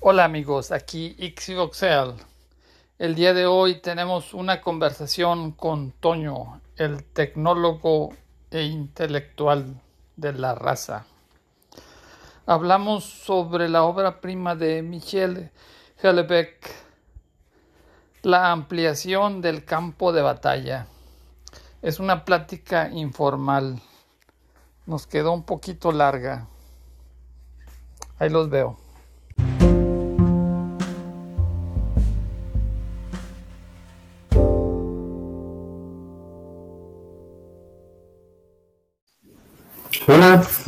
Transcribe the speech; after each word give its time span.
Hola 0.00 0.24
amigos, 0.24 0.70
aquí 0.70 1.16
Ixioxel. 1.18 2.14
El 3.00 3.16
día 3.16 3.34
de 3.34 3.46
hoy 3.46 3.80
tenemos 3.80 4.32
una 4.32 4.60
conversación 4.60 5.50
con 5.50 5.90
Toño, 5.90 6.60
el 6.76 7.02
tecnólogo 7.02 8.10
e 8.52 8.62
intelectual 8.62 9.82
de 10.14 10.32
la 10.34 10.54
raza. 10.54 11.04
Hablamos 12.46 13.02
sobre 13.06 13.68
la 13.68 13.82
obra 13.82 14.20
prima 14.20 14.54
de 14.54 14.82
Michel 14.82 15.50
Houellebecq, 16.00 16.64
la 18.22 18.52
ampliación 18.52 19.40
del 19.40 19.64
campo 19.64 20.12
de 20.12 20.22
batalla. 20.22 20.86
Es 21.82 21.98
una 21.98 22.24
plática 22.24 22.88
informal. 22.88 23.82
Nos 24.86 25.08
quedó 25.08 25.32
un 25.32 25.42
poquito 25.42 25.90
larga. 25.90 26.46
Ahí 28.20 28.30
los 28.30 28.48
veo. 28.48 28.87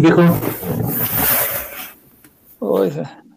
Viejo. 0.00 0.22
Uy, 2.60 2.90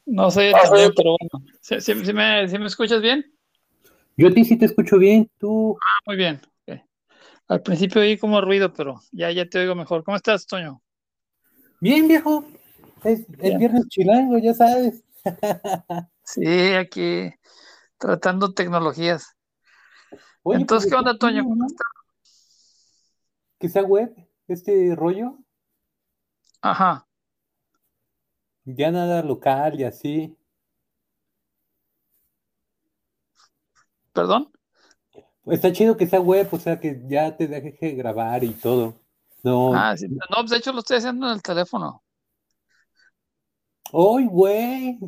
no 0.06 0.32
sé, 0.32 0.52
también, 0.62 0.92
pero 0.96 1.16
bueno. 1.20 1.46
¿Sí, 1.62 1.80
sí- 1.82 2.06
sí 2.06 2.14
me, 2.14 2.48
sí 2.48 2.60
me 2.60 2.66
escuchas 2.68 3.02
bien? 3.02 3.26
Yo 4.18 4.28
a 4.28 4.32
ti 4.32 4.46
sí 4.46 4.58
te 4.58 4.66
escucho 4.66 4.98
bien, 4.98 5.30
tú. 5.40 5.78
Ah, 5.82 6.00
muy 6.06 6.16
bien. 6.18 6.42
Al 7.50 7.62
principio 7.62 8.02
oí 8.02 8.18
como 8.18 8.40
ruido, 8.42 8.72
pero 8.74 9.02
ya, 9.12 9.30
ya 9.32 9.48
te 9.48 9.60
oigo 9.60 9.76
mejor. 9.76 10.04
¿Cómo 10.04 10.16
estás, 10.16 10.46
Toño? 10.48 10.82
Bien, 11.82 12.08
viejo. 12.08 12.46
Es, 13.04 13.28
Bien. 13.28 13.58
viernes 13.60 13.88
chilango, 13.90 14.38
ya 14.40 14.54
sabes. 14.54 15.04
Sí, 16.26 16.46
aquí 16.74 17.34
tratando 17.98 18.54
tecnologías. 18.54 19.36
Oye, 20.42 20.62
Entonces, 20.62 20.90
pues, 20.90 20.94
¿qué 20.94 21.00
onda, 21.10 21.18
Toño? 21.18 21.44
¿Cómo 21.44 21.56
¿no? 21.56 21.66
estás? 21.66 21.86
Que 23.60 23.68
sea 23.68 23.84
web, 23.84 24.16
este 24.48 24.96
rollo. 24.96 25.38
Ajá. 26.64 27.06
Ya 28.64 28.90
nada 28.90 29.22
local 29.22 29.78
y 29.80 29.84
así. 29.84 30.38
¿Perdón? 34.14 34.50
Está 35.46 35.74
chido 35.74 35.98
que 35.98 36.08
sea 36.08 36.22
web, 36.22 36.48
o 36.52 36.58
sea, 36.58 36.80
que 36.80 37.02
ya 37.06 37.36
te 37.36 37.48
deje 37.48 37.92
grabar 37.92 38.46
y 38.46 38.52
todo. 38.52 38.96
No. 39.44 39.76
Ah, 39.76 39.98
sí. 39.98 40.08
No, 40.08 40.38
pues 40.38 40.52
de 40.52 40.58
hecho 40.58 40.72
lo 40.72 40.80
estoy 40.80 40.98
haciendo 40.98 41.28
en 41.28 41.34
el 41.34 41.42
teléfono. 41.42 42.02
¡Ay, 43.92 44.26
güey! 44.28 45.00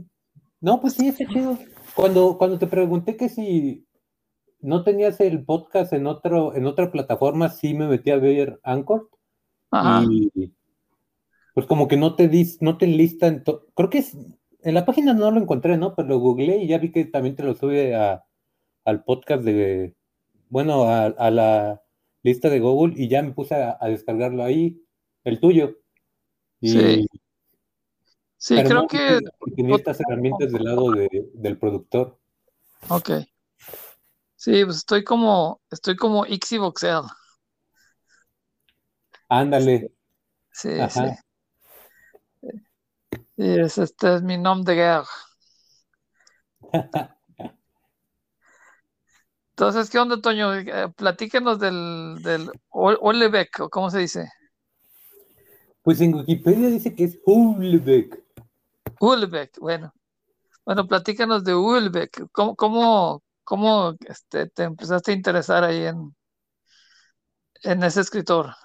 No, 0.60 0.82
pues 0.82 0.96
sí, 0.96 1.08
está 1.08 1.26
chido. 1.26 1.58
Cuando, 1.96 2.38
cuando 2.38 2.60
te 2.60 2.68
pregunté 2.68 3.16
que 3.16 3.30
si 3.30 3.88
no 4.60 4.84
tenías 4.84 5.22
el 5.22 5.46
podcast 5.46 5.94
en 5.94 6.06
otro, 6.06 6.54
en 6.54 6.66
otra 6.66 6.92
plataforma, 6.92 7.48
sí 7.48 7.74
me 7.74 7.88
metí 7.88 8.12
a 8.12 8.18
ver 8.18 8.60
Anchor. 8.62 9.10
Ajá. 9.72 10.04
Y 10.10 10.54
pues 11.56 11.66
como 11.66 11.88
que 11.88 11.98
no 11.98 12.16
te 12.16 12.28
dis, 12.28 12.62
no 12.62 12.78
te 12.78 12.86
listan, 12.86 13.44
to- 13.44 13.66
creo 13.76 13.90
que 13.90 14.00
es, 14.00 14.16
en 14.62 14.74
la 14.76 14.86
página 14.86 15.14
no 15.14 15.32
lo 15.32 15.40
encontré, 15.42 15.78
¿no? 15.78 15.96
Pero 15.96 16.10
lo 16.10 16.20
googleé 16.20 16.58
y 16.64 16.68
ya 16.68 16.78
vi 16.78 16.92
que 16.92 17.06
también 17.06 17.36
te 17.36 17.44
lo 17.44 17.56
sube 17.56 17.96
a, 17.96 18.24
al 18.86 19.04
podcast 19.04 19.44
de, 19.44 19.96
bueno, 20.50 20.84
a, 20.84 21.06
a 21.06 21.32
la 21.32 21.82
lista 22.24 22.50
de 22.50 22.60
Google 22.60 22.94
y 22.98 23.08
ya 23.08 23.24
me 23.24 23.32
puse 23.34 23.56
a, 23.56 23.78
a 23.80 23.88
descargarlo 23.88 24.44
ahí, 24.44 24.80
el 25.24 25.40
tuyo. 25.40 25.80
Y, 26.62 26.70
Sí. 26.70 27.08
Sí, 28.38 28.56
creo 28.56 28.82
no, 28.82 28.88
que. 28.88 29.22
tenía 29.56 29.76
estas 29.78 30.00
herramientas 30.02 30.52
del 30.52 30.64
lado 30.66 30.92
de- 30.92 31.30
del 31.34 31.58
productor. 31.58 32.20
Ok. 32.90 33.10
Sí, 34.36 34.64
pues 34.66 34.78
estoy 34.78 35.04
como, 35.04 35.62
estoy 35.72 35.96
como 35.96 36.26
Ixivoxel. 36.28 37.02
Ándale, 39.30 39.92
Sí, 40.52 40.70
sí. 40.70 40.80
ajá. 40.80 41.08
Y 41.08 41.25
es, 43.38 43.78
este 43.78 44.16
es 44.16 44.22
mi 44.22 44.38
nombre 44.38 44.76
de 44.76 44.82
guerra. 44.82 45.08
Entonces, 49.52 49.90
¿qué 49.90 50.00
onda, 50.00 50.20
Toño? 50.20 50.54
Eh, 50.54 50.92
platícanos 50.96 51.60
del, 51.60 52.18
del 52.22 52.50
Ol- 52.70 52.98
Olebeck, 53.00 53.62
o 53.62 53.70
cómo 53.70 53.90
se 53.90 54.00
dice. 54.00 54.30
Pues 55.82 56.02
en 56.02 56.16
Wikipedia 56.16 56.68
dice 56.70 56.94
que 56.94 57.06
es 57.06 57.20
Hulbeck. 57.26 58.22
Ulbeck, 59.00 59.60
bueno. 59.60 59.94
Bueno, 60.66 60.88
platícanos 60.88 61.44
de 61.44 61.54
Ulbeck. 61.54 62.28
¿Cómo, 62.32 62.56
cómo, 62.56 63.24
cómo 63.44 63.96
este, 64.08 64.50
te 64.50 64.64
empezaste 64.64 65.12
a 65.12 65.16
interesar 65.16 65.64
ahí 65.64 65.86
en, 65.86 66.16
en 67.64 67.84
ese 67.84 68.02
escritor? 68.02 68.56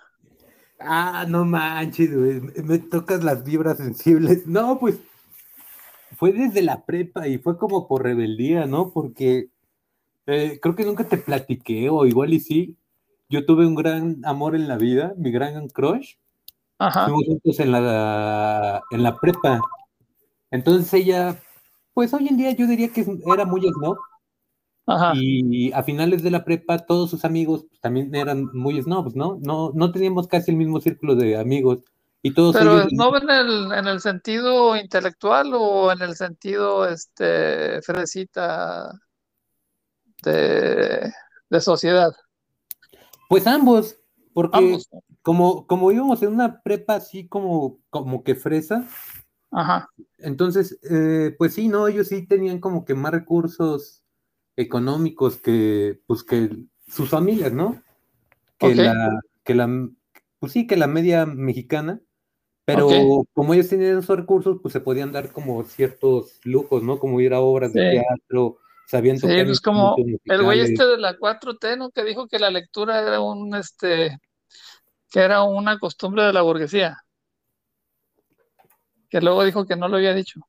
Ah, 0.81 1.27
no 1.29 1.45
manches, 1.45 2.15
güey, 2.17 2.41
me- 2.65 2.79
tocas 2.79 3.23
las 3.23 3.45
vibras 3.45 3.77
sensibles. 3.77 4.47
No, 4.47 4.79
pues 4.79 4.99
fue 6.17 6.33
desde 6.33 6.63
la 6.63 6.85
prepa 6.85 7.29
y 7.29 7.39
fue 7.39 7.57
como 7.59 7.87
por 7.89 8.03
rebeldía, 8.03 8.67
¿no? 8.67 8.91
Porque 8.93 9.49
eh, 10.27 10.59
creo 10.61 10.75
que 10.77 10.85
nunca 10.85 11.05
te 11.05 11.19
platiqué, 11.19 11.89
o 11.91 12.07
igual 12.07 12.35
y 12.35 12.41
sí. 12.41 12.77
Yo 13.29 13.47
tuve 13.47 13.67
un 13.67 13.77
gran 13.77 14.21
amor 14.25 14.57
en 14.57 14.69
la 14.69 14.77
vida, 14.77 15.15
mi 15.17 15.31
gran 15.31 15.69
crush. 15.69 16.15
Ajá, 16.79 17.05
Fuimos 17.05 17.25
juntos 17.27 17.61
en 17.61 17.73
la, 17.73 18.83
en 18.91 19.03
la 19.03 19.17
prepa. 19.19 19.61
Entonces 20.51 20.93
ella, 20.95 21.37
pues 21.95 22.12
hoy 22.15 22.29
en 22.29 22.37
día 22.37 22.53
yo 22.53 22.67
diría 22.67 22.89
que 22.93 23.07
era 23.33 23.45
muy 23.45 23.62
snob. 23.62 23.99
Ajá. 24.91 25.12
Y 25.15 25.73
a 25.73 25.83
finales 25.83 26.23
de 26.23 26.31
la 26.31 26.45
prepa, 26.45 26.78
todos 26.78 27.11
sus 27.11 27.25
amigos 27.25 27.65
pues, 27.69 27.81
también 27.81 28.15
eran 28.15 28.47
muy 28.53 28.81
snobs, 28.83 29.15
¿no? 29.15 29.39
No, 29.43 29.73
no 29.75 29.93
teníamos 29.93 30.28
casi 30.28 30.51
el 30.51 30.56
mismo 30.56 30.81
círculo 30.81 31.15
de 31.15 31.39
amigos. 31.39 31.81
Y 32.23 32.34
todos 32.34 32.55
Pero 32.55 32.81
ellos, 32.81 32.93
¿no 32.93 33.17
en 33.17 33.31
el, 33.31 33.73
en 33.73 33.87
el 33.87 34.00
sentido 34.00 34.77
intelectual 34.77 35.53
o 35.55 35.91
en 35.91 36.03
el 36.03 36.17
sentido 36.17 36.87
este 36.87 37.81
fresita 37.83 38.93
de, 40.23 41.11
de 41.49 41.61
sociedad? 41.61 42.12
pues 43.31 43.47
ambos, 43.47 43.97
porque 44.34 44.59
Ambos. 44.59 44.89
como, 45.23 45.65
como 45.69 45.93
íbamos 45.93 46.21
en 46.23 46.33
una 46.33 46.62
prepa 46.62 46.97
así 46.97 47.29
como, 47.29 47.79
como 47.89 48.25
que 48.25 48.34
fresa, 48.34 48.89
Ajá. 49.53 49.89
entonces, 50.19 50.81
eh, 50.91 51.34
pues 51.39 51.55
sí, 51.55 51.69
no, 51.69 51.87
ellos 51.87 52.09
sí 52.09 52.27
tenían 52.27 52.59
como 52.59 52.84
que 52.84 52.95
más 52.95 53.12
recursos 53.12 54.00
económicos 54.60 55.37
que, 55.38 56.00
pues 56.06 56.22
que 56.22 56.50
sus 56.87 57.09
familias, 57.09 57.53
¿no? 57.53 57.82
Que 58.59 58.75
la, 58.75 59.21
que 59.44 59.54
la, 59.54 59.69
pues 60.38 60.53
sí, 60.53 60.66
que 60.66 60.76
la 60.76 60.87
media 60.87 61.26
mexicana. 61.26 62.00
Pero 62.65 63.26
como 63.32 63.54
ellos 63.54 63.69
tenían 63.69 63.99
esos 63.99 64.16
recursos, 64.16 64.59
pues 64.62 64.72
se 64.72 64.81
podían 64.81 65.10
dar 65.10 65.32
como 65.32 65.65
ciertos 65.65 66.38
lujos, 66.44 66.82
¿no? 66.82 66.99
Como 66.99 67.20
ir 67.20 67.34
a 67.34 67.41
obras 67.41 67.72
de 67.72 67.81
teatro, 67.91 68.59
sabían 68.87 69.19
Sí, 69.19 69.26
pues 69.26 69.60
como 69.60 69.97
el 70.25 70.43
güey 70.44 70.60
este 70.60 70.87
de 70.87 70.99
la 70.99 71.19
4T, 71.19 71.78
¿no? 71.78 71.91
Que 71.91 72.04
dijo 72.04 72.28
que 72.28 72.38
la 72.38 72.50
lectura 72.50 73.00
era 73.00 73.20
un, 73.20 73.54
este, 73.56 74.19
que 75.10 75.20
era 75.20 75.43
una 75.43 75.78
costumbre 75.78 76.22
de 76.22 76.32
la 76.32 76.43
burguesía. 76.43 76.99
Que 79.09 79.20
luego 79.20 79.43
dijo 79.43 79.66
que 79.66 79.75
no 79.75 79.88
lo 79.88 79.97
había 79.97 80.15
dicho. 80.15 80.41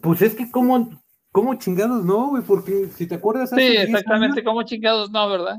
Pues 0.00 0.22
es 0.22 0.34
que 0.34 0.50
como, 0.50 1.02
como 1.36 1.54
chingados, 1.56 2.02
¿no, 2.02 2.30
güey? 2.30 2.42
Porque 2.42 2.88
si 2.96 3.06
te 3.06 3.16
acuerdas 3.16 3.52
hace 3.52 3.60
Sí, 3.60 3.72
10 3.72 3.88
exactamente, 3.90 4.42
como 4.42 4.62
chingados, 4.62 5.10
no, 5.10 5.28
¿verdad? 5.28 5.56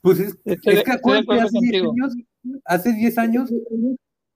pues 0.00 0.20
es, 0.20 0.38
Estoy, 0.44 0.74
es 0.74 0.84
que 0.84 0.92
acuérdate, 0.92 1.40
hace 1.40 1.58
10 1.58 1.82
contigo. 1.82 1.92
años, 1.92 2.14
hace 2.64 2.92
10 2.92 3.18
años, 3.18 3.50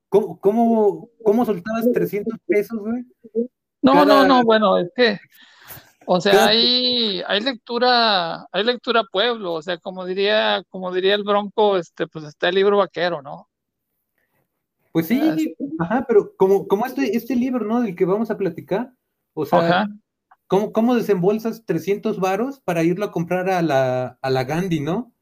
¿cómo, 0.08 0.41
cómo, 0.41 1.10
cómo 1.22 1.44
soltabas 1.44 1.86
300 1.92 2.36
pesos, 2.44 2.76
güey? 2.76 3.04
No, 3.82 3.94
no, 3.94 4.04
Cada, 4.04 4.26
no, 4.26 4.42
bueno, 4.42 4.78
es 4.78 4.91
que, 4.97 5.21
o 6.06 6.21
sea, 6.21 6.47
hay, 6.47 7.22
hay 7.28 7.41
lectura, 7.41 8.44
hay 8.50 8.65
lectura 8.65 9.04
pueblo, 9.04 9.53
o 9.53 9.62
sea, 9.62 9.78
como 9.78 10.06
diría, 10.06 10.65
como 10.71 10.92
diría 10.92 11.15
el 11.15 11.22
Bronco, 11.22 11.77
este, 11.77 12.09
pues 12.09 12.24
está 12.24 12.48
el 12.48 12.56
libro 12.56 12.78
vaquero, 12.78 13.22
¿no? 13.22 13.48
pues 14.91 15.06
sí, 15.06 15.54
ajá, 15.78 16.04
pero 16.09 16.34
como, 16.36 16.66
como 16.66 16.84
este, 16.84 17.16
este 17.16 17.36
libro, 17.36 17.65
¿no? 17.65 17.80
Del 17.80 17.94
que 17.94 18.04
vamos 18.04 18.28
a 18.33 18.36
platicar, 18.36 18.92
o 19.34 19.47
sea, 19.47 19.60
Ajá. 19.60 19.88
¿Cómo, 20.48 20.72
cómo 20.72 20.97
desembolsas 20.97 21.65
300 21.66 22.21
varos 22.21 22.60
para 22.60 22.83
irlo 22.84 23.06
a 23.06 23.12
comprar 23.12 23.50
a 23.50 23.62
la, 23.62 24.18
a 24.22 24.30
la 24.30 24.45
Gandhi, 24.45 24.80
¿no? 24.80 25.15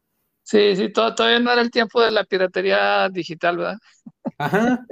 Sí, 0.43 0.77
sí, 0.77 0.93
to- 0.93 1.15
todavía 1.15 1.41
no 1.41 1.53
era 1.53 1.61
el 1.63 1.71
tiempo 1.73 2.01
de 2.01 2.11
la 2.13 2.25
piratería 2.25 3.09
digital, 3.09 3.57
¿verdad? 3.59 3.79
Ajá. 4.39 4.87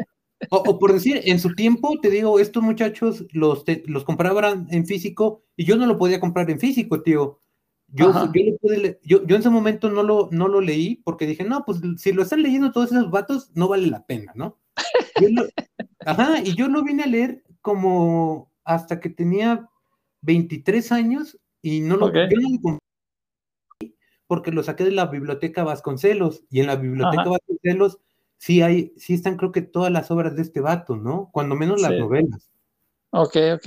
O, 0.50 0.58
o 0.58 0.78
por 0.78 0.92
decir, 0.92 1.20
en 1.24 1.40
su 1.40 1.54
tiempo, 1.54 2.00
te 2.00 2.10
digo, 2.10 2.38
estos 2.40 2.62
muchachos 2.62 3.26
los, 3.32 3.64
te- 3.64 3.82
los 3.86 4.04
compraban 4.04 4.66
en 4.70 4.86
físico 4.86 5.44
y 5.56 5.64
yo 5.64 5.76
no 5.76 5.86
lo 5.86 5.98
podía 5.98 6.20
comprar 6.20 6.50
en 6.50 6.60
físico, 6.60 7.02
tío. 7.02 7.40
Yo, 7.88 8.12
yo, 8.32 8.42
lo 8.44 8.58
pude 8.58 9.00
yo, 9.04 9.24
yo 9.26 9.36
en 9.36 9.40
ese 9.42 9.50
momento 9.50 9.90
no 9.90 10.02
lo, 10.02 10.28
no 10.32 10.48
lo 10.48 10.60
leí 10.60 10.96
porque 11.04 11.26
dije, 11.26 11.44
no, 11.44 11.64
pues 11.64 11.80
si 11.98 12.12
lo 12.12 12.22
están 12.22 12.42
leyendo 12.42 12.72
todos 12.72 12.92
esos 12.92 13.10
vatos, 13.10 13.50
no 13.54 13.68
vale 13.68 13.86
la 13.88 14.06
pena, 14.06 14.32
¿no? 14.36 14.58
Lo- 15.18 15.48
ajá, 16.04 16.40
y 16.44 16.54
yo 16.56 16.68
lo 16.68 16.84
vine 16.84 17.04
a 17.04 17.06
leer 17.06 17.44
como, 17.62 18.52
hasta 18.64 19.00
que 19.00 19.10
tenía 19.10 19.70
23 20.24 20.90
años 20.92 21.38
y 21.62 21.80
no 21.80 21.96
lo, 21.96 22.06
Ok. 22.06 22.14
yo 22.14 22.40
no 22.40 22.48
lo 22.50 22.60
compré 22.60 22.80
porque 24.26 24.50
lo 24.52 24.62
saqué 24.62 24.84
de 24.84 24.90
la 24.90 25.06
biblioteca 25.06 25.64
Vasconcelos 25.64 26.44
y 26.50 26.60
en 26.60 26.66
la 26.66 26.76
biblioteca 26.76 27.22
Ajá. 27.22 27.30
Vasconcelos 27.30 27.98
sí 28.38 28.62
hay, 28.62 28.92
sí 28.96 29.14
están 29.14 29.36
creo 29.36 29.52
que 29.52 29.62
todas 29.62 29.92
las 29.92 30.10
obras 30.10 30.34
de 30.34 30.42
este 30.42 30.60
vato, 30.60 30.96
¿no? 30.96 31.28
Cuando 31.32 31.54
menos 31.54 31.80
las 31.82 31.92
Sí. 31.92 31.98
novelas. 31.98 32.50
Ok, 33.10 33.36
ok. 33.54 33.66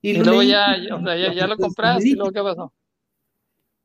Y, 0.00 0.10
Y 0.10 0.14
luego 0.14 0.40
leí 0.40 0.48
ya, 0.48 0.76
ya- 0.78 0.96
o 0.96 1.02
sea, 1.02 1.16
ya, 1.16 1.32
ya 1.34 1.46
lo 1.46 1.56
portada 1.56 1.66
está 1.66 1.66
compraste 1.66 2.08
y 2.08 2.14
luego 2.14 2.32
qué 2.32 2.42
pasó. 2.42 2.72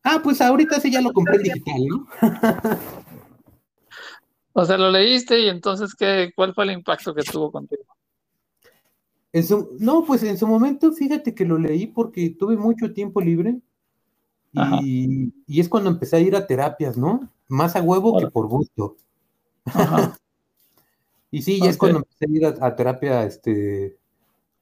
Ah, 0.03 0.21
pues 0.23 0.39
ahorita 0.41 0.79
sí 0.79 0.91
ya 0.91 1.01
lo 1.01 1.11
compré 1.11 1.35
en 1.35 1.43
digital, 1.43 1.85
¿no? 1.87 2.07
O 4.53 4.65
sea, 4.65 4.75
lo 4.77 4.89
leíste 4.89 5.39
y 5.41 5.49
entonces 5.49 5.93
¿qué, 5.93 6.31
cuál 6.35 6.55
fue 6.55 6.63
el 6.63 6.71
impacto 6.71 7.13
que 7.13 7.21
tuvo 7.21 7.51
contigo? 7.51 7.83
En 9.33 9.43
su- 9.43 9.75
no, 9.79 10.03
pues 10.05 10.23
en 10.23 10.37
su 10.37 10.47
momento, 10.47 10.91
fíjate 10.93 11.35
que 11.35 11.45
lo 11.45 11.57
leí 11.57 11.87
porque 11.87 12.29
tuve 12.31 12.55
mucho 12.57 12.93
tiempo 12.93 13.21
libre 13.21 13.59
y, 14.83 15.33
y 15.45 15.59
es 15.59 15.69
cuando 15.69 15.89
empecé 15.89 16.15
a 16.15 16.19
ir 16.19 16.35
a 16.35 16.47
terapias, 16.47 16.97
¿no? 16.97 17.29
Más 17.47 17.75
a 17.75 17.81
huevo 17.81 18.13
que 18.17 18.25
por 18.31 18.47
gusto. 18.47 18.95
Ajá. 19.65 20.17
Y 21.29 21.41
sí, 21.41 21.59
ya 21.59 21.65
es 21.71 21.77
cuando 21.77 21.99
empecé 21.99 22.25
a 22.25 22.29
ir 22.29 22.45
a, 22.63 22.65
a 22.67 22.75
terapia 22.75 23.25
este, 23.25 23.97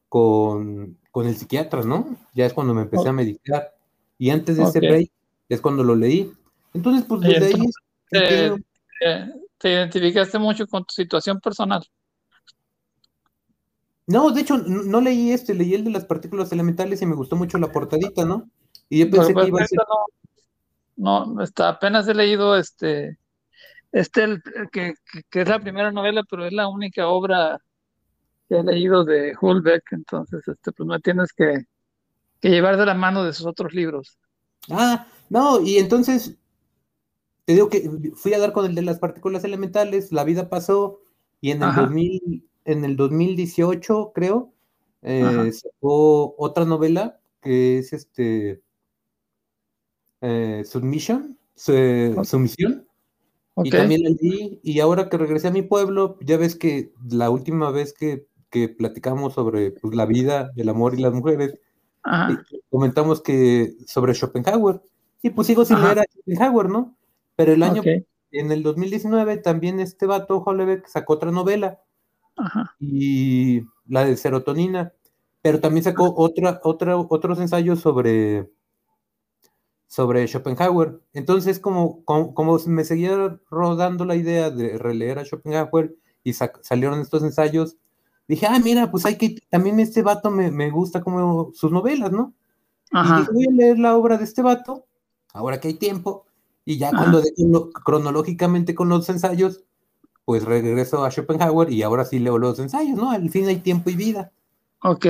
con, 0.10 0.98
con 1.12 1.28
el 1.28 1.36
psiquiatra, 1.38 1.84
¿no? 1.84 2.18
Ya 2.34 2.48
es 2.48 2.54
cuando 2.54 2.74
me 2.74 2.82
empecé 2.82 3.08
a 3.10 3.14
medicar. 3.14 3.76
Y 4.18 4.32
antes 4.32 4.58
de 4.58 4.64
ese 4.70 4.80
break 4.90 5.12
es 5.48 5.62
cuando 5.62 5.84
lo 5.84 5.96
leí. 5.96 6.34
Entonces, 6.74 7.06
pues 7.08 7.22
desde 7.22 7.46
ahí 7.46 7.52
entonces, 7.54 7.76
entiendo- 8.10 8.58
Eh, 9.02 9.30
te 9.60 9.72
identificaste 9.74 10.40
mucho 10.40 10.66
con 10.66 10.84
tu 10.86 10.94
situación 10.94 11.40
personal. 11.40 11.86
No, 14.08 14.32
de 14.32 14.42
hecho, 14.42 14.58
no 14.58 15.02
leí 15.02 15.32
este, 15.32 15.54
leí 15.54 15.74
el 15.74 15.84
de 15.84 15.90
las 15.92 16.06
partículas 16.06 16.52
elementales 16.52 17.02
y 17.02 17.06
me 17.06 17.16
gustó 17.16 17.36
mucho 17.36 17.58
la 17.58 17.72
portadita, 17.72 18.26
¿no? 18.26 18.50
Y 18.90 19.00
yo 19.00 19.10
pensé 19.10 19.36
que 19.36 19.46
iba 19.46 19.62
a 19.62 19.64
pues, 19.64 19.68
ser. 19.68 19.80
no, 20.96 21.26
no, 21.26 21.44
está, 21.44 21.70
apenas 21.70 22.08
he 22.08 22.14
leído 22.14 22.58
este, 22.58 23.20
este 23.92 24.24
el- 24.26 24.44
que, 24.74 24.96
que- 25.12 25.24
que 25.30 25.42
es 25.44 25.50
la 25.50 25.60
primera 25.62 25.92
novela, 25.92 26.24
pero 26.30 26.46
es 26.46 26.54
la 26.54 26.68
única 26.70 27.08
obra 27.10 27.60
que 28.50 28.58
he 28.60 28.64
leído 28.64 29.06
de 29.06 29.36
Hulbeck, 29.42 29.84
entonces 29.94 30.48
este, 30.48 30.72
pues 30.74 30.88
me 30.88 31.00
tienes 31.02 31.34
que, 31.34 31.66
que 32.42 32.50
llevar 32.50 32.78
de 32.78 32.86
la 32.88 32.96
mano 32.96 33.24
de 33.26 33.34
sus 33.34 33.48
otros 33.48 33.74
libros. 33.74 34.20
Ah, 34.70 35.08
no, 35.30 35.60
y 35.62 35.78
entonces 35.80 36.38
te 37.46 37.54
digo 37.54 37.70
que 37.70 37.90
fui 38.16 38.34
a 38.34 38.40
dar 38.40 38.54
con 38.54 38.66
el 38.66 38.76
de 38.76 38.82
las 38.82 39.00
partículas 39.00 39.44
elementales, 39.44 40.12
la 40.12 40.24
vida 40.24 40.50
pasó 40.50 41.02
y 41.42 41.52
en 41.52 41.62
el 41.64 41.74
Ajá. 41.74 41.76
2000, 41.76 42.50
en 42.66 42.84
el 42.84 42.96
2018, 42.98 44.12
creo, 44.14 44.52
eh, 45.02 45.52
sacó 45.54 46.36
otra 46.38 46.66
novela 46.66 47.20
que 47.42 47.78
es 47.78 47.94
este 47.94 48.62
eh, 50.22 50.64
Submission. 50.66 51.38
Sumisión, 51.56 52.86
y 53.64 53.70
también 53.70 54.04
la 54.04 54.10
leí, 54.10 54.60
y 54.62 54.80
ahora 54.82 55.08
que 55.08 55.18
regresé 55.18 55.48
a 55.48 55.52
mi 55.52 55.62
pueblo, 55.62 56.18
ya 56.22 56.38
ves 56.38 56.56
que 56.56 56.92
la 57.10 57.30
última 57.30 57.72
vez 57.72 57.94
que, 57.94 58.28
que 58.50 58.68
platicamos 58.68 59.34
sobre 59.34 59.72
pues, 59.72 59.96
la 59.96 60.06
vida, 60.06 60.52
el 60.58 60.68
amor 60.68 60.96
y 60.96 61.02
las 61.02 61.14
mujeres, 61.14 61.58
y 62.04 62.58
comentamos 62.70 63.22
que 63.22 63.76
sobre 63.88 64.14
Schopenhauer, 64.14 64.82
y 65.22 65.30
pues 65.30 65.48
sigo 65.48 65.64
sin 65.64 65.78
Ajá. 65.78 65.86
leer 65.86 66.00
a 66.00 66.04
Schopenhauer, 66.04 66.70
¿no? 66.70 66.98
Pero 67.36 67.54
el 67.54 67.64
año, 67.64 67.82
en 68.32 68.52
el 68.52 68.64
2019, 68.64 69.38
también 69.38 69.80
este 69.80 70.06
vato, 70.06 70.44
Hollebeck, 70.46 70.88
sacó 70.88 71.14
otra 71.14 71.32
novela, 71.32 71.80
ajá, 72.38 72.76
y 72.80 73.62
la 73.88 74.06
de 74.06 74.18
serotonina, 74.18 74.94
pero 75.42 75.60
también 75.60 75.84
sacó 75.84 76.14
otra, 76.18 76.60
otra, 76.64 76.98
otros 76.98 77.40
ensayos 77.40 77.80
sobre, 77.80 78.50
sobre 79.88 80.28
Schopenhauer. 80.28 81.00
Entonces, 81.14 81.60
como, 81.60 82.04
como, 82.04 82.34
como 82.34 82.58
me 82.68 82.84
seguía 82.84 83.40
rodando 83.50 84.06
la 84.06 84.16
idea 84.16 84.50
de 84.50 84.78
releer 84.78 85.20
a 85.20 85.26
Schopenhauer 85.26 85.96
y 86.24 86.34
salieron 86.34 87.00
estos 87.00 87.24
ensayos, 87.24 87.78
dije, 88.28 88.48
ah, 88.48 88.60
mira, 88.64 88.90
pues 88.92 89.06
hay 89.06 89.18
que, 89.18 89.38
también 89.50 89.80
este 89.80 90.02
vato 90.02 90.32
me, 90.32 90.52
me 90.52 90.72
gusta 90.72 91.02
como 91.02 91.52
sus 91.54 91.72
novelas, 91.72 92.12
¿no? 92.12 92.34
Y 92.92 92.98
dije, 93.20 93.32
voy 93.34 93.46
a 93.48 93.52
leer 93.52 93.80
la 93.80 93.96
obra 93.98 94.18
de 94.18 94.24
este 94.24 94.42
vato, 94.42 94.86
ahora 95.34 95.60
que 95.60 95.68
hay 95.68 95.74
tiempo, 95.76 96.26
y 96.66 96.78
ya 96.80 96.90
Ajá. 96.90 96.98
cuando 96.98 97.22
de- 97.22 97.34
lo- 97.38 97.70
cronológicamente 97.72 98.74
con 98.74 98.90
los 98.90 99.08
ensayos, 99.10 99.65
pues 100.26 100.44
regreso 100.44 101.06
a 101.06 101.12
Schopenhauer 101.12 101.72
y 101.72 101.84
ahora 101.84 102.06
sí 102.06 102.20
leo 102.20 102.38
los 102.40 102.60
ensayos, 102.60 102.98
¿no? 102.98 103.12
Al 103.12 103.30
fin 103.30 103.48
hay 103.48 103.58
tiempo 103.60 103.90
y 103.90 103.96
vida. 103.96 104.32
ok, 104.84 105.06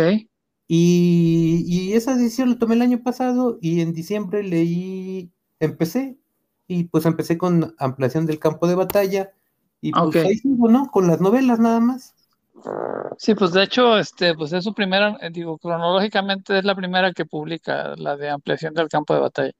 Y, 0.67 1.63
y 1.67 1.93
esa 1.93 2.15
decisión 2.15 2.49
la 2.51 2.57
tomé 2.59 2.75
el 2.75 2.81
año 2.81 3.03
pasado 3.03 3.57
y 3.61 3.81
en 3.81 3.93
diciembre 3.93 4.43
leí, 4.43 5.31
empecé, 5.59 6.17
y 6.67 6.85
pues 6.85 7.05
empecé 7.05 7.37
con 7.37 7.75
ampliación 7.77 8.25
del 8.25 8.39
campo 8.39 8.67
de 8.67 8.75
batalla, 8.75 9.31
y 9.81 9.91
pues 9.91 10.15
ahí 10.15 10.37
sigo, 10.37 10.67
¿no? 10.69 10.89
Con 10.91 11.07
las 11.07 11.21
novelas 11.21 11.59
nada 11.59 11.79
más. 11.79 12.15
Sí, 13.17 13.35
pues 13.35 13.51
de 13.51 13.63
hecho, 13.63 13.97
este, 13.97 14.33
pues 14.35 14.51
es 14.53 14.63
su 14.63 14.73
primera, 14.73 15.17
eh, 15.21 15.29
digo, 15.31 15.57
cronológicamente 15.57 16.57
es 16.59 16.65
la 16.65 16.75
primera 16.75 17.11
que 17.13 17.25
publica 17.25 17.95
la 17.97 18.17
de 18.17 18.29
ampliación 18.29 18.73
del 18.73 18.89
campo 18.89 19.13
de 19.13 19.19
batalla. 19.19 19.51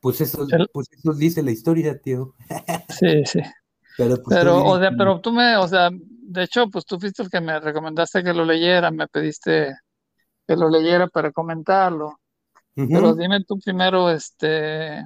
Pues 0.00 0.20
eso, 0.20 0.46
pues 0.72 0.88
eso 0.92 1.12
dice 1.14 1.42
la 1.42 1.52
historia, 1.52 1.98
tío. 2.00 2.34
Sí, 2.88 3.24
sí. 3.24 3.40
Pero, 3.96 4.16
pues, 4.22 4.38
Pero, 4.38 4.64
o 4.64 4.78
sea, 4.78 4.90
pero 4.96 5.20
tú 5.20 5.32
me, 5.32 5.56
o 5.56 5.66
sea, 5.68 5.90
de 5.92 6.42
hecho, 6.42 6.68
pues 6.68 6.84
tú 6.84 6.98
fuiste 6.98 7.22
el 7.22 7.30
que 7.30 7.40
me 7.40 7.58
recomendaste 7.60 8.22
que 8.22 8.32
lo 8.32 8.44
leyera, 8.44 8.90
me 8.90 9.06
pediste 9.08 9.74
que 10.46 10.56
lo 10.56 10.68
leyera 10.70 11.06
para 11.08 11.32
comentarlo. 11.32 12.18
Ujú. 12.76 12.88
Pero 12.88 13.14
dime 13.14 13.44
tú 13.44 13.58
primero, 13.58 14.08
este, 14.10 15.04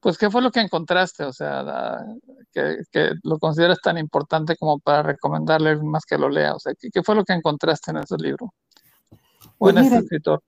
pues, 0.00 0.18
¿qué 0.18 0.30
fue 0.30 0.42
lo 0.42 0.50
que 0.50 0.60
encontraste? 0.60 1.24
O 1.24 1.32
sea, 1.32 1.62
la- 1.62 2.04
que, 2.52 2.78
que 2.90 3.10
lo 3.22 3.38
consideras 3.38 3.80
tan 3.80 3.98
importante 3.98 4.56
como 4.56 4.78
para 4.78 5.02
recomendarle 5.02 5.76
más 5.76 6.04
que 6.04 6.18
lo 6.18 6.28
lea. 6.28 6.54
O 6.54 6.58
sea, 6.58 6.72
¿qué, 6.78 6.88
qué 6.90 7.02
fue 7.02 7.14
lo 7.14 7.24
que 7.24 7.32
encontraste 7.34 7.90
en 7.90 7.98
ese 7.98 8.16
libro? 8.18 8.46
O 8.46 9.48
Pues 9.58 9.74
en 9.76 9.82
ese 9.82 9.90
mira, 9.90 10.00
escritor. 10.02 10.40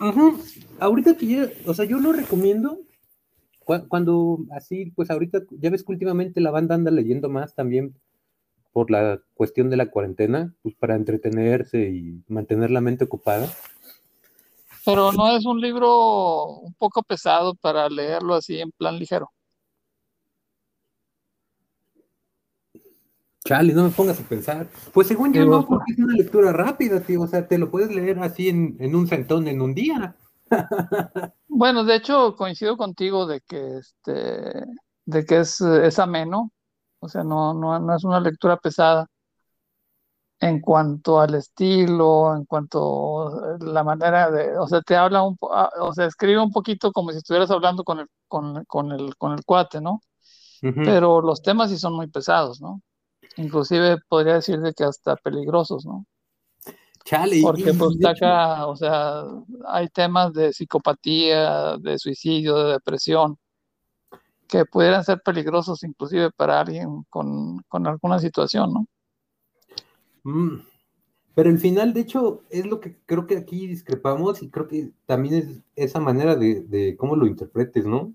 Ujú. 0.00 0.38
Ahorita 0.80 1.14
que 1.16 1.26
ya, 1.26 1.48
o 1.66 1.74
sea, 1.74 1.84
yo 1.84 1.98
lo 1.98 2.12
recomiendo 2.12 2.78
cuando 3.88 4.38
así, 4.52 4.92
pues 4.96 5.10
ahorita 5.10 5.42
ya 5.50 5.70
ves 5.70 5.84
que 5.84 5.92
últimamente 5.92 6.40
la 6.40 6.50
banda 6.50 6.74
anda 6.74 6.90
leyendo 6.90 7.28
más 7.28 7.54
también 7.54 7.94
por 8.72 8.90
la 8.90 9.20
cuestión 9.34 9.70
de 9.70 9.76
la 9.76 9.90
cuarentena, 9.90 10.54
pues 10.62 10.74
para 10.74 10.94
entretenerse 10.94 11.90
y 11.90 12.22
mantener 12.28 12.70
la 12.70 12.80
mente 12.80 13.04
ocupada. 13.04 13.48
Pero 14.84 15.12
no 15.12 15.36
es 15.36 15.44
un 15.44 15.60
libro 15.60 16.46
un 16.60 16.72
poco 16.74 17.02
pesado 17.02 17.54
para 17.54 17.88
leerlo 17.88 18.34
así 18.34 18.58
en 18.58 18.70
plan 18.70 18.98
ligero. 18.98 19.30
Chale, 23.44 23.72
no 23.72 23.84
me 23.84 23.90
pongas 23.90 24.20
a 24.20 24.24
pensar. 24.24 24.68
Pues 24.92 25.08
según 25.08 25.32
yo 25.32 25.44
no, 25.44 25.66
porque 25.66 25.92
es 25.92 25.98
una 25.98 26.14
lectura 26.14 26.52
rápida, 26.52 27.00
tío, 27.00 27.22
o 27.22 27.26
sea, 27.26 27.46
te 27.46 27.58
lo 27.58 27.70
puedes 27.70 27.94
leer 27.94 28.18
así 28.18 28.48
en, 28.48 28.76
en 28.78 28.94
un 28.94 29.06
centón, 29.06 29.48
en 29.48 29.60
un 29.60 29.74
día. 29.74 30.16
Bueno, 31.48 31.84
de 31.84 31.96
hecho 31.96 32.36
coincido 32.36 32.76
contigo 32.76 33.26
de 33.26 33.40
que 33.40 33.78
este, 33.78 34.64
de 35.06 35.24
que 35.26 35.40
es, 35.40 35.60
es 35.60 35.98
ameno, 35.98 36.52
o 37.00 37.08
sea, 37.08 37.24
no, 37.24 37.54
no, 37.54 37.78
no 37.80 37.96
es 37.96 38.04
una 38.04 38.20
lectura 38.20 38.56
pesada 38.58 39.06
en 40.40 40.60
cuanto 40.60 41.20
al 41.20 41.34
estilo, 41.34 42.34
en 42.36 42.44
cuanto 42.44 43.28
a 43.28 43.58
la 43.60 43.82
manera 43.84 44.30
de, 44.30 44.56
o 44.56 44.66
sea, 44.68 44.80
te 44.82 44.94
habla 44.96 45.22
un, 45.22 45.36
ah, 45.50 45.70
o 45.80 45.92
sea, 45.92 46.06
escribe 46.06 46.40
un 46.40 46.52
poquito 46.52 46.92
como 46.92 47.10
si 47.10 47.18
estuvieras 47.18 47.50
hablando 47.50 47.82
con 47.84 48.00
el, 48.00 48.06
con, 48.28 48.64
con 48.66 48.92
el, 48.92 49.16
con 49.16 49.32
el 49.32 49.44
cuate, 49.44 49.80
¿no? 49.80 50.00
Pero 50.82 51.20
los 51.22 51.42
temas 51.42 51.70
sí 51.70 51.78
son 51.78 51.94
muy 51.94 52.08
pesados, 52.08 52.60
¿no? 52.60 52.80
Inclusive 53.36 53.98
podría 54.08 54.34
decir 54.34 54.60
de 54.60 54.74
que 54.74 54.84
hasta 54.84 55.16
peligrosos, 55.16 55.86
¿no? 55.86 56.06
Chale, 57.08 57.40
Porque 57.40 57.72
pues 57.72 57.96
saca, 58.02 58.66
o 58.66 58.76
sea, 58.76 59.24
hay 59.66 59.88
temas 59.88 60.34
de 60.34 60.52
psicopatía, 60.52 61.78
de 61.78 61.98
suicidio, 61.98 62.54
de 62.58 62.72
depresión, 62.72 63.38
que 64.46 64.66
pudieran 64.66 65.02
ser 65.02 65.22
peligrosos 65.22 65.82
inclusive 65.84 66.30
para 66.30 66.60
alguien 66.60 67.06
con, 67.08 67.62
con 67.66 67.86
alguna 67.86 68.18
situación, 68.18 68.74
¿no? 68.74 68.86
Mm. 70.24 70.60
Pero 71.34 71.48
el 71.48 71.58
final, 71.58 71.94
de 71.94 72.00
hecho, 72.00 72.42
es 72.50 72.66
lo 72.66 72.78
que 72.78 72.98
creo 73.06 73.26
que 73.26 73.38
aquí 73.38 73.66
discrepamos 73.66 74.42
y 74.42 74.50
creo 74.50 74.68
que 74.68 74.90
también 75.06 75.34
es 75.34 75.62
esa 75.76 76.00
manera 76.00 76.36
de, 76.36 76.60
de 76.60 76.94
cómo 76.98 77.16
lo 77.16 77.26
interpretes, 77.26 77.86
¿no? 77.86 78.12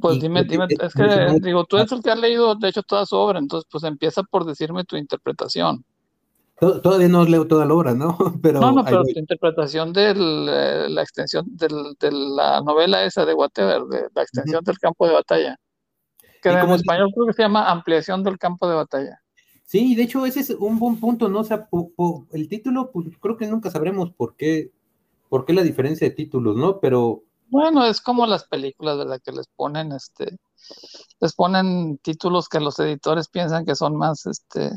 Pues 0.00 0.20
dime, 0.20 0.44
dime, 0.44 0.66
es 0.68 0.94
que 0.94 1.40
digo, 1.40 1.64
tú 1.64 1.76
eres 1.76 1.90
el 1.90 2.04
que 2.04 2.10
has 2.12 2.20
leído, 2.20 2.54
de 2.54 2.68
hecho, 2.68 2.84
toda 2.84 3.04
su 3.04 3.16
obra, 3.16 3.40
entonces 3.40 3.68
pues 3.68 3.82
empieza 3.82 4.22
por 4.22 4.44
decirme 4.44 4.84
tu 4.84 4.96
interpretación. 4.96 5.84
To- 6.58 6.80
Todavía 6.80 7.08
no 7.08 7.24
leo 7.24 7.46
toda 7.46 7.66
la 7.66 7.74
obra, 7.74 7.94
¿no? 7.94 8.16
Pero, 8.42 8.60
No, 8.60 8.72
no, 8.72 8.84
pero 8.84 9.02
tu 9.04 9.18
interpretación 9.18 9.92
de 9.92 10.14
la 10.88 11.02
extensión 11.02 11.44
del- 11.56 11.94
de 12.00 12.10
la 12.12 12.60
novela 12.62 13.04
esa 13.04 13.24
de 13.26 13.34
Whatever, 13.34 13.82
de 13.84 14.08
la 14.14 14.22
extensión 14.22 14.64
del 14.64 14.78
campo 14.78 15.06
de 15.06 15.12
batalla, 15.14 15.56
que 16.42 16.50
¿Y 16.50 16.54
en 16.54 16.70
español 16.70 17.10
creo 17.14 17.26
que 17.26 17.32
se 17.34 17.42
llama 17.42 17.70
ampliación 17.70 18.22
del 18.22 18.38
campo 18.38 18.68
de 18.68 18.76
batalla. 18.76 19.20
Sí, 19.64 19.94
de 19.96 20.04
hecho 20.04 20.24
ese 20.24 20.40
es 20.40 20.50
un 20.50 20.78
buen 20.78 20.98
punto, 21.00 21.28
¿no? 21.28 21.40
O 21.40 21.44
sea, 21.44 21.68
el 22.32 22.48
título, 22.48 22.90
pues 22.92 23.08
creo 23.20 23.36
que 23.36 23.46
nunca 23.48 23.70
sabremos 23.70 24.12
por 24.12 24.36
qué, 24.36 24.70
por 25.28 25.44
qué 25.44 25.52
la 25.52 25.62
diferencia 25.62 26.08
de 26.08 26.14
títulos, 26.14 26.56
¿no? 26.56 26.78
Pero... 26.78 27.22
Bueno, 27.48 27.84
es 27.84 28.00
como 28.00 28.26
las 28.26 28.44
películas, 28.44 28.96
¿verdad? 28.96 29.20
Que 29.24 29.32
les 29.32 29.46
ponen, 29.48 29.92
este, 29.92 30.36
les 31.20 31.32
ponen 31.34 31.98
títulos 31.98 32.48
que 32.48 32.60
los 32.60 32.78
editores 32.78 33.28
piensan 33.28 33.64
que 33.64 33.74
son 33.74 33.96
más, 33.96 34.26
este, 34.26 34.70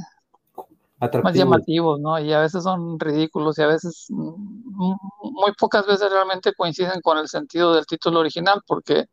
más 0.99 1.33
llamativos, 1.33 1.99
¿no? 1.99 2.19
Y 2.19 2.33
a 2.33 2.41
veces 2.41 2.63
son 2.63 2.99
ridículos 2.99 3.57
y 3.57 3.61
a 3.61 3.67
veces, 3.67 4.07
mm, 4.09 4.95
muy 5.21 5.53
pocas 5.57 5.85
veces 5.87 6.11
realmente 6.11 6.53
coinciden 6.53 7.01
con 7.01 7.17
el 7.17 7.27
sentido 7.27 7.73
del 7.73 7.85
título 7.85 8.19
original 8.19 8.61
porque 8.67 9.05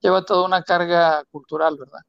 lleva 0.00 0.24
toda 0.24 0.44
una 0.44 0.62
carga 0.62 1.24
cultural, 1.30 1.76
¿verdad? 1.78 2.00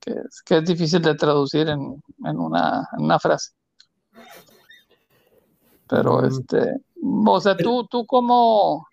Que 0.00 0.12
es, 0.12 0.42
que 0.42 0.56
es 0.58 0.64
difícil 0.64 1.02
de 1.02 1.14
traducir 1.14 1.68
en, 1.68 2.00
una, 2.18 3.18
frase. 3.20 3.52
Pero, 5.88 6.22
mm. 6.22 6.24
este, 6.24 6.76
o 7.26 7.40
sea, 7.40 7.56
tú, 7.56 7.86
tú 7.86 8.06
como, 8.06 8.86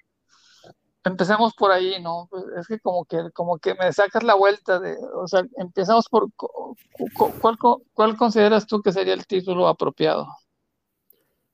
empecemos 1.05 1.53
por 1.53 1.71
ahí, 1.71 2.01
¿no? 2.01 2.27
Pues, 2.29 2.43
es 2.59 2.67
que 2.67 2.79
como 2.79 3.05
que 3.05 3.31
como 3.33 3.57
que 3.59 3.75
me 3.75 3.91
sacas 3.93 4.23
la 4.23 4.35
vuelta 4.35 4.79
de, 4.79 4.97
o 5.15 5.27
sea, 5.27 5.43
empezamos 5.57 6.09
por 6.09 6.29
¿cuál, 6.33 7.57
cuál 7.93 8.17
consideras 8.17 8.65
tú 8.65 8.81
que 8.81 8.91
sería 8.91 9.13
el 9.13 9.25
título 9.25 9.67
apropiado? 9.67 10.27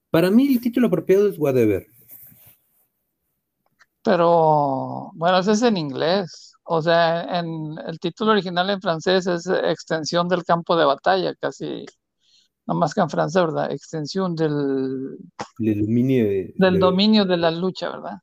Para 0.10 0.29
mí 0.29 0.53
el 0.53 0.62
título 0.62 0.88
apropiado 0.88 1.29
es 1.29 1.38
Whatever. 1.38 1.86
Pero 4.03 5.12
bueno, 5.13 5.39
ese 5.39 5.51
es 5.51 5.62
en 5.62 5.77
inglés. 5.77 6.53
O 6.63 6.81
sea, 6.81 7.39
en 7.39 7.75
el 7.88 8.00
título 8.00 8.31
original 8.31 8.70
en 8.70 8.81
francés 8.81 9.27
es 9.27 9.48
extensión 9.48 10.27
del 10.27 10.43
campo 10.43 10.75
de 10.75 10.86
batalla, 10.86 11.36
casi 11.36 11.86
no 12.67 12.75
más 12.75 12.93
que 12.93 13.01
en 13.01 13.10
francés, 13.10 13.41
¿verdad? 13.41 13.72
Extensión 13.72 14.36
del, 14.36 15.17
dominio 15.58 16.24
de, 16.24 16.53
del 16.55 16.79
dominio 16.79 17.25
de 17.25 17.38
la 17.38 17.51
lucha, 17.51 17.89
¿verdad? 17.89 18.17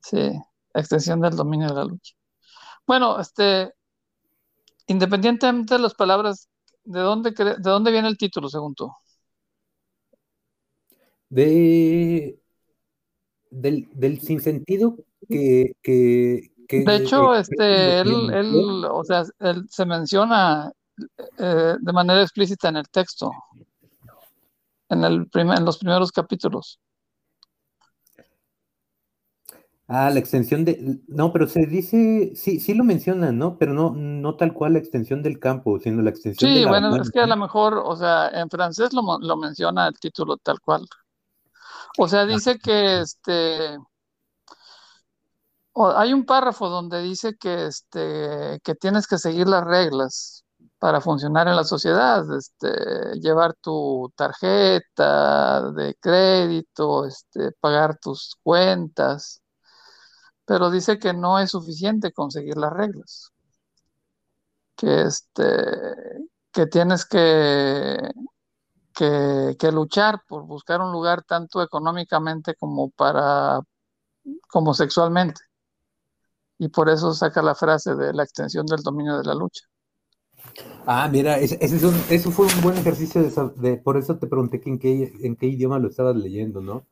Sí, 0.00 0.30
extensión 0.74 1.20
del 1.20 1.36
dominio 1.36 1.68
de 1.68 1.74
la 1.74 1.84
lucha. 1.84 2.14
Bueno, 2.86 3.20
este, 3.20 3.72
independientemente 4.86 5.74
de 5.74 5.80
las 5.80 5.94
palabras, 5.94 6.48
¿de 6.84 7.00
dónde, 7.00 7.30
¿de 7.32 7.56
dónde 7.58 7.92
viene 7.92 8.08
el 8.08 8.18
título, 8.18 8.48
según 8.48 8.74
tú? 8.74 8.90
De, 11.28 12.40
del, 13.50 13.88
del 13.92 14.20
sinsentido 14.20 14.96
que, 15.28 15.72
que, 15.82 16.50
De 16.68 16.96
hecho, 16.96 17.34
este, 17.34 18.00
él, 18.00 18.30
él, 18.32 18.84
o 18.90 19.04
sea, 19.04 19.24
él 19.38 19.66
se 19.68 19.86
menciona 19.86 20.72
eh, 21.38 21.76
de 21.80 21.92
manera 21.92 22.22
explícita 22.22 22.68
en 22.68 22.76
el 22.76 22.88
texto, 22.88 23.30
en, 24.88 25.04
el 25.04 25.28
primer, 25.28 25.58
en 25.58 25.64
los 25.64 25.78
primeros 25.78 26.10
capítulos. 26.10 26.80
Ah, 29.92 30.08
la 30.08 30.20
extensión 30.20 30.64
de. 30.64 31.00
No, 31.08 31.32
pero 31.32 31.48
se 31.48 31.66
dice. 31.66 32.30
Sí, 32.36 32.60
sí 32.60 32.74
lo 32.74 32.84
mencionan, 32.84 33.36
¿no? 33.36 33.58
Pero 33.58 33.72
no, 33.72 33.90
no 33.90 34.36
tal 34.36 34.52
cual 34.52 34.74
la 34.74 34.78
extensión 34.78 35.20
del 35.20 35.40
campo, 35.40 35.80
sino 35.80 36.00
la 36.00 36.10
extensión 36.10 36.48
sí, 36.48 36.58
de 36.60 36.64
la 36.64 36.70
bueno, 36.70 36.94
es 36.94 37.10
que 37.10 37.18
a 37.18 37.26
lo 37.26 37.36
mejor, 37.36 37.74
o 37.74 37.96
sea, 37.96 38.28
en 38.28 38.48
francés 38.48 38.92
lo, 38.92 39.02
lo 39.18 39.36
menciona 39.36 39.88
el 39.88 39.98
título 39.98 40.36
tal 40.36 40.60
cual. 40.60 40.86
O 41.98 42.06
sea, 42.06 42.24
dice 42.24 42.60
que 42.60 43.00
este. 43.00 43.78
hay 45.74 46.12
un 46.12 46.24
párrafo 46.24 46.68
donde 46.68 47.02
dice 47.02 47.34
que, 47.36 47.66
este, 47.66 48.60
que 48.62 48.76
tienes 48.76 49.08
que 49.08 49.18
seguir 49.18 49.48
las 49.48 49.64
reglas 49.64 50.44
para 50.78 51.00
funcionar 51.00 51.48
en 51.48 51.56
la 51.56 51.64
sociedad, 51.64 52.24
este, 52.38 53.18
llevar 53.20 53.54
tu 53.60 54.12
tarjeta 54.14 55.72
de 55.72 55.96
crédito, 56.00 57.06
este, 57.06 57.50
pagar 57.60 57.98
tus 57.98 58.36
cuentas, 58.44 59.42
pero 60.50 60.68
dice 60.68 60.98
que 60.98 61.12
no 61.12 61.38
es 61.38 61.52
suficiente 61.52 62.10
conseguir 62.10 62.56
las 62.56 62.72
reglas, 62.72 63.32
que, 64.74 65.02
este, 65.02 65.44
que 66.50 66.66
tienes 66.66 67.04
que, 67.04 67.96
que, 68.92 69.70
luchar 69.70 70.24
por 70.26 70.46
buscar 70.46 70.80
un 70.80 70.90
lugar 70.90 71.22
tanto 71.22 71.62
económicamente 71.62 72.56
como 72.56 72.90
para 72.90 73.60
como 74.48 74.74
sexualmente. 74.74 75.40
Y 76.58 76.66
por 76.66 76.88
eso 76.88 77.14
saca 77.14 77.42
la 77.42 77.54
frase 77.54 77.94
de 77.94 78.12
la 78.12 78.24
extensión 78.24 78.66
del 78.66 78.82
dominio 78.82 79.18
de 79.18 79.24
la 79.26 79.36
lucha. 79.36 79.66
Ah, 80.84 81.08
mira, 81.08 81.38
eso 81.38 82.32
fue 82.32 82.46
un 82.46 82.60
buen 82.60 82.76
ejercicio 82.76 83.22
de, 83.54 83.76
por 83.76 83.96
eso 83.96 84.18
te 84.18 84.26
pregunté 84.26 84.60
en 84.64 84.80
qué, 84.80 85.12
en 85.22 85.36
qué 85.36 85.46
idioma 85.46 85.78
lo 85.78 85.90
estabas 85.90 86.16
leyendo, 86.16 86.60
¿no? 86.60 86.84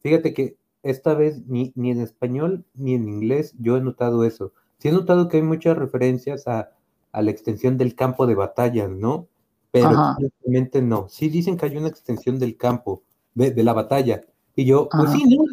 Fíjate 0.00 0.34
que 0.34 0.56
esta 0.84 1.14
vez 1.14 1.46
ni, 1.46 1.72
ni 1.74 1.90
en 1.90 2.00
español 2.00 2.64
ni 2.74 2.94
en 2.94 3.08
inglés 3.08 3.54
yo 3.58 3.76
he 3.76 3.80
notado 3.80 4.24
eso. 4.24 4.52
Sí 4.78 4.88
he 4.88 4.92
notado 4.92 5.28
que 5.28 5.38
hay 5.38 5.42
muchas 5.42 5.76
referencias 5.76 6.46
a, 6.46 6.70
la 7.12 7.30
extensión 7.30 7.78
del 7.78 7.94
campo 7.94 8.26
de 8.26 8.34
batalla, 8.34 8.88
¿no? 8.88 9.28
Pero 9.70 9.88
simplemente 10.18 10.82
no. 10.82 11.08
Sí 11.08 11.28
dicen 11.28 11.56
que 11.56 11.66
hay 11.66 11.76
una 11.76 11.88
extensión 11.88 12.38
del 12.38 12.56
campo, 12.56 13.02
de, 13.34 13.62
la 13.62 13.72
batalla. 13.72 14.22
Y 14.56 14.64
yo, 14.64 14.88
pues 14.90 15.12
sí, 15.12 15.24
¿no? 15.24 15.44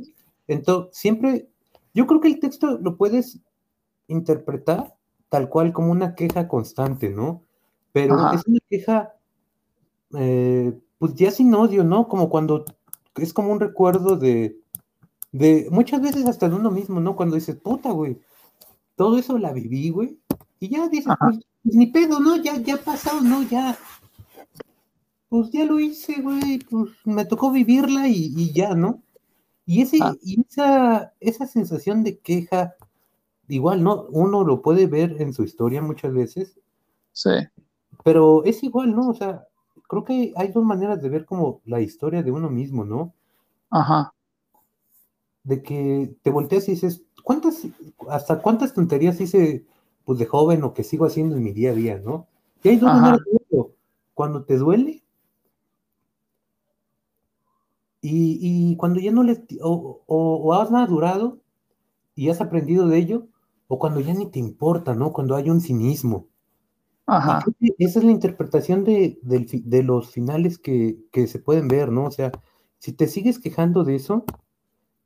Entonces, 0.47 0.97
siempre, 0.97 1.49
yo 1.93 2.07
creo 2.07 2.19
que 2.19 2.29
el 2.29 2.39
texto 2.39 2.79
lo 2.79 2.97
puedes 2.97 3.39
interpretar 4.07 4.95
tal 5.29 5.49
cual 5.49 5.71
como 5.71 5.91
una 5.91 6.15
queja 6.15 6.47
constante, 6.47 7.09
¿no? 7.09 7.43
Pero 7.93 8.33
es 8.33 8.45
una 8.47 8.59
queja, 8.67 9.13
eh, 10.17 10.77
pues 10.97 11.13
ya 11.13 11.29
sin 11.29 11.53
odio, 11.53 11.83
¿no? 11.83 12.07
Como 12.07 12.29
cuando 12.29 12.65
es 13.15 13.33
como 13.33 13.51
un 13.51 13.59
recuerdo 13.59 14.17
de, 14.17 14.60
de 15.31 15.67
muchas 15.71 16.01
veces 16.01 16.25
hasta 16.25 16.49
de 16.49 16.55
uno 16.55 16.71
mismo, 16.71 16.99
¿no? 16.99 17.15
Cuando 17.15 17.35
dices, 17.35 17.55
puta, 17.55 17.91
güey, 17.91 18.19
todo 18.95 19.17
eso 19.17 19.37
la 19.37 19.53
viví, 19.53 19.89
güey, 19.89 20.19
y 20.59 20.69
ya 20.69 20.87
dices, 20.89 21.13
pues, 21.19 21.39
pues, 21.63 21.75
ni 21.75 21.87
pedo, 21.87 22.19
¿no? 22.19 22.35
Ya, 22.37 22.57
ya 22.57 22.77
pasado, 22.77 23.21
¿no? 23.21 23.41
Ya, 23.43 23.77
pues 25.29 25.49
ya 25.51 25.65
lo 25.65 25.79
hice, 25.79 26.21
güey, 26.21 26.59
pues 26.59 26.91
me 27.05 27.25
tocó 27.25 27.51
vivirla 27.51 28.07
y, 28.07 28.51
ya, 28.53 28.75
¿no? 28.75 29.01
Y, 29.65 29.81
ese, 29.81 29.99
ah. 30.01 30.13
y 30.21 30.41
esa, 30.41 31.13
esa 31.19 31.47
sensación 31.47 32.03
de 32.03 32.19
queja, 32.19 32.75
igual, 33.47 33.83
¿no? 33.83 34.03
Uno 34.09 34.43
lo 34.43 34.61
puede 34.61 34.87
ver 34.87 35.21
en 35.21 35.33
su 35.33 35.43
historia 35.43 35.81
muchas 35.81 36.13
veces. 36.13 36.59
Sí. 37.13 37.31
Pero 38.03 38.43
es 38.43 38.63
igual, 38.63 38.95
¿no? 38.95 39.09
O 39.09 39.13
sea, 39.13 39.47
creo 39.87 40.03
que 40.03 40.33
hay 40.35 40.49
dos 40.49 40.63
maneras 40.63 41.01
de 41.01 41.09
ver 41.09 41.25
como 41.25 41.61
la 41.65 41.79
historia 41.79 42.23
de 42.23 42.31
uno 42.31 42.49
mismo, 42.49 42.83
¿no? 42.83 43.13
Ajá 43.69 44.13
de 45.43 45.61
que 45.63 46.15
te 46.21 46.29
volteas 46.29 46.67
y 46.67 46.71
dices, 46.71 47.03
¿cuántas, 47.23 47.67
hasta 48.09 48.41
cuántas 48.41 48.73
tonterías 48.73 49.19
hice 49.21 49.65
pues 50.05 50.19
de 50.19 50.25
joven 50.25 50.63
o 50.63 50.73
que 50.73 50.83
sigo 50.83 51.05
haciendo 51.05 51.35
en 51.35 51.43
mi 51.43 51.51
día 51.51 51.71
a 51.71 51.75
día, 51.75 52.01
¿no? 52.03 52.27
Y 52.63 52.69
hay 52.69 52.77
dos 52.77 52.93
maneras 52.93 53.19
de 53.49 53.65
Cuando 54.13 54.43
te 54.43 54.57
duele 54.57 55.01
y, 58.01 58.75
cuando 58.77 58.99
ya 58.99 59.11
no 59.11 59.23
le, 59.23 59.43
o, 59.61 60.01
o, 60.07 60.53
has 60.55 60.71
madurado 60.71 61.39
y 62.15 62.29
has 62.29 62.41
aprendido 62.41 62.87
de 62.87 62.97
ello, 62.97 63.27
o 63.67 63.77
cuando 63.77 63.99
ya 63.99 64.13
ni 64.13 64.25
te 64.25 64.39
importa, 64.39 64.95
¿no? 64.95 65.13
Cuando 65.13 65.35
hay 65.35 65.49
un 65.49 65.61
cinismo. 65.61 66.27
Ajá. 67.05 67.45
Esa 67.77 67.99
es 67.99 68.05
la 68.05 68.11
interpretación 68.11 68.83
de, 68.83 69.19
de 69.21 69.83
los 69.83 70.11
finales 70.11 70.57
que, 70.57 70.97
que, 71.11 71.27
se 71.27 71.39
pueden 71.39 71.67
ver, 71.67 71.91
¿no? 71.91 72.05
O 72.05 72.11
sea, 72.11 72.31
si 72.79 72.91
te 72.93 73.07
sigues 73.07 73.37
quejando 73.39 73.83
de 73.83 73.95
eso, 73.95 74.25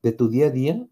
de 0.06 0.12
tu 0.12 0.30
día 0.30 0.48
a 0.48 0.52
día, 0.52 0.88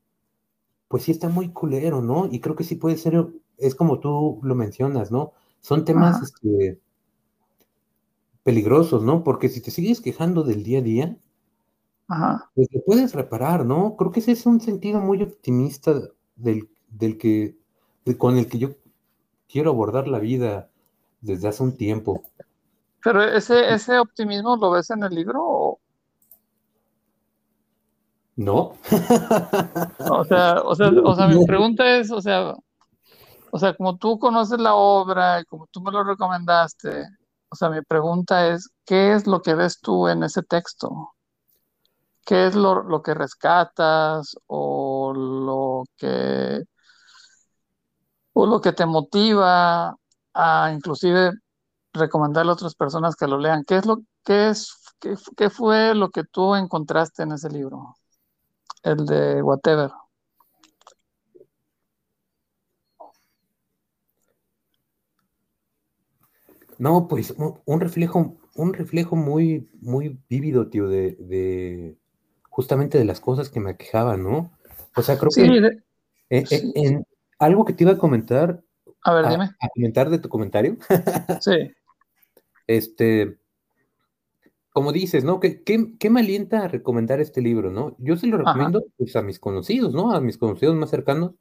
pues 0.88 1.04
sí 1.04 1.12
está 1.12 1.30
muy 1.30 1.50
culero, 1.50 2.02
¿no? 2.02 2.28
Y 2.32 2.40
creo 2.40 2.56
que 2.56 2.64
sí 2.64 2.74
puede 2.74 2.98
ser, 2.98 3.28
es 3.60 3.76
como 3.76 4.00
tú 4.00 4.40
lo 4.42 4.56
mencionas, 4.56 5.12
¿no? 5.12 5.34
Son 5.62 5.86
temas 5.86 6.20
este, 6.24 6.80
peligrosos, 8.42 9.04
¿no? 9.04 9.24
Porque 9.24 9.50
si 9.50 9.62
te 9.62 9.70
sigues 9.70 10.02
quejando 10.02 10.42
del 10.42 10.64
día 10.64 10.80
a 10.80 10.82
día, 10.82 11.18
pues 12.56 12.70
te 12.70 12.80
puedes 12.80 13.14
reparar, 13.14 13.68
¿no? 13.68 13.96
Creo 13.98 14.12
que 14.12 14.20
ese 14.20 14.32
es 14.32 14.48
un 14.48 14.60
sentido 14.60 15.00
muy 15.00 15.22
optimista 15.22 15.94
del, 16.36 16.68
del 16.90 17.20
que, 17.20 17.56
con 18.18 18.38
el 18.38 18.48
que 18.48 18.58
yo 18.58 18.70
quiero 19.48 19.70
abordar 19.70 20.08
la 20.08 20.18
vida 20.18 20.72
desde 21.22 21.50
hace 21.50 21.62
un 21.62 21.78
tiempo. 21.78 22.24
Pero 23.04 23.22
ese, 23.22 23.72
ese 23.72 24.00
optimismo 24.00 24.58
lo 24.58 24.72
ves 24.72 24.90
en 24.90 25.04
el 25.04 25.14
libro 25.14 25.44
no. 28.36 28.76
o 30.00 30.26
sea, 30.26 30.62
o 30.62 30.76
sea, 30.76 30.92
o 31.04 31.16
sea, 31.16 31.28
mi 31.28 31.46
pregunta 31.46 31.98
es, 31.98 32.12
o 32.12 32.22
sea, 32.22 32.56
o 33.52 33.60
sea, 33.60 33.76
como 33.76 33.98
tú 33.98 34.18
conoces 34.20 34.60
la 34.60 34.76
obra 34.76 35.42
y 35.42 35.46
como 35.46 35.68
tú 35.68 35.82
me 35.82 35.92
lo 35.92 36.04
recomendaste, 36.04 37.08
o 37.50 37.56
sea, 37.56 37.70
mi 37.70 37.82
pregunta 37.82 38.48
es, 38.48 38.70
¿qué 38.86 39.14
es 39.14 39.28
lo 39.28 39.42
que 39.42 39.54
ves 39.54 39.80
tú 39.80 40.08
en 40.08 40.24
ese 40.24 40.42
texto? 40.44 41.14
¿Qué 42.26 42.48
es 42.48 42.56
lo, 42.56 42.84
lo 42.84 43.02
que 43.04 43.14
rescatas 43.14 44.36
o 44.48 45.14
lo 45.14 45.84
que 45.98 46.64
o 48.34 48.46
lo 48.48 48.62
que 48.62 48.74
te 48.74 48.86
motiva 48.86 49.96
a 50.34 50.72
inclusive 50.74 51.32
recomendarle 51.94 52.52
a 52.52 52.54
otras 52.56 52.76
personas 52.76 53.16
que 53.16 53.28
lo 53.28 53.38
lean. 53.38 53.64
¿Qué 53.66 53.78
es 53.78 53.86
lo 53.86 54.00
qué 54.24 54.50
es 54.50 54.74
qué, 55.00 55.16
qué 55.38 55.50
fue 55.50 55.94
lo 55.96 56.10
que 56.10 56.24
tú 56.24 56.56
encontraste 56.56 57.24
en 57.24 57.34
ese 57.34 57.50
libro? 57.50 57.96
El 58.84 59.06
de 59.06 59.42
Whatever. 59.42 59.90
No, 66.80 67.08
pues 67.08 67.32
un, 67.32 67.60
un 67.66 67.80
reflejo, 67.80 68.38
un 68.56 68.74
reflejo 68.74 69.16
muy, 69.16 69.70
muy 69.82 70.20
vívido, 70.30 70.70
tío, 70.70 70.88
de, 70.88 71.16
de 71.20 71.98
justamente 72.50 72.98
de 72.98 73.06
las 73.06 73.20
cosas 73.22 73.50
que 73.50 73.60
me 73.60 73.72
aquejaban, 73.72 74.24
¿no? 74.24 74.52
O 74.96 75.02
sea, 75.02 75.18
creo 75.18 75.32
Sí, 75.32 75.44
que 75.44 75.50
de- 76.30 76.46
sí. 76.46 76.72
en 76.76 77.06
algo 77.40 77.66
que 77.66 77.74
te 77.74 77.84
iba 77.84 77.94
a 77.94 77.98
comentar, 77.98 78.62
A 79.04 79.14
ver, 79.14 79.26
a, 79.26 79.30
dime. 79.30 79.44
a 79.60 79.70
comentar 79.74 80.10
de 80.10 80.20
tu 80.20 80.30
comentario, 80.30 80.78
Sí, 81.42 81.72
este, 82.68 83.38
como 84.74 84.92
dices, 84.92 85.24
¿no? 85.24 85.40
¿Qué, 85.40 85.64
qué, 85.64 85.94
qué 86.00 86.10
me 86.10 86.22
alienta 86.22 86.64
a 86.66 86.68
recomendar 86.68 87.22
este 87.22 87.42
libro, 87.42 87.72
¿no? 87.72 87.96
Yo 88.00 88.18
se 88.18 88.28
lo 88.28 88.38
ajá, 88.38 88.46
recomiendo 88.46 88.84
pues, 88.98 89.16
a 89.16 89.22
mis 89.22 89.40
conocidos, 89.40 89.94
¿no? 89.94 90.12
A 90.14 90.20
mis 90.20 90.38
conocidos 90.38 90.76
más 90.76 90.90
cercanos. 90.90 91.32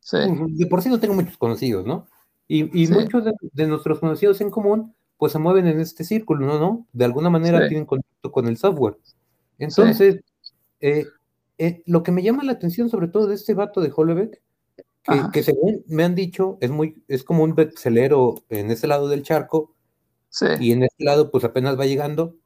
sí, 0.00 0.16
Pues, 0.38 0.56
de 0.56 0.66
por 0.66 0.80
sí 0.82 0.88
no 0.88 1.00
tengo 1.00 1.14
muchos 1.14 1.36
conocidos, 1.36 1.84
¿no? 1.84 2.06
Y, 2.48 2.80
y 2.80 2.86
sí, 2.86 2.92
muchos 2.92 3.24
de, 3.24 3.32
de 3.52 3.66
nuestros 3.66 3.98
conocidos 3.98 4.40
en 4.40 4.50
común, 4.50 4.94
pues 5.16 5.32
se 5.32 5.38
mueven 5.38 5.66
en 5.66 5.80
este 5.80 6.04
círculo, 6.04 6.46
¿no? 6.46 6.58
¿no? 6.58 6.86
De 6.92 7.04
alguna 7.04 7.30
manera 7.30 7.60
sí, 7.62 7.68
tienen 7.68 7.86
contacto 7.86 8.30
con 8.32 8.46
el 8.46 8.56
software. 8.56 8.96
Entonces, 9.58 10.20
eh, 10.80 11.06
eh, 11.58 11.82
lo 11.86 12.02
que 12.02 12.12
me 12.12 12.22
llama 12.22 12.44
la 12.44 12.52
atención 12.52 12.88
sobre 12.88 13.08
todo 13.08 13.26
de 13.26 13.34
este 13.34 13.54
vato 13.54 13.80
de 13.80 13.92
Hollebeck, 13.94 14.40
que, 15.02 15.22
que 15.32 15.42
según 15.42 15.84
me 15.88 16.04
han 16.04 16.14
dicho, 16.14 16.58
es 16.60 16.70
muy, 16.70 17.02
es 17.08 17.24
como 17.24 17.42
un 17.44 17.54
bestselero 17.54 18.36
en 18.50 18.70
ese 18.70 18.86
lado 18.86 19.08
del 19.08 19.22
charco, 19.24 19.74
sí, 20.28 20.46
y 20.60 20.72
en 20.72 20.84
este 20.84 21.04
lado 21.04 21.30
pues 21.30 21.44
apenas 21.44 21.78
va 21.78 21.86
llegando, 21.86 22.36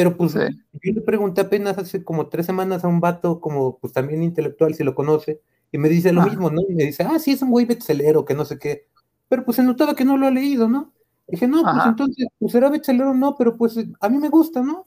pero 0.00 0.16
pues 0.16 0.32
sí, 0.32 0.38
yo 0.82 0.94
le 0.94 1.02
pregunté 1.02 1.42
apenas 1.42 1.76
hace 1.76 2.02
como 2.02 2.28
tres 2.28 2.46
semanas 2.46 2.84
a 2.84 2.88
un 2.88 3.00
vato 3.00 3.38
como 3.38 3.76
pues 3.76 3.92
también 3.92 4.22
intelectual 4.22 4.74
si 4.74 4.82
lo 4.82 4.94
conoce, 4.94 5.42
y 5.70 5.76
me 5.76 5.90
dice 5.90 6.10
lo 6.10 6.22
mismo, 6.22 6.48
¿no? 6.48 6.62
Y 6.66 6.74
me 6.74 6.84
dice, 6.84 7.02
ah, 7.02 7.18
sí, 7.18 7.32
es 7.32 7.42
un 7.42 7.50
güey 7.50 7.66
bestselero, 7.66 8.24
que 8.24 8.32
no 8.32 8.46
sé 8.46 8.58
qué, 8.58 8.86
pero 9.28 9.44
pues 9.44 9.56
se 9.56 9.62
notaba 9.62 9.94
que 9.94 10.06
no 10.06 10.16
lo 10.16 10.26
ha 10.26 10.30
leído, 10.30 10.70
¿no? 10.70 10.90
Dije, 11.28 11.46
no, 11.46 11.62
pues 11.62 11.84
entonces, 11.84 12.28
pues 12.38 12.52
será 12.52 12.70
bestselero 12.70 13.10
o 13.10 13.14
no, 13.14 13.36
pero 13.36 13.58
pues 13.58 13.76
a 14.00 14.08
mí 14.08 14.16
me 14.16 14.30
gusta, 14.30 14.62
¿no? 14.62 14.86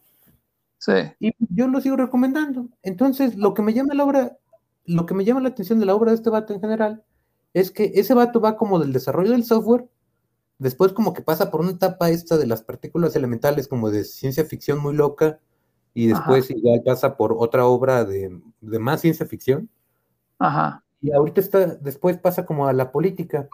sí, 0.79 0.91
Y 1.19 1.35
yo 1.49 1.67
lo 1.67 1.79
sigo 1.79 1.95
recomendando. 1.95 2.69
Entonces, 2.81 3.35
lo 3.35 3.53
que 3.53 3.61
me 3.61 3.73
llama 3.75 3.93
la 3.93 4.03
obra, 4.03 4.37
lo 4.85 5.05
que 5.05 5.13
me 5.13 5.25
llama 5.25 5.41
la 5.41 5.49
atención 5.49 5.79
de 5.79 5.85
la 5.85 5.93
obra 5.93 6.09
de 6.09 6.15
este 6.17 6.31
vato 6.31 6.55
en 6.55 6.59
general, 6.59 7.03
es 7.53 7.69
que 7.69 7.91
ese 7.93 8.15
vato 8.15 8.41
va 8.41 8.57
como 8.57 8.79
del 8.79 8.91
desarrollo 8.91 9.31
del 9.31 9.45
software, 9.45 9.85
después 10.63 10.93
como 10.93 11.13
que 11.13 11.21
pasa 11.21 11.51
por 11.51 11.61
una 11.61 11.71
etapa 11.71 12.09
esta 12.11 12.37
de 12.37 12.47
las 12.47 12.63
partículas 12.63 13.15
elementales 13.15 13.67
como 13.67 13.91
de 13.91 14.03
ciencia 14.05 14.45
ficción 14.45 14.79
muy 14.79 14.95
loca, 14.95 15.39
y 15.93 16.07
ajá, 16.09 16.09
después 16.09 16.49
igual 16.51 16.81
pasa 16.85 17.17
por 17.17 17.35
otra 17.37 17.65
obra 17.67 18.05
de, 18.05 18.41
de 18.61 18.79
más 18.79 19.01
ciencia 19.01 19.25
ficción, 19.27 19.69
ajá, 20.39 20.83
y 21.01 21.11
ahorita 21.11 21.41
está, 21.41 21.65
después 21.75 22.17
pasa 22.17 22.45
como 22.45 22.67
a 22.67 22.73
la 22.73 22.91
política. 22.91 23.47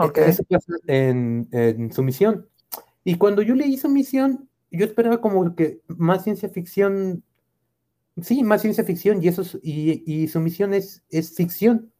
E- 0.00 0.06
ok, 0.06 0.18
Eso 0.18 0.44
pasa 0.44 0.72
en, 0.86 1.48
en 1.52 1.92
su 1.92 2.02
misión. 2.02 2.48
Y 3.04 3.16
cuando 3.16 3.42
yo 3.42 3.54
leí 3.54 3.76
su 3.78 3.88
misión, 3.88 4.48
yo 4.70 4.84
esperaba 4.84 5.20
como 5.20 5.54
que 5.54 5.80
más 5.88 6.24
ciencia 6.24 6.48
ficción, 6.48 7.24
sí, 8.22 8.44
más 8.44 8.62
ciencia 8.62 8.84
ficción, 8.84 9.22
y 9.22 9.28
eso 9.28 9.42
es- 9.42 9.58
y, 9.62 10.02
y 10.06 10.28
su 10.28 10.40
misión 10.40 10.74
es, 10.74 11.04
es 11.10 11.34
ficción. 11.36 11.92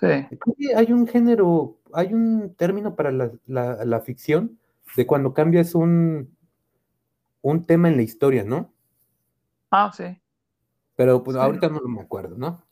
Sí, 0.00 0.28
hay 0.76 0.92
un 0.92 1.06
género, 1.06 1.78
hay 1.92 2.12
un 2.12 2.54
término 2.56 2.94
para 2.96 3.10
la, 3.12 3.32
la- 3.46 3.84
la 3.84 4.00
ficción 4.00 4.58
de 4.96 5.06
cuando 5.06 5.34
cambias 5.34 5.74
un, 5.74 6.36
un 7.40 7.64
tema 7.64 7.88
en 7.88 7.96
la 7.96 8.02
historia, 8.02 8.44
¿no? 8.44 8.74
ah, 9.70 9.90
sí, 9.92 10.04
Pero 10.96 11.22
pues 11.22 11.36
sí, 11.36 11.40
ahorita 11.42 11.68
no 11.68 11.80
me 11.82 12.00
acuerdo, 12.00 12.36
¿no? 12.36 12.64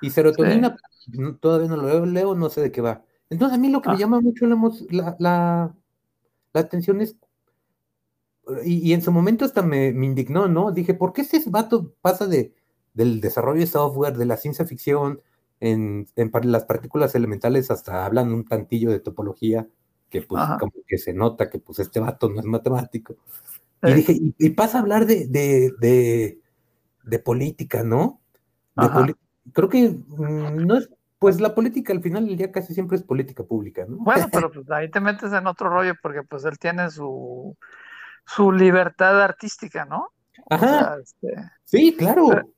Y 0.00 0.10
sí, 0.10 0.14
serotonina, 0.14 0.76
no- 1.08 1.36
todavía 1.36 1.68
no 1.68 1.76
lo 1.76 2.06
leo, 2.06 2.34
no 2.34 2.48
sé 2.50 2.60
de 2.60 2.72
qué 2.72 2.80
va. 2.80 3.04
Entonces 3.30 3.56
a 3.56 3.60
mí 3.60 3.70
lo 3.70 3.82
que 3.82 3.90
me 3.90 3.96
ah, 3.96 3.98
llama 3.98 4.20
mucho 4.20 4.46
la, 4.46 4.56
la, 5.18 5.74
la- 6.54 6.60
atención 6.60 7.00
es 7.00 7.16
Y, 8.64 8.78
y 8.88 8.92
en 8.92 9.02
su 9.02 9.12
momento 9.12 9.44
hasta 9.44 9.62
me, 9.62 9.92
me 9.92 10.06
indignó, 10.06 10.48
¿no? 10.48 10.72
Dije, 10.72 10.94
¿por 10.94 11.12
qué 11.12 11.22
ese 11.22 11.42
vato 11.48 11.94
pasa 12.02 12.26
de, 12.26 12.54
del 12.92 13.20
desarrollo 13.20 13.60
de 13.60 13.66
software, 13.66 14.16
de 14.16 14.26
la 14.26 14.36
ciencia 14.36 14.66
ficción, 14.66 15.20
en, 15.62 16.08
en 16.16 16.30
las 16.50 16.64
partículas 16.64 17.14
elementales, 17.14 17.70
hasta 17.70 18.04
hablan 18.04 18.32
un 18.32 18.44
tantillo 18.44 18.90
de 18.90 18.98
topología, 18.98 19.68
que 20.10 20.22
pues 20.22 20.42
ajá, 20.42 20.58
como 20.58 20.72
que 20.86 20.98
se 20.98 21.14
nota 21.14 21.48
que 21.48 21.60
pues 21.60 21.78
este 21.78 22.00
vato 22.00 22.28
no 22.28 22.40
es 22.40 22.46
matemático. 22.46 23.14
Y 23.84 23.92
dije, 23.92 24.12
y, 24.12 24.34
y 24.38 24.50
pasa 24.50 24.78
a 24.78 24.80
hablar 24.80 25.06
de, 25.06 25.28
de, 25.28 25.72
de, 25.78 26.40
de 27.04 27.18
política, 27.20 27.84
¿no? 27.84 28.20
Creo 29.52 29.68
que 29.68 29.88
mm, 29.88 30.66
no 30.66 30.78
es, 30.78 30.90
pues 31.20 31.40
la 31.40 31.54
política 31.54 31.92
al 31.92 32.02
final 32.02 32.26
del 32.26 32.36
día 32.36 32.50
casi 32.50 32.74
siempre 32.74 32.96
es 32.96 33.04
política 33.04 33.44
pública, 33.44 33.84
¿no? 33.88 33.98
Bueno, 33.98 34.26
pero 34.32 34.50
pues 34.50 34.68
ahí 34.72 34.90
te 34.90 34.98
metes 34.98 35.32
en 35.32 35.46
otro 35.46 35.70
rollo 35.70 35.94
porque 36.02 36.24
pues 36.24 36.44
él 36.44 36.58
tiene 36.58 36.90
su, 36.90 37.56
su 38.26 38.50
libertad 38.50 39.22
artística, 39.22 39.84
¿no? 39.84 40.08
O 40.50 40.54
Ajá, 40.54 40.66
sea, 40.66 40.96
este, 41.00 41.50
sí, 41.64 41.94
claro, 41.96 42.26
pero 42.28 42.48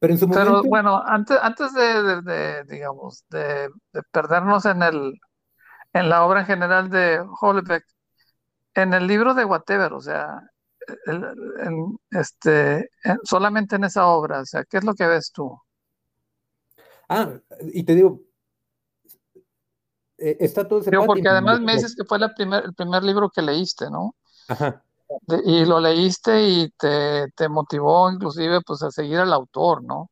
en 0.00 0.18
su 0.18 0.28
pero 0.30 0.52
momento, 0.52 0.68
bueno, 0.68 1.02
antes, 1.04 1.38
antes 1.40 1.72
de, 1.74 2.02
de- 2.02 2.22
de, 2.22 2.64
digamos, 2.64 3.24
de, 3.30 3.68
de 3.92 4.02
perdernos 4.12 4.64
en 4.66 4.82
el, 4.82 5.14
en 5.94 6.08
la 6.10 6.24
obra 6.26 6.40
en 6.42 6.46
general 6.46 6.90
de 6.90 7.20
Houellebecq, 7.40 7.84
en 8.74 8.94
el 8.94 9.06
libro 9.08 9.34
de 9.34 9.44
Whatever, 9.44 9.92
o 9.94 10.00
sea, 10.00 10.40
el- 11.06 11.24
el- 11.24 11.98
este, 12.20 12.90
en- 13.04 13.18
solamente 13.24 13.76
en 13.76 13.84
esa 13.84 14.06
obra, 14.08 14.40
o 14.42 14.46
sea, 14.46 14.64
¿qué 14.64 14.78
es 14.78 14.84
lo 14.84 14.94
que 14.94 15.06
ves 15.06 15.32
tú? 15.32 15.58
ah, 17.08 17.40
y 17.72 17.84
te 17.84 17.94
digo, 17.94 18.22
eh, 20.18 20.36
está 20.40 20.66
todo 20.66 20.80
ese 20.80 20.90
Digo, 20.90 21.04
porque 21.06 21.28
además 21.28 21.60
me 21.60 21.72
dices 21.74 21.94
que 21.96 22.04
fue 22.04 22.18
la 22.18 22.34
primer, 22.34 22.64
el 22.64 22.74
primer 22.74 23.02
libro 23.04 23.30
que 23.30 23.42
leíste, 23.42 23.90
¿no? 23.90 24.14
Ajá, 24.48 24.84
De- 25.22 25.42
y 25.44 25.64
lo 25.64 25.80
leíste 25.80 26.42
y 26.42 26.70
te, 26.78 27.28
te 27.34 27.48
motivó 27.48 28.10
inclusive 28.10 28.60
pues 28.66 28.82
a 28.82 28.90
seguir 28.90 29.18
al 29.18 29.32
autor, 29.32 29.82
¿no? 29.84 30.10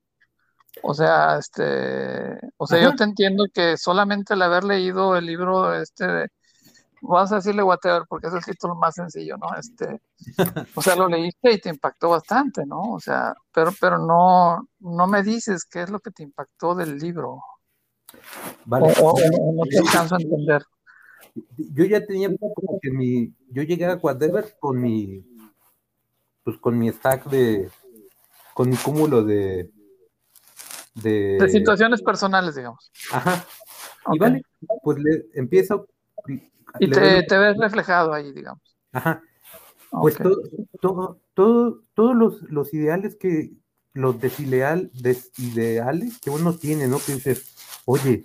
O 0.83 0.93
sea, 0.95 1.39
este, 1.39 2.39
o 2.59 2.67
sea, 2.67 2.79
yo 2.81 2.91
te 2.97 3.05
entiendo 3.05 3.45
que 3.53 3.77
solamente 3.77 4.35
el 4.35 4.43
haber 4.43 4.63
leído 4.65 5.17
el 5.17 5.25
libro, 5.27 5.75
este, 5.75 6.29
vas 7.01 7.33
a 7.33 7.37
decirle 7.37 7.63
whatever, 7.63 8.03
porque 8.09 8.27
es 8.29 8.35
el 8.35 8.45
título 8.45 8.75
más 8.75 8.95
sencillo, 8.95 9.37
¿no? 9.39 9.49
Este, 9.59 10.01
o 10.75 10.83
sea, 10.83 10.95
lo 10.97 11.09
leíste 11.09 11.53
y 11.53 11.61
te 11.61 11.71
impactó 11.71 12.11
bastante, 12.11 12.67
¿no? 12.67 12.93
O 12.93 13.01
sea, 13.01 13.35
pero, 13.53 13.73
pero 13.81 13.99
no, 13.99 14.69
no 14.81 15.07
me 15.07 15.23
dices 15.23 15.65
qué 15.65 15.83
es 15.83 15.91
lo 15.91 16.01
que 16.01 16.11
te 16.11 16.23
impactó 16.23 16.75
del 16.75 16.99
libro, 16.99 17.41
o- 18.85 18.93
o 19.03 19.53
no 19.55 19.65
te 19.71 19.79
alcanzo 19.79 20.15
a 20.17 20.19
entender. 20.21 20.63
Yo 21.57 21.85
ya 21.85 22.05
tenía 22.05 22.29
como 22.37 22.79
que 22.81 22.91
mi, 22.91 23.33
yo 23.51 23.63
llegué 23.63 23.85
a 23.87 23.97
Whatever 23.97 24.57
con 24.59 24.81
mi, 24.81 25.25
pues 26.45 26.57
con 26.59 26.79
mi 26.79 26.91
stack 26.91 27.29
de, 27.29 27.71
con 28.55 28.71
mi 28.71 28.77
cúmulo 28.77 29.23
de, 29.23 29.71
De 30.95 31.41
de, 31.41 31.49
situaciones 31.51 32.03
personales, 32.03 32.55
digamos. 32.55 32.91
ajá, 33.13 33.45
y 34.13 34.19
vale, 34.19 34.43
pues 34.83 34.99
le 34.99 35.27
empiezo, 35.35 35.89
Y 36.79 36.87
le 36.87 36.97
doy, 36.97 37.21
te, 37.21 37.23
te 37.25 37.39
ves 37.39 37.57
reflejado 37.59 38.13
ahí, 38.13 38.33
digamos. 38.33 38.63
ajá, 38.93 39.23
pues 39.91 40.15
Ok. 40.15 40.23
todo, 40.23 40.43
todo, 40.81 41.21
todo, 41.35 41.83
todos 41.95 42.17
los, 42.17 42.43
los 42.51 42.73
ideales 42.73 43.17
que, 43.17 43.51
los 43.97 44.21
desideal, 44.21 44.91
desideales 44.93 46.19
que 46.21 46.31
uno 46.31 46.55
tiene, 46.55 46.87
¿no? 46.87 46.99
Que 46.99 47.15
dices, 47.15 47.83
oye, 47.87 48.25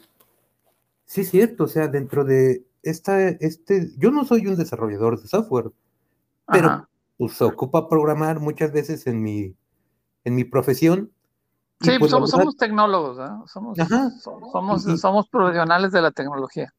sí 1.06 1.21
es 1.21 1.30
cierto, 1.30 1.63
o 1.63 1.67
sea, 1.67 1.88
dentro 1.88 2.26
de 2.26 2.65
esta, 2.84 3.28
este, 3.30 3.91
yo 3.98 4.12
no 4.12 4.26
soy 4.26 4.48
un 4.48 4.56
desarrollador 4.56 5.22
de 5.22 5.28
software, 5.28 5.72
pero 6.48 6.67
Ajá. 6.67 6.89
pues 7.17 7.34
se 7.34 7.44
ocupa 7.44 7.89
programar 7.89 8.39
muchas 8.39 8.72
veces 8.72 9.08
en 9.08 9.22
mi, 9.22 9.56
en 10.24 10.36
mi 10.36 10.44
profesión, 10.44 11.12
Sí, 11.82 11.91
pues 11.98 12.12
la 12.12 12.17
somos, 12.17 12.30
somos 12.30 12.58
tecnólogos, 12.58 13.17
¿eh? 13.17 13.32
Somos, 13.48 13.80
ajá, 13.80 14.12
somos, 14.22 14.88
y, 14.88 14.98
somos 14.98 15.28
profesionales 15.30 15.91
de 15.91 16.02
la 16.02 16.12
tecnología. 16.12 16.72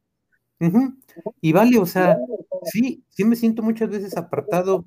y 1.40 1.52
vale, 1.52 1.78
o 1.78 1.86
sea, 1.86 2.16
sí, 2.64 3.02
sí 3.08 3.24
me 3.24 3.34
siento 3.34 3.62
muchas 3.62 3.90
veces 3.90 4.16
apartado 4.16 4.84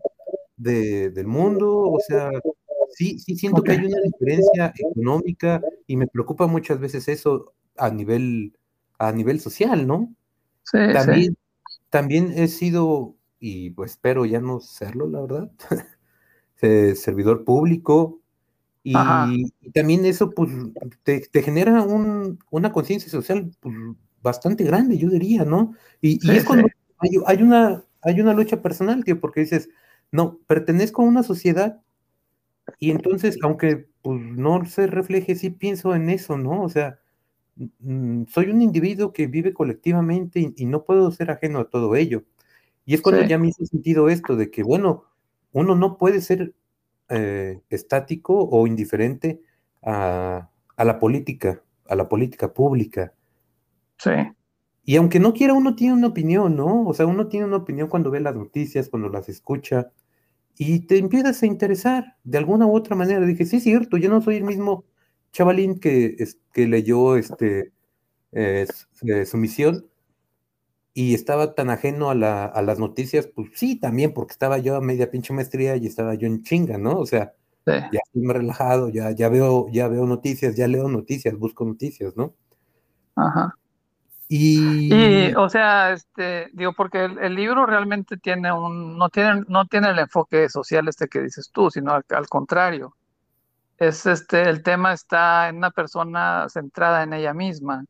de, 0.55 1.09
del 1.09 1.27
mundo, 1.27 1.69
o 1.69 1.99
sea, 1.99 2.29
sí, 2.91 3.19
sí 3.19 3.35
siento 3.35 3.61
que 3.61 3.73
hay 3.73 3.79
una 3.79 3.99
diferencia 4.01 4.73
económica 4.77 5.61
y 5.85 5.97
me 5.97 6.07
preocupa 6.07 6.47
muchas 6.47 6.79
veces 6.79 7.09
eso 7.09 7.53
a 7.75 7.89
nivel, 7.89 8.57
a 8.97 9.11
nivel 9.11 9.41
social, 9.41 9.85
¿no? 9.85 10.15
Sí, 10.65 10.77
sí. 10.87 10.93
También, 10.93 11.37
también 11.89 12.33
he 12.35 12.47
sido, 12.47 13.15
y 13.39 13.69
pues 13.71 13.91
espero 13.91 14.25
ya 14.25 14.41
no 14.41 14.59
serlo, 14.59 15.07
la 15.07 15.21
verdad, 15.21 15.51
eh, 16.61 16.95
servidor 16.95 17.43
público, 17.43 18.19
y, 18.83 18.93
y 19.61 19.71
también 19.71 20.05
eso 20.05 20.29
pues 20.29 20.51
te, 21.01 21.21
te 21.21 21.41
genera 21.41 21.81
un, 21.81 22.37
una 22.51 22.71
conciencia 22.71 23.09
social 23.09 23.49
pues, 23.59 23.75
bastante 24.21 24.63
grande, 24.63 24.99
yo 24.99 25.09
diría, 25.09 25.43
¿no? 25.43 25.73
Y, 26.01 26.17
y 26.17 26.19
Sí, 26.19 26.37
es 26.37 26.45
cuando 26.45 26.67
hay, 26.99 27.09
hay 27.25 27.41
una, 27.41 27.83
hay 28.01 28.21
una 28.21 28.33
lucha 28.33 28.61
personal, 28.61 29.03
tío, 29.03 29.19
porque 29.19 29.39
dices, 29.41 29.69
no, 30.11 30.39
pertenezco 30.45 31.01
a 31.01 31.05
una 31.05 31.23
sociedad 31.23 31.81
y 32.79 32.91
entonces, 32.91 33.37
aunque 33.41 33.87
pues, 34.01 34.19
no 34.21 34.65
se 34.65 34.87
refleje, 34.87 35.35
sí 35.35 35.49
pienso 35.49 35.95
en 35.95 36.09
eso, 36.09 36.37
¿no? 36.37 36.61
O 36.61 36.69
sea, 36.69 36.99
soy 38.27 38.49
un 38.49 38.61
individuo 38.61 39.13
que 39.13 39.27
vive 39.27 39.53
colectivamente 39.53 40.53
y, 40.55 40.65
no 40.65 40.83
puedo 40.83 41.11
ser 41.11 41.31
ajeno 41.31 41.59
a 41.59 41.69
todo 41.69 41.95
ello. 41.95 42.23
Y 42.85 42.93
es 42.93 43.01
cuando 43.01 43.23
ya 43.23 43.37
me 43.37 43.47
hizo 43.47 43.65
sentido 43.65 44.09
esto 44.09 44.35
de 44.35 44.51
que, 44.51 44.63
bueno, 44.63 45.05
uno 45.51 45.75
no 45.75 45.97
puede 45.97 46.21
ser 46.21 46.53
eh, 47.09 47.61
estático 47.69 48.47
o 48.49 48.67
indiferente 48.67 49.41
a, 49.81 50.49
a, 50.75 50.83
la 50.83 50.99
política, 50.99 51.63
a 51.87 51.95
la 51.95 52.07
política 52.09 52.53
pública. 52.53 53.13
Sí. 53.97 54.11
Y 54.83 54.97
aunque 54.97 55.19
no 55.19 55.33
quiera, 55.33 55.53
uno 55.53 55.75
tiene 55.75 55.93
una 55.93 56.07
opinión, 56.07 56.55
¿no? 56.55 56.85
O 56.85 56.93
sea, 56.93 57.07
uno 57.07 57.27
tiene 57.27 57.47
una 57.47 57.57
opinión 57.57 57.87
cuando 57.87 58.11
ve 58.11 58.19
las 58.19 58.35
noticias, 58.35 58.89
cuando 58.89 59.09
las 59.09 59.29
escucha, 59.29 59.91
y 60.57 60.81
te 60.81 60.97
empiezas 60.97 61.41
a 61.41 61.47
interesar 61.47 62.17
de 62.23 62.37
alguna 62.37 62.65
u 62.67 62.75
otra 62.75 62.95
manera. 62.95 63.25
Dije, 63.25 63.45
sí, 63.45 63.57
es 63.57 63.63
cierto, 63.63 63.97
yo 63.97 64.09
no 64.09 64.21
soy 64.21 64.37
el 64.37 64.43
mismo 64.43 64.85
chavalín 65.35 65.79
que, 65.79 66.15
que 66.53 66.65
leyó 66.65 67.17
este, 67.17 67.73
eh, 68.31 68.65
eh, 69.07 69.25
su 69.25 69.37
misión 69.37 69.85
y 70.93 71.13
estaba 71.13 71.55
tan 71.55 71.69
ajeno 71.69 72.09
a, 72.09 72.15
la, 72.15 72.45
a, 72.45 72.61
las 72.61 72.79
noticias, 72.79 73.27
pues 73.27 73.49
sí, 73.53 73.77
también, 73.77 74.13
porque 74.13 74.31
estaba 74.31 74.59
yo 74.59 74.77
a 74.77 74.81
media 74.81 75.11
pinche 75.11 75.33
maestría 75.33 75.75
y 75.75 75.87
estaba 75.87 76.15
yo 76.15 76.25
en 76.25 76.41
chinga, 76.41 76.77
¿no? 76.77 76.97
O 76.97 77.05
sea, 77.05 77.33
ya 77.65 77.99
estoy 78.05 78.21
más 78.21 78.37
relajado, 78.37 78.89
ya, 78.89 79.11
ya, 79.11 79.27
veo, 79.27 79.67
ya 79.71 79.89
veo 79.89 80.05
noticias, 80.05 80.55
ya 80.55 80.69
leo 80.69 80.87
noticias, 80.87 81.37
busco 81.37 81.65
noticias, 81.65 82.15
¿no? 82.15 82.33
Ajá. 83.17 83.57
Y... 84.29 85.33
o 85.35 85.49
sea, 85.49 85.91
este, 85.91 86.49
digo, 86.53 86.73
porque 86.73 87.03
el, 87.03 87.35
libro 87.35 87.65
realmente 87.65 88.15
tiene 88.17 88.53
un, 88.53 88.97
no 88.97 89.09
tiene, 89.09 89.43
no 89.49 89.65
tiene 89.65 89.89
el 89.89 89.99
enfoque 89.99 90.47
social 90.47 90.87
este 90.87 91.07
que 91.09 91.21
dices 91.21 91.51
tú, 91.51 91.69
sino 91.69 91.91
al, 91.93 92.27
contrario. 92.29 92.95
Es 93.77 94.05
este, 94.05 94.49
el 94.49 94.63
tema 94.63 94.93
está 94.93 95.49
en 95.49 95.57
una 95.57 95.71
persona 95.71 96.47
centrada 96.49 97.03
en 97.03 97.13
ella 97.13 97.33
misma, 97.33 97.85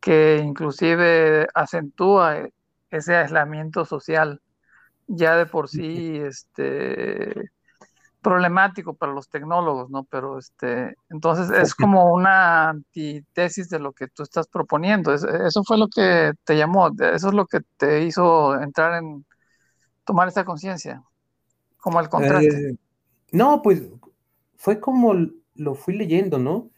que 0.00 0.42
inclusive 0.44 1.46
acentúa 1.54 2.48
ese 2.90 3.16
aislamiento 3.16 3.84
social 3.84 4.40
ya 5.06 5.36
de 5.36 5.46
por 5.46 5.68
sí, 5.68 6.18
este, 6.18 7.50
problemático 8.20 8.94
para 8.94 9.12
los 9.12 9.28
tecnólogos, 9.28 9.90
¿no? 9.90 10.04
Pero 10.04 10.38
este, 10.38 10.96
entonces 11.08 11.50
es 11.50 11.74
como 11.74 12.12
una 12.12 12.70
antitesis 12.70 13.70
de 13.70 13.78
lo 13.78 13.92
que 13.92 14.08
tú 14.08 14.22
estás 14.22 14.46
proponiendo. 14.48 15.14
eso 15.14 15.64
fue 15.64 15.78
lo 15.78 15.88
que 15.88 16.32
te 16.44 16.56
llamó, 16.56 16.90
eso 16.98 17.28
es 17.28 17.34
lo 17.34 17.46
que 17.46 17.60
te 17.76 18.04
hizo 18.04 18.60
entrar 18.60 19.02
en 19.02 19.24
tomar 20.04 20.28
esa 20.28 20.44
conciencia, 20.44 21.02
como 21.78 22.00
el 22.00 22.08
contraste. 22.08 22.70
Eh, 22.70 22.76
no, 23.32 23.62
pues 23.62 23.82
fue 24.58 24.80
como 24.80 25.14
lo 25.54 25.74
fui 25.74 25.94
leyendo, 25.94 26.38
¿no? 26.38 26.70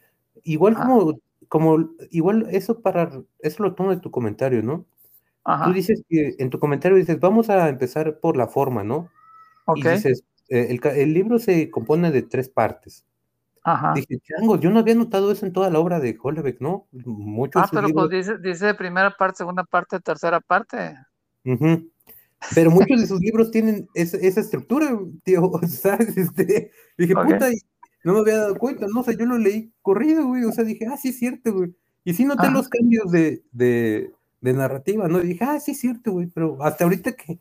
Igual 0.43 0.75
como, 0.75 1.19
como, 1.49 1.89
igual 2.11 2.47
eso 2.51 2.81
para, 2.81 3.11
eso 3.39 3.63
lo 3.63 3.73
tomo 3.73 3.89
de 3.89 3.99
tu 3.99 4.11
comentario, 4.11 4.63
¿no? 4.63 4.85
Tú 5.65 5.73
dices 5.73 6.03
que 6.07 6.35
en 6.37 6.51
tu 6.51 6.59
comentario 6.59 6.97
dices, 6.97 7.19
vamos 7.19 7.49
a 7.49 7.67
empezar 7.67 8.19
por 8.19 8.37
la 8.37 8.47
forma, 8.47 8.83
¿no? 8.83 9.09
Y 9.75 9.81
dices, 9.81 10.23
eh, 10.49 10.77
el, 10.95 11.13
libro 11.13 11.39
se 11.39 11.71
compone 11.71 12.11
de 12.11 12.21
tres 12.21 12.47
partes. 12.47 13.03
Ajá. 13.63 13.93
Dije, 13.93 14.19
chango, 14.19 14.59
yo 14.59 14.69
no 14.69 14.79
había 14.79 14.95
notado 14.95 15.31
eso 15.31 15.45
en 15.45 15.53
toda 15.53 15.69
la 15.71 15.79
obra 15.79 15.99
de 15.99 16.17
Hollebeck, 16.21 16.61
¿no? 16.61 16.87
Muchos 16.91 17.63
ah, 17.63 17.69
pero 17.71 17.89
pues 17.89 18.09
dice, 18.09 18.37
dice 18.37 18.73
primera 18.75 19.15
parte, 19.17 19.37
segunda 19.37 19.63
parte, 19.63 19.99
tercera 19.99 20.39
parte. 20.39 20.95
Pero 22.55 22.71
muchos 22.71 23.01
de 23.01 23.07
sus 23.07 23.19
libros 23.19 23.51
tienen 23.51 23.87
esa, 23.93 24.17
estructura, 24.17 24.97
tío, 25.23 25.51
¿sabes? 25.67 26.17
Este, 26.17 26.71
dije, 26.97 27.15
puta, 27.15 27.49
no 28.03 28.13
me 28.13 28.19
había 28.19 28.37
dado 28.37 28.55
cuenta, 28.55 28.87
no, 28.87 29.01
o 29.01 29.03
sea, 29.03 29.15
yo 29.15 29.25
lo 29.25 29.37
leí 29.37 29.71
corrido, 29.81 30.25
güey, 30.27 30.43
o 30.43 30.51
sea, 30.51 30.63
dije, 30.63 30.87
ah, 30.87 30.97
sí 30.97 31.09
es 31.09 31.19
cierto, 31.19 31.53
güey. 31.53 31.75
Y 32.03 32.13
sí 32.13 32.25
noté 32.25 32.49
los 32.49 32.67
cambios 32.67 33.11
de, 33.11 33.43
de, 33.51 34.11
de 34.41 34.53
narrativa, 34.53 35.07
¿no? 35.07 35.21
Y 35.21 35.27
dije, 35.27 35.43
ah, 35.43 35.59
sí 35.59 35.71
es 35.71 35.79
cierto, 35.79 36.11
güey, 36.11 36.27
pero 36.27 36.57
hasta 36.63 36.83
ahorita 36.83 37.13
que 37.13 37.39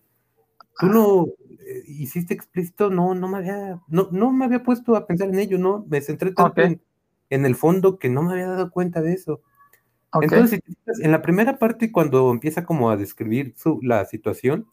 tú 0.78 0.86
no 0.86 1.26
eh, 1.60 1.82
hiciste 1.86 2.34
explícito, 2.34 2.90
no, 2.90 3.14
no 3.14 3.28
me 3.28 3.38
había, 3.38 3.80
no, 3.88 4.08
no 4.10 4.32
me 4.32 4.44
había 4.44 4.62
puesto 4.62 4.96
a 4.96 5.06
pensar 5.06 5.28
en 5.28 5.38
ello, 5.38 5.58
¿no? 5.58 5.84
Me 5.88 6.00
centré 6.00 6.32
tanto 6.32 6.60
en, 6.62 7.46
el 7.46 7.54
fondo 7.54 7.98
que 7.98 8.08
no 8.08 8.22
me 8.22 8.32
había 8.32 8.48
dado 8.48 8.70
cuenta 8.70 9.00
de 9.00 9.14
eso. 9.14 9.40
Entonces, 10.20 10.60
en 11.00 11.12
la 11.12 11.22
primera 11.22 11.58
parte, 11.58 11.92
cuando 11.92 12.30
empieza 12.32 12.64
como 12.64 12.90
a 12.90 12.96
describir 12.96 13.54
su, 13.56 13.78
la 13.82 14.04
situación, 14.04 14.66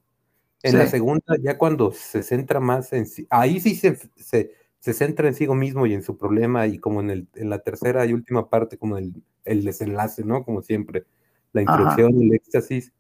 en 0.64 0.78
la 0.80 0.88
segunda, 0.88 1.36
ya 1.40 1.58
cuando 1.58 1.92
se 1.92 2.24
centra 2.24 2.60
más 2.60 2.92
en 2.92 3.06
sí, 3.06 3.28
ahí 3.30 3.60
sí 3.60 3.76
se, 3.76 3.98
se, 4.16 4.52
se, 4.94 4.94
centra 4.94 5.28
en 5.28 5.34
sí 5.34 5.48
mismo 5.48 5.86
y 5.86 5.94
en 5.94 6.04
su 6.04 6.18
problema, 6.18 6.68
y 6.68 6.80
como 6.80 7.02
en, 7.02 7.10
el, 7.10 7.28
en 7.36 7.50
la 7.50 7.60
tercera 7.60 8.06
y 8.06 8.14
última 8.14 8.50
parte, 8.50 8.78
como 8.78 8.98
el, 8.98 9.24
el 9.46 9.64
desenlace, 9.64 10.24
¿no? 10.24 10.44
Como 10.44 10.62
siempre, 10.62 11.06
la 11.54 11.62
introducción, 11.62 12.22
el 12.22 12.34
éxtasis, 12.34 12.94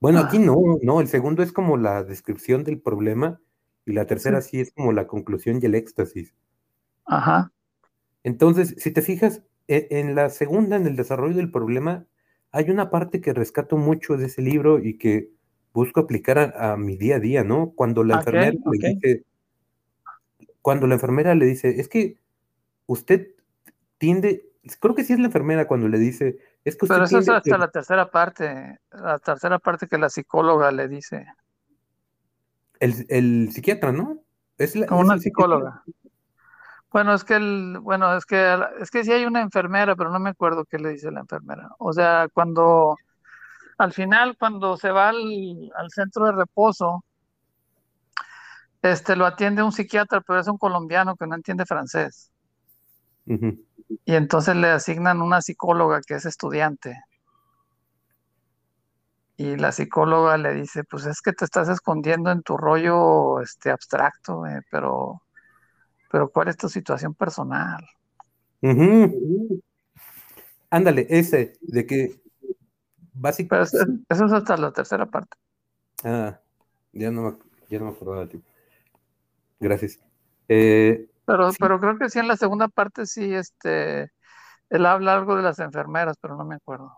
bueno, 0.00 0.20
aquí 0.20 0.38
no, 0.38 0.78
no, 0.82 1.00
el 1.00 1.08
segundo 1.08 1.42
es 1.42 1.52
como 1.52 1.76
la 1.76 2.04
descripción 2.04 2.62
del 2.62 2.80
problema 2.80 3.40
y 3.84 3.92
la 3.92 4.06
tercera 4.06 4.40
sí, 4.42 4.60
es 4.60 4.72
como 4.72 4.92
la 4.92 5.06
conclusión 5.06 5.58
y 5.60 5.66
el 5.66 5.74
éxtasis. 5.74 6.34
Ajá. 7.04 7.52
Entonces, 8.22 8.76
si 8.78 8.92
te 8.92 9.02
fijas, 9.02 9.42
e, 9.66 9.88
en, 9.90 10.14
la 10.14 10.30
segunda, 10.30 10.76
en 10.76 10.86
el 10.86 10.94
desarrollo 10.94 11.34
del 11.34 11.50
problema, 11.50 12.06
hay 12.52 12.70
una 12.70 12.90
parte 12.90 13.20
que 13.20 13.34
rescato 13.34 13.76
mucho 13.76 14.16
de 14.16 14.26
ese 14.26 14.40
libro 14.40 14.78
y 14.78 14.98
que 14.98 15.30
busco 15.72 16.00
aplicar 16.00 16.54
a, 16.56 16.76
mi 16.76 16.96
día 16.96 17.16
a 17.16 17.20
día, 17.20 17.44
¿no? 17.44 17.72
Cuando 17.74 18.04
la 18.04 18.16
enfermera 18.16 18.52
le 18.52 18.88
dice, 18.94 19.24
cuando 20.62 20.86
la 20.86 20.94
enfermera 20.94 21.34
le 21.34 21.46
dice, 21.46 21.80
es 21.80 21.88
que 21.88 22.18
usted 22.86 23.28
tiende, 23.98 24.50
creo 24.80 24.94
que 24.94 25.04
sí 25.04 25.12
es 25.12 25.18
la 25.18 25.26
enfermera 25.26 25.66
cuando 25.66 25.88
le 25.88 25.98
dice, 25.98 26.38
pero 26.88 27.04
eso 27.04 27.18
es 27.18 27.28
hasta 27.28 27.58
la 27.58 27.70
tercera 27.70 28.10
parte, 28.10 28.80
la 28.90 29.18
tercera 29.18 29.58
parte 29.58 29.86
que 29.86 29.98
la 29.98 30.10
psicóloga 30.10 30.70
le 30.70 30.88
dice. 30.88 31.26
El, 32.80 33.50
psiquiatra, 33.52 33.92
¿no? 33.92 34.22
Es 34.56 34.74
una 34.76 35.18
psicóloga. 35.18 35.82
Bueno, 36.90 37.12
es 37.12 37.24
que 37.24 37.34
el, 37.34 37.78
bueno, 37.80 38.16
es 38.16 38.24
que 38.24 38.58
es 38.80 38.90
que 38.90 39.04
sí 39.04 39.12
hay 39.12 39.26
una 39.26 39.42
enfermera, 39.42 39.94
pero 39.94 40.10
no 40.10 40.18
me 40.18 40.30
acuerdo 40.30 40.64
qué 40.64 40.78
le 40.78 40.90
dice 40.90 41.10
la 41.10 41.20
enfermera. 41.20 41.70
O 41.78 41.92
sea, 41.92 42.28
cuando 42.32 42.96
al 43.78 43.92
final, 43.92 44.36
cuando 44.38 44.76
se 44.76 44.90
va 44.90 45.10
al, 45.10 45.90
centro 45.90 46.26
de 46.26 46.32
reposo, 46.32 47.04
este 48.82 49.16
lo 49.16 49.26
atiende 49.26 49.62
un 49.62 49.72
psiquiatra, 49.72 50.20
pero 50.20 50.40
es 50.40 50.48
un 50.48 50.58
colombiano 50.58 51.16
que 51.16 51.26
no 51.26 51.34
entiende 51.34 51.66
francés. 51.66 52.30
Y 53.26 54.14
entonces 54.14 54.56
le 54.56 54.68
asignan 54.68 55.20
una 55.20 55.42
psicóloga 55.42 56.00
que 56.00 56.14
es 56.14 56.24
estudiante. 56.24 56.98
Y 59.36 59.56
la 59.56 59.70
psicóloga 59.70 60.36
le 60.36 60.54
dice, 60.54 60.82
pues 60.84 61.06
es 61.06 61.20
que 61.20 61.32
te 61.32 61.44
estás 61.44 61.68
escondiendo 61.68 62.30
en 62.30 62.42
tu 62.42 62.56
rollo 62.56 63.40
este, 63.40 63.70
abstracto, 63.70 64.42
pero, 64.70 65.22
pero 66.10 66.28
¿cuál 66.30 66.48
es 66.48 66.56
tu 66.56 66.68
situación 66.68 67.14
personal? 67.14 67.84
Ándale, 70.70 71.06
ese, 71.08 71.56
de 71.60 71.86
que 71.86 72.20
básicamente... 73.12 73.78
Eso, 74.08 74.26
es 74.26 74.32
hasta 74.32 74.56
la 74.56 74.72
tercera 74.72 75.06
parte. 75.06 75.36
Ah, 76.02 76.40
ya 76.92 77.10
no 77.10 77.22
me, 77.22 77.36
ya 77.68 77.78
no 77.78 77.86
me 77.86 77.90
acordaba 77.92 78.22
de 78.22 78.26
ti. 78.26 78.42
Gracias. 79.60 80.00
Eh, 80.48 81.08
pero, 81.24 81.50
pero 81.58 81.78
creo 81.80 81.98
que 81.98 82.08
sí 82.08 82.18
en 82.18 82.28
la 82.28 82.36
segunda 82.36 82.68
parte 82.68 83.06
sí, 83.06 83.34
este, 83.34 84.10
él 84.70 84.86
habla 84.86 85.14
algo 85.14 85.36
de 85.36 85.42
las 85.42 85.58
enfermeras, 85.58 86.16
pero 86.20 86.36
no 86.36 86.44
me 86.44 86.54
acuerdo. 86.56 86.92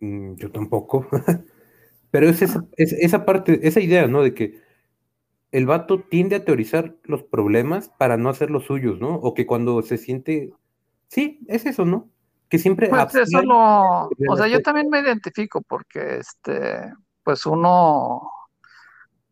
Mm, 0.00 0.34
yo 0.36 0.50
tampoco. 0.50 1.06
pero 2.10 2.28
es 2.28 2.42
esa, 2.42 2.64
es 2.76 2.92
esa 2.92 3.24
parte, 3.24 3.66
esa 3.66 3.80
idea, 3.80 4.06
¿no? 4.06 4.22
De 4.22 4.34
que 4.34 4.62
el 5.50 5.66
vato 5.66 6.02
tiende 6.02 6.36
a 6.36 6.44
teorizar 6.44 6.96
los 7.04 7.22
problemas 7.22 7.88
para 7.88 8.16
no 8.16 8.28
hacer 8.28 8.50
los 8.50 8.64
suyos, 8.64 9.00
¿no? 9.00 9.14
O 9.14 9.34
que 9.34 9.46
cuando 9.46 9.80
se 9.82 9.98
siente. 9.98 10.52
Sí, 11.08 11.40
es 11.48 11.66
eso, 11.66 11.84
¿no? 11.84 12.10
Que 12.48 12.58
siempre. 12.58 12.88
Pues 12.88 13.14
eso 13.14 13.42
no. 13.42 14.08
O 14.28 14.36
sea, 14.36 14.46
yo 14.46 14.60
también 14.60 14.88
me 14.90 15.00
identifico 15.00 15.62
porque, 15.62 16.18
este, 16.18 16.92
pues 17.24 17.46
uno 17.46 18.30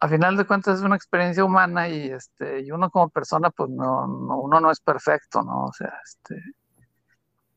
a 0.00 0.08
final 0.08 0.36
de 0.36 0.46
cuentas 0.46 0.78
es 0.78 0.84
una 0.84 0.96
experiencia 0.96 1.44
humana 1.44 1.88
y 1.88 2.10
este 2.10 2.60
y 2.62 2.70
uno 2.70 2.90
como 2.90 3.08
persona 3.10 3.50
pues 3.50 3.70
no, 3.70 4.06
uno 4.06 4.60
no 4.60 4.70
es 4.70 4.80
perfecto 4.80 5.42
no 5.42 5.66
o 5.66 5.72
sea 5.72 5.92
este 6.04 6.42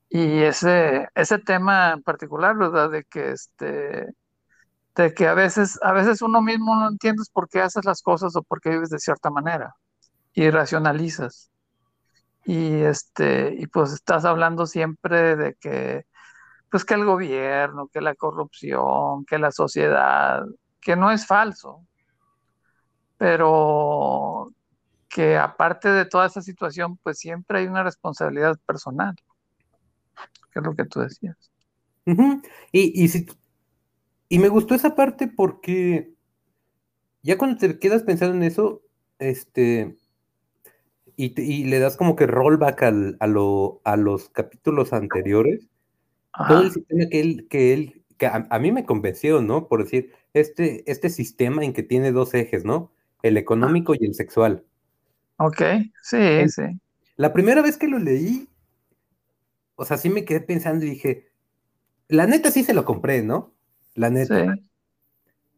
y 0.10 0.42
ese 0.42 1.08
ese 1.16 1.38
tema 1.40 1.92
en 1.94 2.04
particular 2.04 2.58
verdad 2.58 2.90
de 2.92 3.04
que 3.04 3.32
este 3.32 4.14
de 4.96 5.14
que 5.14 5.28
a 5.28 5.34
veces 5.34 5.80
a 5.84 5.94
veces 5.94 6.22
uno 6.22 6.42
mismo 6.42 6.76
no 6.76 6.90
entiendes 6.90 7.30
por 7.30 7.50
qué 7.50 7.62
haces 7.62 7.86
las 7.86 8.02
cosas 8.02 8.36
o 8.36 8.44
por 8.44 8.62
qué 8.62 8.72
vives 8.72 8.90
de 8.90 9.00
cierta 9.00 9.30
manera 9.30 9.76
y 10.34 10.50
racionalizas. 10.52 11.52
Y 12.46 12.82
este 12.82 13.56
y 13.58 13.68
pues 13.68 13.94
estás 13.94 14.26
hablando 14.26 14.66
siempre 14.66 15.36
de 15.36 15.56
que 15.56 16.06
pues 16.72 16.86
que 16.86 16.96
el 16.96 17.06
gobierno, 17.06 17.90
que 17.90 18.02
la 18.02 18.16
corrupción, 18.16 19.26
que 19.26 19.40
la 19.40 19.52
sociedad, 19.52 20.44
que 20.82 20.96
no 20.96 21.12
es 21.12 21.26
falso, 21.28 21.88
pero 23.20 24.54
que 25.10 25.36
aparte 25.38 25.90
de 25.90 26.06
toda 26.06 26.26
esa 26.26 26.42
situación, 26.42 26.98
pues 27.04 27.20
siempre 27.20 27.60
hay 27.60 27.68
una 27.68 27.84
responsabilidad 27.84 28.58
personal, 28.66 29.14
que 30.52 30.60
es 30.60 30.66
lo 30.66 30.74
que 30.74 30.86
tú 30.86 31.02
decías. 31.02 31.52
y, 32.72 33.06
y, 33.06 33.28
y 34.30 34.40
me 34.40 34.48
gustó 34.48 34.74
esa 34.74 34.96
parte 34.96 35.28
porque 35.28 36.14
ya 37.22 37.38
cuando 37.38 37.58
te 37.58 37.78
quedas 37.78 38.04
pensando 38.04 38.38
en 38.38 38.44
eso, 38.44 38.82
este, 39.18 39.98
y, 41.18 41.66
le 41.66 41.80
das 41.80 41.98
como 41.98 42.16
que 42.16 42.26
rollback 42.26 42.84
al, 42.84 43.18
a, 43.20 43.28
lo, 43.28 43.82
a 43.84 43.98
los 43.98 44.30
capítulos 44.30 44.94
anteriores, 44.94 45.68
todo 46.48 46.62
el 46.62 46.72
sistema 46.72 47.06
que 47.10 47.20
él, 47.20 47.48
que 47.50 47.74
él, 47.74 48.06
que 48.18 48.28
a, 48.28 48.60
mí 48.60 48.72
me 48.72 48.86
convenció, 48.86 49.42
¿no? 49.42 49.68
Por 49.68 49.84
decir, 49.84 50.14
este, 50.34 50.90
este 50.90 51.10
sistema 51.10 51.66
en 51.66 51.74
que 51.74 51.84
tiene 51.84 52.14
dos 52.14 52.34
ejes, 52.34 52.64
¿no? 52.64 52.94
El 53.22 53.38
económico 53.38 53.94
y 53.96 54.06
el 54.06 54.14
sexual. 54.14 54.64
Ok, 55.38 55.62
sí, 56.02 56.50
sí. 56.50 56.64
La 57.16 57.34
primera 57.34 57.62
vez 57.62 57.78
que 57.78 57.88
lo 57.88 58.00
leí, 58.00 58.48
o 59.76 59.86
sea, 59.86 59.98
sí 59.98 60.10
me 60.10 60.26
quedé 60.26 60.42
pensando 60.42 60.86
y 60.86 60.92
dije, 60.92 61.30
la 62.08 62.28
neta 62.28 62.52
sí 62.52 62.64
se 62.64 62.74
lo 62.74 62.86
compré, 62.86 63.22
¿no? 63.22 63.54
La 63.96 64.10
neta. 64.10 64.56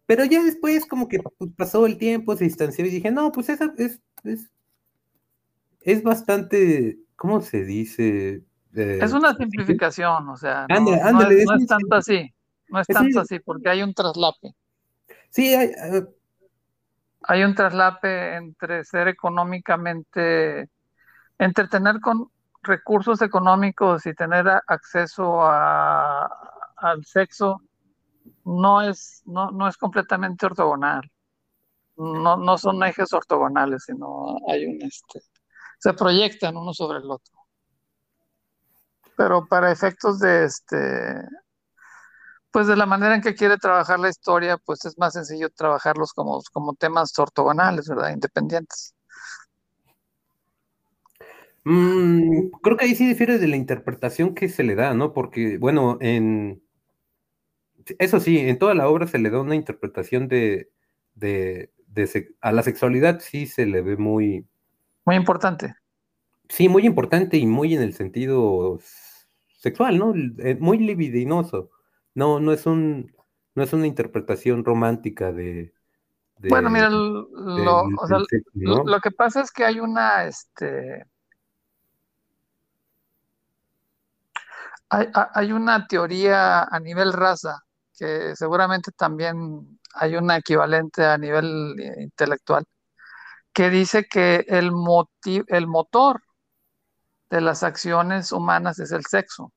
Pero 0.05 0.25
ya 0.25 0.43
después 0.43 0.85
como 0.85 1.07
que 1.07 1.19
pues, 1.19 1.51
pasó 1.55 1.85
el 1.85 1.97
tiempo, 1.97 2.35
se 2.35 2.43
distanció 2.43 2.85
y 2.85 2.89
dije, 2.89 3.11
no, 3.11 3.31
pues 3.31 3.49
esa 3.49 3.73
es, 3.77 4.01
es, 4.23 4.51
es 5.81 6.03
bastante, 6.03 6.99
¿cómo 7.15 7.41
se 7.41 7.63
dice? 7.63 8.43
es 8.73 9.13
una 9.13 9.35
simplificación, 9.35 10.29
o 10.29 10.37
sea, 10.37 10.65
no, 10.69 10.93
es, 10.93 11.67
tanto 11.67 11.95
así, 11.95 12.33
no 12.69 12.79
es, 12.79 12.87
tanto 12.87 13.19
así, 13.19 13.39
porque 13.39 13.69
hay 13.69 13.83
un 13.83 13.93
traslape. 13.93 14.53
Sí, 15.29 15.53
hay, 15.53 15.71
hay 17.23 17.43
un 17.43 17.55
traslape 17.55 18.35
entre 18.35 18.83
ser 18.83 19.07
económicamente, 19.07 20.69
entre 21.37 21.67
tener 21.67 21.99
con 21.99 22.31
recursos 22.63 23.21
económicos 23.21 24.05
y 24.05 24.13
tener 24.13 24.47
acceso 24.67 25.41
a, 25.41 26.25
al 26.77 27.05
sexo, 27.05 27.61
no 28.45 28.81
es, 28.81 29.23
no, 29.25 29.51
no 29.51 29.67
es 29.67 29.77
completamente 29.77 30.45
ortogonal. 30.45 31.09
No, 31.97 32.37
no 32.37 32.57
son 32.57 32.81
ejes 32.83 33.13
ortogonales, 33.13 33.83
sino 33.85 34.37
hay 34.47 34.65
un 34.65 34.81
este, 34.81 35.21
se 35.77 35.93
proyectan 35.93 36.57
uno 36.57 36.73
sobre 36.73 36.99
el 36.99 37.11
otro. 37.11 37.35
Pero 39.15 39.45
para 39.47 39.71
efectos 39.71 40.19
de 40.19 40.45
este, 40.45 41.21
pues 42.51 42.67
de 42.67 42.75
la 42.75 42.85
manera 42.85 43.15
en 43.15 43.21
que 43.21 43.35
quiere 43.35 43.57
trabajar 43.57 43.99
la 43.99 44.09
historia, 44.09 44.57
pues 44.57 44.85
es 44.85 44.97
más 44.97 45.13
sencillo 45.13 45.49
trabajarlos 45.49 46.13
como, 46.13 46.41
como 46.51 46.73
temas 46.73 47.17
ortogonales, 47.17 47.87
¿verdad? 47.87 48.13
Independientes. 48.13 48.93
Mm, 51.63 52.49
creo 52.61 52.77
que 52.77 52.85
ahí 52.85 52.95
sí 52.95 53.07
difiere 53.07 53.37
de 53.37 53.47
la 53.47 53.55
interpretación 53.55 54.33
que 54.33 54.49
se 54.49 54.63
le 54.63 54.75
da, 54.75 54.93
¿no? 54.93 55.13
Porque, 55.13 55.57
bueno, 55.57 55.97
en... 56.01 56.61
Eso 57.97 58.19
sí, 58.19 58.37
en 58.37 58.59
toda 58.59 58.75
la 58.75 58.87
obra 58.87 59.07
se 59.07 59.17
le 59.17 59.29
da 59.29 59.41
una 59.41 59.55
interpretación 59.55 60.27
de, 60.27 60.69
de, 61.15 61.71
de 61.87 62.35
a 62.41 62.51
la 62.51 62.63
sexualidad 62.63 63.19
sí 63.19 63.47
se 63.47 63.65
le 63.65 63.81
ve 63.81 63.97
muy... 63.97 64.45
Muy 65.05 65.15
importante. 65.15 65.75
Sí, 66.49 66.69
muy 66.69 66.85
importante 66.85 67.37
y 67.37 67.47
muy 67.47 67.73
en 67.75 67.81
el 67.81 67.93
sentido 67.93 68.79
sexual, 69.57 69.97
¿no? 69.97 70.13
Eh, 70.15 70.57
muy 70.59 70.77
libidinoso. 70.79 71.69
No, 72.13 72.39
no 72.39 72.51
es 72.51 72.65
un, 72.65 73.13
no 73.55 73.63
es 73.63 73.73
una 73.73 73.87
interpretación 73.87 74.65
romántica 74.65 75.31
de. 75.31 75.73
bueno, 76.37 76.69
mira, 76.69 76.89
lo, 76.89 77.27
lo, 77.29 78.99
que 78.99 79.11
pasa 79.11 79.41
es 79.41 79.51
que 79.51 79.65
hay 79.65 79.79
una, 79.79 80.25
este, 80.25 81.05
hay, 84.89 85.07
hay 85.13 85.51
una 85.51 85.87
teoría 85.87 86.63
a 86.63 86.79
nivel 86.79 87.13
raza 87.13 87.63
que 87.97 88.35
seguramente 88.35 88.91
también 88.91 89.79
hay 89.93 90.15
una 90.15 90.37
equivalente 90.37 91.05
a 91.05 91.17
nivel 91.17 91.79
eh, 91.79 92.01
intelectual 92.01 92.65
que 93.53 93.69
dice 93.69 94.05
que 94.09 94.45
el, 94.47 94.71
el 95.47 95.67
motor 95.67 96.21
de 97.29 97.41
las 97.41 97.63
acciones 97.63 98.31
humanas 98.31 98.79
es 98.79 98.91
el 98.91 99.05
sexo. 99.05 99.51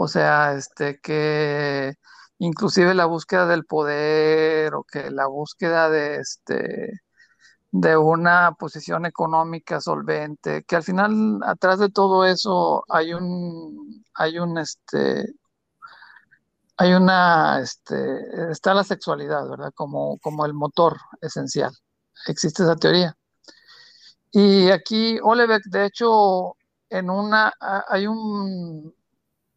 O 0.00 0.06
sea, 0.08 0.54
este, 0.54 1.00
que 1.00 1.94
inclusive 2.38 2.94
la 2.94 3.06
búsqueda 3.06 3.46
del 3.46 3.64
poder 3.66 4.74
o 4.74 4.84
que 4.84 5.10
la 5.10 5.26
búsqueda 5.26 5.90
de 5.90 6.18
este 6.18 7.00
de 7.72 7.96
una 7.96 8.52
posición 8.58 9.06
económica 9.06 9.80
solvente, 9.80 10.64
que 10.64 10.76
al 10.76 10.84
final 10.84 11.40
atrás 11.44 11.80
de 11.80 11.90
todo 11.90 12.24
eso 12.24 12.84
hay 12.88 13.12
un 13.14 14.04
hay 14.14 14.38
un 14.38 14.58
este 14.58 15.34
hay 16.76 16.92
una 16.94 17.60
este 17.60 18.50
está 18.52 18.74
la 18.74 18.84
sexualidad, 18.84 19.48
¿verdad? 19.48 19.72
Como 19.74 20.18
como 20.18 20.46
el 20.46 20.54
motor 20.54 20.96
esencial. 21.20 21.72
Existe 22.28 22.62
esa 22.64 22.76
teoría. 22.76 23.16
Y 24.30 24.70
aquí 24.70 25.18
Olebeck, 25.22 25.64
de 25.66 25.86
hecho, 25.86 26.56
en 26.90 27.10
una 27.10 27.52
hay 27.88 28.06
un 28.06 28.94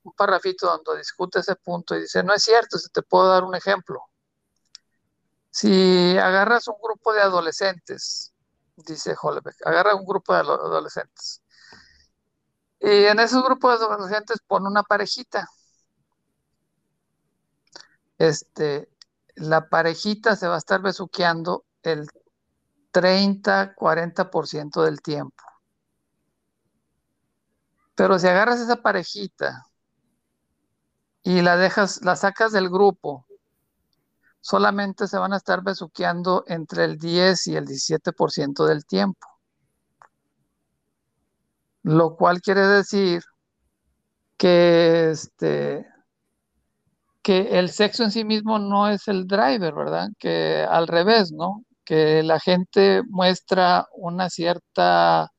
un 0.03 0.13
parrafito 0.13 0.67
donde 0.67 0.99
discute 0.99 1.39
ese 1.39 1.55
punto 1.55 1.95
y 1.95 2.01
dice, 2.01 2.23
no 2.23 2.33
es 2.33 2.43
cierto, 2.43 2.77
si 2.77 2.89
te 2.89 3.01
puedo 3.01 3.27
dar 3.27 3.43
un 3.43 3.55
ejemplo. 3.55 4.01
Si 5.49 6.17
agarras 6.17 6.67
un 6.67 6.77
grupo 6.81 7.13
de 7.13 7.21
adolescentes, 7.21 8.33
dice 8.75 9.15
Hollebeck, 9.21 9.55
agarra 9.65 9.95
un 9.95 10.05
grupo 10.05 10.33
de 10.33 10.39
adolescentes. 10.39 11.43
Y 12.79 13.05
en 13.05 13.19
esos 13.19 13.43
grupos 13.43 13.79
de 13.79 13.85
adolescentes 13.85 14.39
pone 14.47 14.67
una 14.67 14.83
parejita. 14.83 15.47
Este, 18.17 18.89
la 19.35 19.69
parejita 19.69 20.35
se 20.35 20.47
va 20.47 20.55
a 20.55 20.59
estar 20.59 20.81
besuqueando 20.81 21.65
el 21.83 22.07
30-40% 22.91 24.83
del 24.83 25.01
tiempo. 25.01 25.43
Pero 27.95 28.17
si 28.17 28.27
agarras 28.27 28.59
esa 28.59 28.77
parejita 28.77 29.63
y 31.23 31.41
la 31.41 31.57
dejas, 31.57 32.01
la 32.03 32.15
sacas 32.15 32.51
del 32.51 32.69
grupo, 32.69 33.25
solamente 34.41 35.07
se 35.07 35.17
van 35.17 35.33
a 35.33 35.37
estar 35.37 35.63
besuqueando 35.63 36.43
entre 36.47 36.85
el 36.85 36.97
10 36.97 37.47
y 37.47 37.55
el 37.55 37.65
17% 37.65 38.65
del 38.65 38.85
tiempo. 38.85 39.27
Lo 41.83 42.15
cual 42.15 42.41
quiere 42.41 42.61
decir 42.67 43.23
que 44.37 45.11
este 45.11 45.85
que 47.21 47.59
el 47.59 47.69
sexo 47.69 48.03
en 48.03 48.11
sí 48.11 48.25
mismo 48.25 48.57
no 48.59 48.89
es 48.89 49.07
el 49.07 49.27
driver, 49.27 49.73
¿verdad? 49.75 50.09
Que 50.17 50.65
al 50.67 50.87
revés, 50.87 51.31
¿no? 51.31 51.63
Que 51.85 52.23
la 52.23 52.39
gente 52.39 53.03
muestra 53.09 53.87
una 53.93 54.29
cierta 54.29 55.29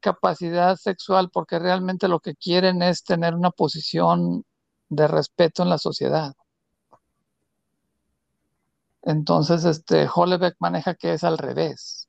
capacidad 0.00 0.76
sexual 0.76 1.30
porque 1.32 1.58
realmente 1.58 2.08
lo 2.08 2.20
que 2.20 2.34
quieren 2.36 2.82
es 2.82 3.04
tener 3.04 3.34
una 3.34 3.50
posición 3.50 4.44
de 4.88 5.08
respeto 5.08 5.62
en 5.62 5.70
la 5.70 5.78
sociedad. 5.78 6.34
Entonces, 9.02 9.64
este, 9.64 10.08
Hollebeck 10.12 10.56
maneja 10.58 10.94
que 10.94 11.12
es 11.12 11.22
al 11.24 11.38
revés, 11.38 12.08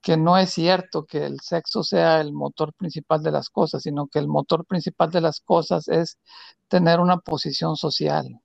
que 0.00 0.16
no 0.16 0.38
es 0.38 0.50
cierto 0.50 1.04
que 1.04 1.26
el 1.26 1.40
sexo 1.40 1.82
sea 1.82 2.20
el 2.20 2.32
motor 2.32 2.72
principal 2.74 3.22
de 3.22 3.30
las 3.30 3.50
cosas, 3.50 3.82
sino 3.82 4.06
que 4.06 4.18
el 4.18 4.28
motor 4.28 4.64
principal 4.64 5.10
de 5.10 5.20
las 5.20 5.40
cosas 5.40 5.88
es 5.88 6.18
tener 6.68 7.00
una 7.00 7.18
posición 7.18 7.76
social. 7.76 8.40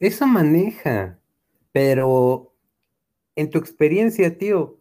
Eso 0.00 0.26
maneja, 0.26 1.18
pero 1.72 2.54
en 3.36 3.50
tu 3.50 3.58
experiencia, 3.58 4.38
tío, 4.38 4.77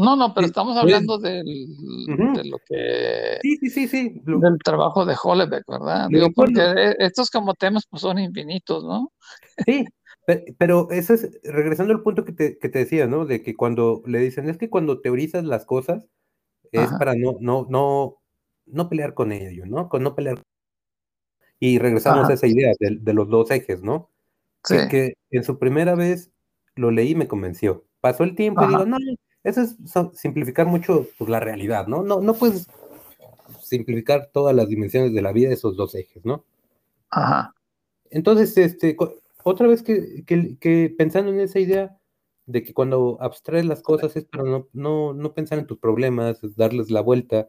no, 0.00 0.16
no, 0.16 0.34
pero 0.34 0.46
estamos 0.46 0.76
hablando 0.76 1.18
del, 1.18 1.44
de 1.44 2.44
lo 2.44 2.58
que... 2.66 3.38
Sí, 3.42 3.56
sí, 3.58 3.70
sí, 3.70 3.88
sí. 3.88 4.22
Del 4.24 4.58
trabajo 4.64 5.04
de 5.04 5.14
Hollebeck, 5.22 5.64
¿verdad? 5.66 6.08
Digo, 6.08 6.28
porque 6.34 6.94
estos 6.98 7.30
como 7.30 7.54
temas 7.54 7.86
pues 7.86 8.02
son 8.02 8.18
infinitos, 8.18 8.84
¿no? 8.84 9.12
Sí, 9.66 9.86
pero 10.58 10.90
eso 10.90 11.14
es, 11.14 11.40
regresando 11.44 11.92
al 11.92 12.02
punto 12.02 12.24
que 12.24 12.32
te, 12.32 12.58
que 12.58 12.68
te 12.68 12.80
decía, 12.80 13.06
¿no? 13.06 13.26
De 13.26 13.42
que 13.42 13.54
cuando 13.54 14.02
le 14.06 14.18
dicen, 14.20 14.48
es 14.48 14.58
que 14.58 14.70
cuando 14.70 15.00
teorizas 15.00 15.44
las 15.44 15.64
cosas, 15.64 16.08
es 16.72 16.90
para 16.92 17.14
no, 17.14 17.36
no, 17.40 17.66
no, 17.68 18.18
no 18.66 18.88
pelear 18.88 19.14
con 19.14 19.32
ello, 19.32 19.66
¿no? 19.66 19.88
Con 19.88 20.02
no 20.02 20.14
pelear. 20.14 20.42
Y 21.58 21.78
regresamos 21.78 22.28
a 22.28 22.32
esa 22.34 22.46
idea 22.46 22.72
de, 22.78 22.98
de, 23.00 23.14
los 23.14 23.28
dos 23.28 23.50
ejes, 23.50 23.82
¿no? 23.82 24.10
Sí. 24.64 24.76
Que, 24.90 25.14
que 25.30 25.36
en 25.36 25.44
su 25.44 25.58
primera 25.58 25.94
vez 25.94 26.30
lo 26.74 26.90
leí 26.90 27.10
y 27.10 27.14
me 27.14 27.28
convenció 27.28 27.84
pasó 28.00 28.24
el 28.24 28.34
tiempo 28.34 28.64
y 28.64 28.68
digo, 28.68 28.86
no, 28.86 28.96
eso 29.44 29.62
es 29.62 29.76
simplificar 30.14 30.66
mucho 30.66 31.06
pues, 31.18 31.30
la 31.30 31.40
realidad, 31.40 31.86
¿no? 31.86 32.02
¿no? 32.02 32.20
No 32.20 32.34
puedes 32.34 32.68
simplificar 33.62 34.30
todas 34.32 34.54
las 34.54 34.68
dimensiones 34.68 35.12
de 35.14 35.22
la 35.22 35.32
vida 35.32 35.52
esos 35.52 35.76
dos 35.76 35.94
ejes, 35.94 36.24
¿no? 36.24 36.44
Ajá. 37.10 37.54
Entonces, 38.10 38.56
este, 38.58 38.96
otra 39.44 39.66
vez 39.68 39.82
que, 39.82 40.24
que, 40.26 40.94
pensando 40.96 41.32
en 41.32 41.40
esa 41.40 41.58
idea 41.58 41.96
de 42.46 42.62
que 42.62 42.74
cuando 42.74 43.16
abstraes 43.20 43.64
las 43.64 43.82
cosas 43.82 44.16
es 44.16 44.24
para 44.24 44.44
no, 44.44 44.68
no, 44.72 45.14
no 45.14 45.32
pensar 45.32 45.58
en 45.58 45.66
tus 45.66 45.78
problemas, 45.78 46.42
es 46.42 46.56
darles 46.56 46.90
la 46.90 47.00
vuelta. 47.00 47.48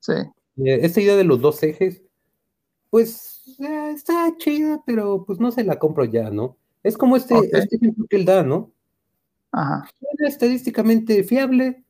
Sí. 0.00 0.12
Eh, 0.58 0.80
esta 0.82 1.00
idea 1.00 1.16
de 1.16 1.24
los 1.24 1.40
dos 1.40 1.62
ejes, 1.62 2.02
pues 2.90 3.56
eh, 3.60 3.92
está 3.94 4.34
chida, 4.38 4.82
pero 4.84 5.24
pues 5.24 5.38
no 5.38 5.52
se 5.52 5.64
la 5.64 5.78
compro 5.78 6.04
ya, 6.04 6.30
¿no? 6.30 6.56
Es 6.82 6.96
como 6.96 7.16
este, 7.16 7.34
este 7.52 7.76
ejemplo 7.76 8.06
que 8.08 8.16
él 8.16 8.24
da, 8.24 8.42
¿no? 8.42 8.72
Ajá. 9.56 9.88
estadísticamente 10.18 11.24
fiable, 11.24 11.82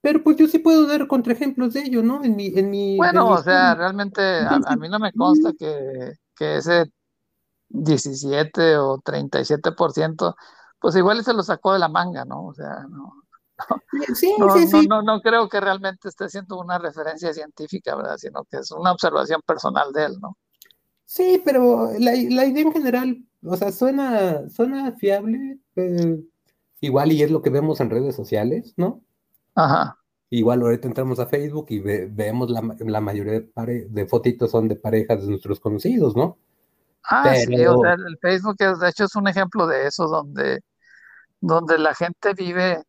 pero 0.00 0.22
pues 0.22 0.36
yo 0.36 0.46
sí 0.46 0.60
puedo 0.60 0.86
dar 0.86 1.08
contraejemplos 1.08 1.74
de 1.74 1.80
ello, 1.80 2.04
¿no? 2.04 2.24
En 2.24 2.36
mi, 2.36 2.46
en 2.56 2.70
mi, 2.70 2.96
bueno, 2.96 3.28
o 3.30 3.42
sea, 3.42 3.74
realmente 3.74 4.22
a, 4.22 4.76
mí 4.76 4.88
no 4.88 5.00
me 5.00 5.12
consta 5.12 5.52
que, 5.58 6.12
que 6.36 6.58
ese 6.58 6.84
17 7.68 8.76
o 8.78 8.98
37%, 8.98 10.36
pues 10.78 10.94
igual 10.94 11.24
se 11.24 11.34
lo 11.34 11.42
sacó 11.42 11.72
de 11.72 11.80
la 11.80 11.88
manga, 11.88 12.24
¿no? 12.24 12.46
O 12.46 12.54
sea, 12.54 12.86
no. 12.88 13.14
Sí, 14.14 14.32
no, 14.38 14.56
sí, 14.56 14.68
sí. 14.68 14.86
No, 14.86 15.02
no, 15.02 15.20
creo 15.20 15.48
que 15.48 15.60
realmente 15.60 16.08
esté 16.08 16.24
haciendo 16.26 16.58
una 16.60 16.78
referencia 16.78 17.34
científica, 17.34 17.96
¿verdad? 17.96 18.16
Sino 18.18 18.44
que 18.44 18.58
es 18.58 18.70
una 18.70 18.92
observación 18.92 19.42
personal 19.44 19.92
de 19.92 20.04
él, 20.04 20.12
¿no? 20.20 20.38
Sí, 21.04 21.42
pero 21.44 21.90
la, 21.98 22.12
la 22.12 22.46
idea 22.46 22.62
en 22.62 22.72
general, 22.72 23.18
o 23.42 23.56
sea, 23.56 23.72
suena, 23.72 24.48
suena 24.48 24.92
fiable, 24.92 25.58
eh, 25.74 26.20
igual 26.80 27.12
y 27.12 27.22
es 27.22 27.30
lo 27.30 27.42
que 27.42 27.50
vemos 27.50 27.80
en 27.80 27.90
redes 27.90 28.14
sociales, 28.16 28.74
¿no? 28.76 29.02
Ajá. 29.54 29.96
Igual 30.30 30.62
ahorita 30.62 30.86
entramos 30.86 31.18
a 31.18 31.26
Facebook 31.26 31.66
y 31.70 31.80
vemos 31.80 32.50
la, 32.50 32.62
la 32.78 33.00
mayoría 33.00 33.40
de, 33.40 33.86
de 33.88 34.06
fotitos 34.06 34.50
son 34.50 34.68
de 34.68 34.76
parejas 34.76 35.22
de 35.22 35.28
nuestros 35.28 35.58
conocidos, 35.58 36.14
¿no? 36.14 36.38
Ah, 37.04 37.34
sí, 37.34 37.66
o 37.66 37.80
sea, 37.80 37.94
el 37.94 38.18
Facebook 38.20 38.56
de 38.56 38.88
hecho 38.88 39.04
es 39.04 39.16
un 39.16 39.26
ejemplo 39.26 39.66
de 39.66 39.86
eso, 39.86 40.06
donde, 40.06 40.60
donde 41.40 41.78
la 41.78 41.94
gente 41.94 42.34
vive, 42.34 42.82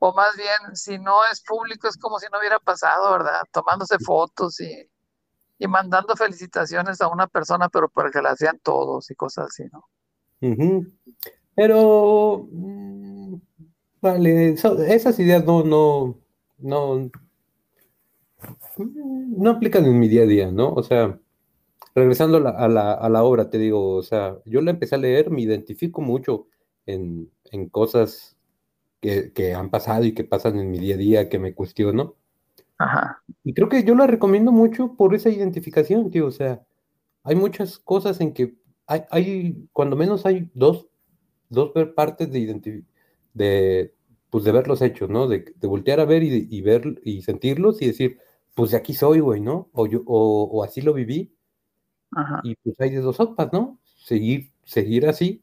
o 0.00 0.12
más 0.12 0.36
bien, 0.36 0.74
si 0.76 0.98
no 0.98 1.24
es 1.32 1.42
público, 1.42 1.88
es 1.88 1.96
como 1.96 2.18
si 2.18 2.26
no 2.30 2.38
hubiera 2.38 2.58
pasado, 2.58 3.10
¿verdad? 3.12 3.40
Tomándose 3.52 3.96
fotos 4.04 4.60
y, 4.60 4.90
y 5.58 5.68
mandando 5.68 6.16
felicitaciones 6.16 7.00
a 7.00 7.08
una 7.08 7.28
persona, 7.28 7.68
pero 7.68 7.88
para 7.88 8.10
que 8.10 8.20
las 8.20 8.38
vean 8.40 8.58
todos 8.62 9.10
y 9.10 9.14
cosas 9.14 9.46
así, 9.46 9.64
¿no? 9.72 9.88
Pero, 11.54 12.48
vale, 14.02 14.50
esas 14.50 15.18
ideas 15.18 15.44
no, 15.44 15.62
no, 15.64 16.20
no, 16.58 17.10
no 18.76 19.50
aplican 19.50 19.86
en 19.86 19.98
mi 19.98 20.08
día 20.08 20.22
a 20.22 20.26
día, 20.26 20.50
¿no? 20.50 20.72
O 20.74 20.82
sea, 20.82 21.18
regresando 21.94 22.36
a 22.38 22.68
la, 22.68 23.22
obra, 23.22 23.48
te 23.48 23.58
digo, 23.58 23.94
o 23.94 24.02
sea, 24.02 24.36
yo 24.44 24.60
la 24.60 24.72
empecé 24.72 24.96
a 24.96 24.98
leer, 24.98 25.30
me 25.30 25.42
identifico 25.42 26.02
mucho 26.02 26.48
en, 26.84 27.30
cosas 27.70 28.36
que, 29.00 29.54
han 29.54 29.70
pasado 29.70 30.04
y 30.04 30.12
que 30.12 30.24
pasan 30.24 30.58
en 30.58 30.70
mi 30.70 30.78
día 30.78 30.96
a 30.96 30.98
día, 30.98 31.28
que 31.28 31.38
me 31.38 31.54
cuestiono. 31.54 32.16
Ajá. 32.78 33.22
Y 33.44 33.54
creo 33.54 33.68
que 33.68 33.84
yo 33.84 33.94
la 33.94 34.06
recomiendo 34.08 34.50
mucho 34.50 34.96
por 34.96 35.14
esa 35.14 35.30
identificación, 35.30 36.10
tío, 36.10 36.26
o 36.26 36.32
sea, 36.32 36.62
hay 37.22 37.36
muchas 37.36 37.78
cosas 37.78 38.20
en 38.20 38.32
que 38.32 38.56
hay, 38.86 39.02
hay 39.10 39.68
cuando 39.72 39.94
menos 39.94 40.26
hay 40.26 40.50
dos, 40.54 40.88
dos 41.48 41.70
partes 41.94 42.32
de, 42.32 42.84
de, 43.34 43.94
pues 44.30 44.44
de 44.44 44.52
ver 44.52 44.68
los 44.68 44.82
hechos, 44.82 45.10
¿no? 45.10 45.28
De, 45.28 45.54
voltear 45.62 46.00
a 46.00 46.04
ver 46.04 46.22
y, 46.22 46.48
y, 46.50 46.60
ver 46.62 47.00
y 47.04 47.22
sentirlos 47.22 47.82
y 47.82 47.86
decir, 47.86 48.18
pues 48.54 48.72
de 48.72 48.76
aquí 48.76 48.94
soy, 48.94 49.20
güey, 49.20 49.40
¿no? 49.40 49.70
O, 49.72 49.86
yo, 49.86 50.02
o, 50.06 50.44
o 50.44 50.64
así 50.64 50.82
lo 50.82 50.92
viví 50.92 51.34
y 52.42 52.56
pues 52.56 52.80
hay 52.80 52.90
de 52.90 53.00
dos 53.00 53.16
sopas, 53.16 53.52
¿no? 53.52 53.78
Seguir, 53.96 54.52
seguir 54.64 55.06
así 55.06 55.42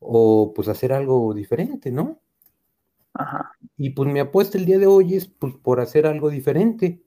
o 0.00 0.52
pues 0.54 0.68
hacer 0.68 0.92
algo 0.92 1.34
diferente, 1.34 1.90
¿no? 1.90 2.20
Ajá. 3.14 3.52
Y 3.76 3.90
pues 3.90 4.10
mi 4.10 4.20
apuesta 4.20 4.58
el 4.58 4.66
día 4.66 4.78
de 4.78 4.86
hoy 4.86 5.14
es 5.14 5.26
pues 5.26 5.54
por 5.56 5.80
hacer 5.80 6.06
algo 6.06 6.30
diferente. 6.30 7.02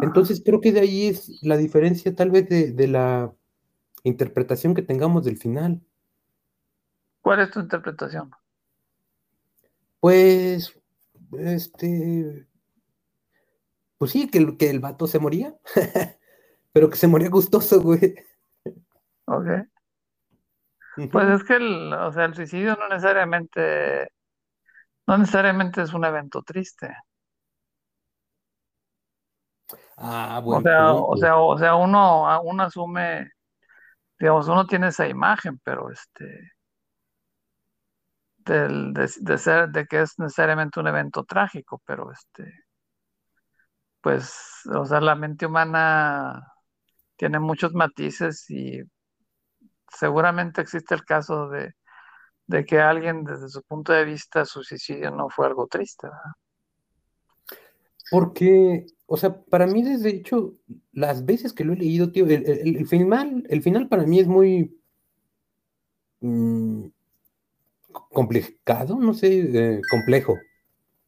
Entonces 0.00 0.42
creo 0.44 0.60
que 0.60 0.72
de 0.72 0.80
ahí 0.80 1.06
es 1.06 1.42
la 1.42 1.56
diferencia 1.56 2.14
tal 2.14 2.30
vez 2.30 2.48
de, 2.48 2.72
de, 2.72 2.86
la 2.86 3.32
interpretación 4.04 4.74
que 4.74 4.82
tengamos 4.82 5.24
del 5.24 5.38
final. 5.38 5.82
¿Cuál 7.22 7.40
es 7.40 7.50
tu 7.50 7.60
interpretación? 7.60 8.30
Pues, 10.06 10.72
este, 11.36 12.46
pues 13.98 14.12
sí, 14.12 14.30
que 14.30 14.38
el, 14.38 14.56
que 14.56 14.70
el 14.70 14.78
vato 14.78 15.08
se 15.08 15.18
moría. 15.18 15.52
pero 16.72 16.88
que 16.88 16.96
se 16.96 17.08
moría 17.08 17.28
gustoso, 17.28 17.82
güey. 17.82 18.14
Ok. 19.24 19.46
Pues 21.10 21.28
es 21.30 21.42
que 21.42 21.56
el, 21.56 21.92
o 21.92 22.12
sea, 22.12 22.26
el 22.26 22.36
suicidio 22.36 22.76
no 22.76 22.88
necesariamente, 22.88 24.12
no 25.08 25.18
necesariamente 25.18 25.82
es 25.82 25.92
un 25.92 26.04
evento 26.04 26.40
triste. 26.44 26.96
Ah, 29.96 30.40
bueno. 30.40 30.60
O 30.60 30.62
sea, 30.62 30.94
o 30.94 31.16
sea, 31.16 31.36
o 31.36 31.58
sea, 31.58 31.74
uno, 31.74 32.42
uno 32.42 32.62
asume, 32.62 33.32
digamos, 34.20 34.46
uno 34.46 34.68
tiene 34.68 34.86
esa 34.86 35.08
imagen, 35.08 35.58
pero 35.64 35.90
este, 35.90 36.52
del, 38.46 38.92
de, 38.94 39.38
ser, 39.38 39.68
de 39.70 39.86
que 39.86 40.02
es 40.02 40.18
necesariamente 40.18 40.80
un 40.80 40.86
evento 40.86 41.24
trágico, 41.24 41.82
pero 41.84 42.10
este, 42.12 42.50
pues, 44.00 44.62
o 44.72 44.84
sea, 44.84 45.00
la 45.00 45.16
mente 45.16 45.46
humana 45.46 46.52
tiene 47.16 47.40
muchos 47.40 47.74
matices 47.74 48.48
y 48.50 48.80
seguramente 49.88 50.60
existe 50.60 50.94
el 50.94 51.04
caso 51.04 51.48
de, 51.48 51.74
que 52.64 52.78
alguien 52.78 53.24
desde 53.24 53.48
su 53.48 53.62
punto 53.62 53.92
de 53.92 54.04
vista 54.04 54.44
su 54.44 54.62
suicidio 54.62 55.10
no 55.10 55.28
fue 55.28 55.46
algo 55.46 55.66
triste. 55.66 56.08
Porque, 58.10 58.86
o 59.06 59.16
sea, 59.16 59.42
para 59.44 59.66
mí 59.66 59.82
desde 59.82 60.10
hecho, 60.10 60.54
las 60.92 61.24
veces 61.24 61.52
que 61.52 61.64
lo 61.64 61.72
he 61.72 61.76
leído, 61.76 62.12
tío, 62.12 62.26
el, 62.26 62.86
final, 62.86 63.44
el 63.48 63.62
final 63.62 63.88
para 63.88 64.04
mí 64.04 64.20
es 64.20 64.28
muy 64.28 64.80
mm, 66.20 66.86
complicado, 68.10 68.96
no 68.96 69.14
sé, 69.14 69.38
eh, 69.38 69.80
complejo. 69.90 70.34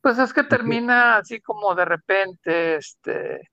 Pues 0.01 0.19
es 0.19 0.33
que 0.33 0.45
termina 0.45 1.19
así 1.19 1.41
como 1.41 1.75
de 1.75 1.85
repente, 1.85 2.77
este, 2.77 3.51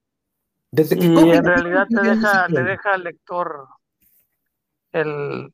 desde 0.71 0.97
que 0.97 1.05
y 1.05 1.31
en 1.31 1.43
realidad 1.43 1.87
te 1.89 2.01
deja, 2.01 2.47
le 2.49 2.63
deja 2.63 2.93
al 2.93 3.03
lector 3.03 3.67
el, 4.91 5.53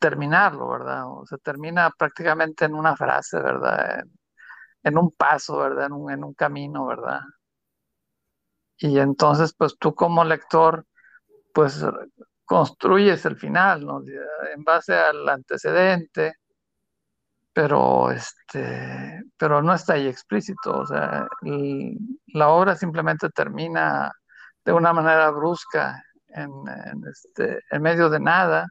terminarlo, 0.00 0.68
¿verdad? 0.68 1.04
O 1.06 1.26
se 1.26 1.38
termina 1.38 1.90
prácticamente 1.90 2.64
en 2.64 2.74
una 2.74 2.96
frase, 2.96 3.38
¿verdad? 3.40 4.04
En, 4.82 4.98
un 4.98 5.10
paso, 5.12 5.58
¿verdad? 5.58 5.86
En 5.86 5.92
un, 5.92 6.10
en 6.10 6.24
un 6.24 6.34
camino, 6.34 6.86
¿verdad? 6.86 7.20
Y 8.78 8.98
entonces, 8.98 9.54
pues 9.54 9.76
tú 9.78 9.94
como 9.94 10.24
lector, 10.24 10.86
pues 11.52 11.84
construyes 12.44 13.24
el 13.26 13.36
final, 13.36 13.84
¿no? 13.84 14.02
En 14.54 14.64
base 14.64 14.94
al 14.94 15.28
antecedente, 15.28 16.34
pero 17.52 18.10
este, 18.10 19.22
pero 19.36 19.62
no 19.62 19.74
está 19.74 19.94
ahí 19.94 20.06
explícito, 20.06 20.80
o 20.80 20.86
sea, 20.86 21.28
la 22.28 22.48
obra 22.48 22.76
simplemente 22.76 23.28
termina 23.30 24.10
de 24.64 24.72
una 24.72 24.92
manera 24.92 25.30
brusca 25.30 26.02
en, 26.28 26.50
este, 27.10 27.60
en 27.70 27.82
medio 27.82 28.08
de 28.08 28.20
nada, 28.20 28.66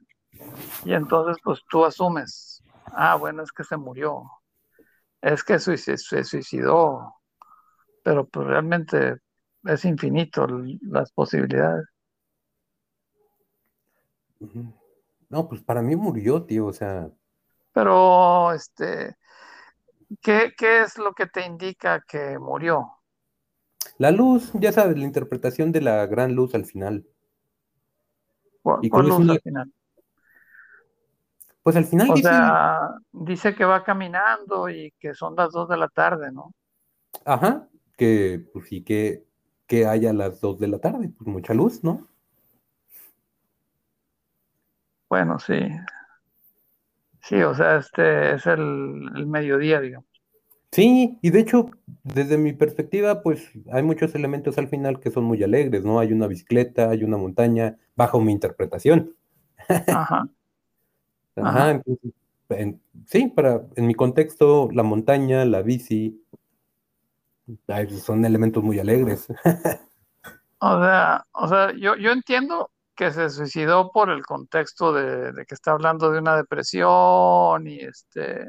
y 0.84 0.94
entonces 0.94 1.38
pues 1.44 1.62
tú 1.70 1.86
asumes, 1.86 2.64
ah, 2.88 3.16
bueno, 3.16 3.44
es 3.44 3.52
que 3.52 3.64
se 3.64 3.78
murió, 3.78 4.24
es 5.22 5.44
que 5.44 5.60
se, 5.60 5.98
suicidó, 5.98 7.16
pero 8.04 8.28
pues 8.28 8.48
realmente 8.48 9.18
es 9.64 9.86
infinito 9.86 10.48
las 10.82 11.12
posibilidades. 11.12 11.86
No, 15.30 15.48
pues 15.48 15.62
para 15.62 15.84
mí 15.84 15.96
murió, 15.96 16.44
tío, 16.44 16.66
o 16.66 16.74
sea. 16.74 17.12
Pero, 17.74 18.52
este, 18.54 19.16
¿qué, 20.22 20.54
qué 20.58 20.82
es 20.82 20.98
lo 20.98 21.14
que 21.14 21.28
te 21.28 21.46
indica 21.46 22.04
que 22.08 22.38
murió? 22.38 22.92
La 23.98 24.12
luz, 24.12 24.52
ya 24.54 24.72
sabes, 24.72 24.98
la 24.98 25.04
interpretación 25.04 25.72
de 25.72 25.82
la 25.82 26.06
gran 26.06 26.36
luz 26.36 26.56
al 26.56 26.66
final. 26.66 27.06
¿Cuál, 28.62 28.82
luz 29.08 29.30
al 29.30 29.42
final? 29.42 29.74
Pues 31.64 31.76
al 31.76 31.86
final 31.86 32.10
o 32.10 32.16
dice... 32.16 32.30
Sea, 32.30 32.90
dice 33.12 33.56
que 33.56 33.66
va 33.66 33.84
caminando 33.84 34.70
y 34.70 34.92
que 35.00 35.14
son 35.14 35.36
las 35.36 35.52
dos 35.52 35.70
de 35.70 35.78
la 35.78 35.88
tarde, 35.88 36.32
¿no? 36.32 36.54
Ajá, 37.26 37.68
que 37.98 38.44
pues 38.52 38.68
sí 38.68 38.84
que, 38.84 39.26
que 39.68 39.86
haya 39.86 40.14
las 40.14 40.42
dos 40.42 40.60
de 40.60 40.68
la 40.68 40.80
tarde, 40.80 41.12
pues 41.16 41.28
mucha 41.28 41.54
luz, 41.54 41.84
¿no? 41.84 42.08
Bueno, 45.10 45.38
sí. 45.40 45.60
Sí, 47.24 47.42
o 47.42 47.54
sea, 47.54 47.78
este 47.78 48.34
es 48.36 48.46
el, 48.48 49.10
el 49.16 49.28
mediodía, 49.28 49.80
digamos. 49.80 50.08
Sí, 50.72 51.18
y 51.22 51.30
de 51.32 51.40
hecho, 51.42 51.70
desde 52.04 52.38
mi 52.38 52.54
perspectiva, 52.54 53.22
pues 53.22 53.50
hay 53.72 53.84
muchos 53.84 54.16
elementos 54.16 54.58
al 54.58 54.70
final 54.70 55.00
que 55.02 55.12
son 55.12 55.26
muy 55.26 55.44
alegres, 55.44 55.84
¿no? 55.84 56.00
Hay 56.00 56.14
una 56.14 56.28
bicicleta, 56.28 56.90
hay 56.90 57.04
una 57.04 57.18
montaña, 57.18 57.78
bajo 57.96 58.22
mi 58.22 58.32
interpretación. 58.32 59.16
Ajá. 59.68 60.28
Ajá, 61.36 61.72
entonces, 61.72 62.12
en- 62.50 62.82
sí, 63.08 63.28
para, 63.28 63.62
en 63.76 63.88
mi 63.88 63.94
contexto, 63.96 64.70
la 64.74 64.84
montaña, 64.84 65.46
la 65.46 65.62
bici, 65.62 66.22
son 68.04 68.26
elementos 68.26 68.64
muy 68.64 68.80
alegres. 68.80 69.28
O 70.60 70.80
sea, 70.82 71.26
o 71.32 71.48
sea, 71.48 71.72
yo, 71.74 71.96
yo 71.96 72.12
entiendo 72.12 72.70
que 73.02 73.12
se 73.12 73.30
suicidó 73.32 73.92
por 73.92 74.12
el 74.12 74.24
contexto 74.24 74.94
de, 74.94 75.32
de 75.34 75.46
que 75.46 75.56
está 75.56 75.72
hablando 75.72 76.12
de 76.12 76.20
una 76.20 76.36
depresión 76.38 77.66
y 77.68 77.80
este, 77.80 78.48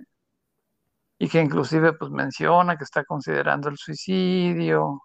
y 1.19 1.29
que 1.29 1.41
inclusive 1.41 1.93
pues 1.95 2.11
menciona 2.11 2.77
que 2.77 2.85
está 2.85 3.05
considerando 3.05 3.69
el 3.69 3.77
suicidio 3.79 5.03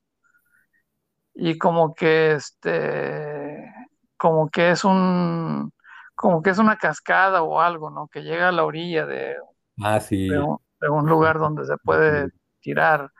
y 1.34 1.58
como 1.58 1.94
que 1.94 2.34
este, 2.34 3.72
como 4.18 4.50
que 4.50 4.72
es 4.72 4.84
un, 4.84 5.72
como 6.16 6.42
que 6.42 6.50
es 6.52 6.58
una 6.60 6.78
cascada 6.78 7.44
o 7.44 7.62
algo, 7.62 7.90
¿no? 7.92 8.08
Que 8.08 8.22
llega 8.24 8.50
a 8.50 8.52
la 8.52 8.66
orilla 8.66 9.06
de, 9.06 9.36
Ah, 9.82 10.00
de 10.28 10.40
sí. 10.40 10.40
un, 10.40 10.58
de 10.82 10.90
un 10.90 11.08
lugar 11.08 11.40
donde 11.40 11.66
se 11.66 11.78
puede 11.80 12.30
tirar 12.62 13.12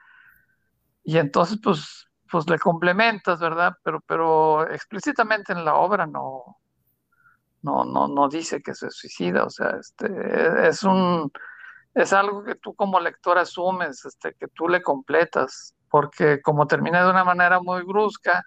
y 1.04 1.18
entonces 1.18 1.58
pues, 1.62 2.07
pues 2.30 2.48
le 2.48 2.58
complementas, 2.58 3.40
¿verdad? 3.40 3.74
Pero, 3.82 4.00
pero 4.06 4.68
explícitamente 4.70 5.52
en 5.52 5.64
la 5.64 5.74
obra 5.76 6.06
no, 6.06 6.58
no, 7.62 7.84
no, 7.84 8.08
no 8.08 8.28
dice 8.28 8.60
que 8.62 8.74
se 8.74 8.90
suicida, 8.90 9.44
o 9.44 9.50
sea, 9.50 9.70
este, 9.80 10.68
es 10.68 10.82
un, 10.84 11.30
es 11.94 12.12
algo 12.12 12.44
que 12.44 12.54
tú 12.56 12.74
como 12.74 13.00
lector 13.00 13.38
asumes, 13.38 14.04
este, 14.04 14.34
que 14.34 14.48
tú 14.48 14.68
le 14.68 14.82
completas, 14.82 15.74
porque 15.90 16.40
como 16.42 16.66
termina 16.66 17.04
de 17.04 17.10
una 17.10 17.24
manera 17.24 17.60
muy 17.60 17.82
brusca, 17.84 18.42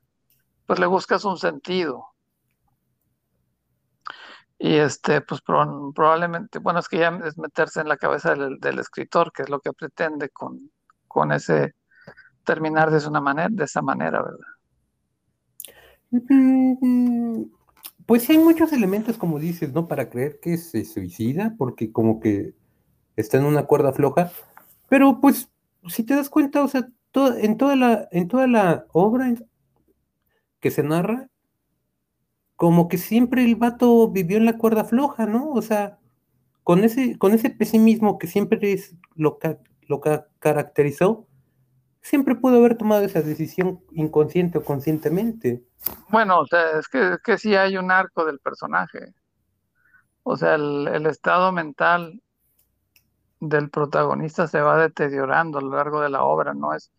pues 0.67 0.79
le 0.79 0.87
buscas 0.87 1.25
un 1.25 1.37
sentido. 1.37 2.05
Y 4.57 4.75
este, 4.77 5.21
pues 5.21 5.41
pro- 5.41 5.91
probablemente, 5.95 6.59
bueno, 6.59 6.79
es 6.79 6.87
que 6.87 6.99
ya 6.99 7.09
es 7.25 7.37
meterse 7.37 7.81
en 7.81 7.87
la 7.87 7.97
cabeza 7.97 8.35
del, 8.35 8.59
del 8.59 8.79
escritor, 8.79 9.31
que 9.31 9.43
es 9.43 9.49
lo 9.49 9.59
que 9.59 9.73
pretende 9.73 10.29
con, 10.29 10.71
con 11.07 11.31
ese 11.31 11.73
terminar 12.43 12.91
de 12.91 12.97
esa 12.97 13.09
manera, 13.09 13.49
de 13.51 13.63
esa 13.63 13.81
manera, 13.81 14.21
¿verdad? 14.21 14.47
Pues 18.05 18.29
hay 18.29 18.37
muchos 18.37 18.73
elementos, 18.73 19.17
como 19.17 19.39
dices, 19.39 19.71
¿no? 19.73 19.87
Para 19.87 20.09
creer 20.09 20.39
que 20.41 20.57
se 20.57 20.83
suicida, 20.85 21.55
porque 21.57 21.91
como 21.91 22.19
que 22.19 22.53
está 23.15 23.37
en 23.37 23.45
una 23.45 23.63
cuerda 23.65 23.93
floja. 23.93 24.31
Pero 24.89 25.21
pues, 25.21 25.49
si 25.87 26.03
te 26.03 26.15
das 26.15 26.29
cuenta, 26.29 26.63
o 26.63 26.67
sea, 26.67 26.87
en 27.13 27.57
toda 27.57 27.75
la, 27.75 28.07
en 28.11 28.27
toda 28.27 28.47
la 28.47 28.85
obra 28.91 29.33
que 30.59 30.71
se 30.71 30.83
narra, 30.83 31.29
como 32.55 32.87
que 32.87 32.97
siempre 32.97 33.43
el 33.43 33.55
vato 33.55 34.09
vivió 34.11 34.37
en 34.37 34.45
la 34.45 34.57
cuerda 34.57 34.83
floja, 34.83 35.25
¿no? 35.25 35.51
O 35.51 35.61
sea, 35.61 35.97
con 36.63 36.83
ese, 36.83 37.17
con 37.17 37.33
ese 37.33 37.49
pesimismo 37.49 38.19
que 38.19 38.27
siempre 38.27 38.73
es 38.73 38.95
lo, 39.15 39.39
ca- 39.39 39.57
lo 39.87 39.99
ca- 39.99 40.27
caracterizó, 40.39 41.27
siempre 42.01 42.35
pudo 42.35 42.57
haber 42.57 42.77
tomado 42.77 43.03
esa 43.03 43.21
decisión 43.21 43.79
inconsciente 43.91 44.57
o 44.57 44.63
conscientemente. 44.63 45.63
Bueno, 46.09 46.39
o 46.39 46.47
sea, 46.47 46.79
es 46.79 46.87
que, 46.87 47.13
es 47.13 47.19
que 47.23 47.37
sí 47.37 47.55
hay 47.55 47.77
un 47.77 47.91
arco 47.91 48.25
del 48.25 48.39
personaje. 48.39 49.13
O 50.23 50.37
sea, 50.37 50.55
el, 50.55 51.05
estado 51.07 51.51
mental 51.51 52.21
del 53.39 53.69
protagonista 53.69 54.47
se 54.47 54.61
va 54.61 54.77
deteriorando 54.81 55.57
a 55.57 55.61
lo 55.61 55.75
largo 55.75 56.01
de 56.01 56.09
la 56.09 56.23
obra, 56.23 56.53
¿no? 56.53 56.75
Es, 56.75 56.91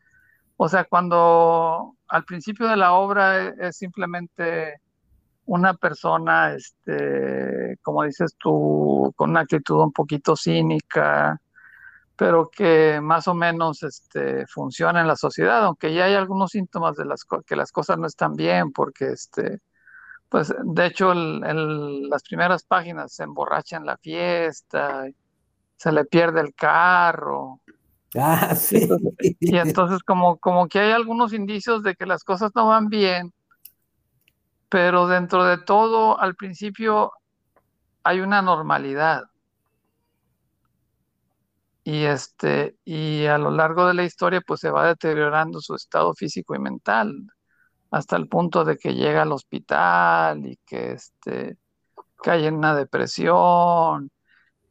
o 0.57 0.69
sea, 0.69 0.85
cuando 0.85 1.97
al 2.09 2.25
principio 2.25 2.69
de 2.69 2.77
la 2.77 2.93
obra 2.95 3.43
es, 3.43 3.59
es 3.59 3.77
simplemente 3.77 4.81
una 5.47 5.75
persona, 5.75 6.55
este, 6.55 7.77
como 7.83 8.05
dices 8.05 8.35
tú, 8.39 9.13
con 9.17 9.31
una 9.31 9.41
actitud 9.41 9.81
un 9.83 9.93
poquito 9.93 10.37
cínica, 10.37 11.41
pero 12.17 12.51
que 12.51 13.01
más 13.03 13.29
o 13.29 13.35
menos 13.35 13.83
este, 13.83 14.47
funciona 14.49 15.01
en 15.01 15.09
la 15.09 15.17
sociedad, 15.17 15.65
aunque 15.65 15.95
ya 15.95 16.05
hay 16.07 16.15
algunos 16.15 16.51
síntomas 16.53 16.97
de 16.97 17.05
las 17.07 17.25
que 17.47 17.57
las 17.57 17.73
cosas 17.73 17.99
no 17.99 18.07
están 18.07 18.35
bien, 18.37 18.73
porque 18.73 19.07
este, 19.13 19.61
pues 20.29 20.55
de 20.65 20.87
hecho 20.87 21.13
el- 21.13 21.45
el- 21.47 22.09
las 22.11 22.23
primeras 22.25 22.65
páginas 22.65 23.15
se 23.15 23.25
emborracha 23.25 23.77
en 23.79 23.87
la 23.87 23.99
fiesta, 23.99 25.07
se 25.77 25.93
le 25.93 26.05
pierde 26.07 26.41
el 26.43 26.55
carro, 26.55 27.61
Ah, 28.19 28.55
y 28.71 28.77
sí. 28.77 28.79
entonces, 28.79 29.13
y 29.47 29.57
entonces 29.59 30.03
como, 30.05 30.39
como 30.39 30.69
que 30.69 30.81
hay 30.81 30.93
algunos 30.93 31.33
indicios 31.33 31.83
de 31.83 31.95
que 31.95 32.07
las 32.07 32.25
cosas 32.25 32.51
no 32.55 32.69
van 32.69 32.89
bien, 32.89 33.33
pero 34.69 35.07
dentro 35.07 35.45
de 35.45 35.59
todo, 35.59 36.19
al 36.19 36.35
principio 36.35 37.13
hay 38.05 38.21
una 38.21 38.43
normalidad. 38.43 39.25
Y 41.85 42.05
este, 42.05 42.77
y 42.85 43.27
a 43.27 43.39
lo 43.39 43.51
largo 43.51 43.87
de 43.87 43.95
la 43.95 44.05
historia, 44.05 44.41
pues 44.41 44.61
se 44.61 44.71
va 44.71 44.87
deteriorando 44.87 45.61
su 45.61 45.75
estado 45.75 46.15
físico 46.15 46.55
y 46.55 46.61
mental, 46.61 47.27
hasta 47.91 48.17
el 48.17 48.29
punto 48.29 48.65
de 48.65 48.77
que 48.79 48.95
llega 48.95 49.23
al 49.23 49.33
hospital 49.33 50.47
y 50.47 50.57
que 50.67 50.93
este, 50.93 51.59
cae 52.23 52.47
en 52.47 52.57
una 52.57 52.75
depresión, 52.75 54.11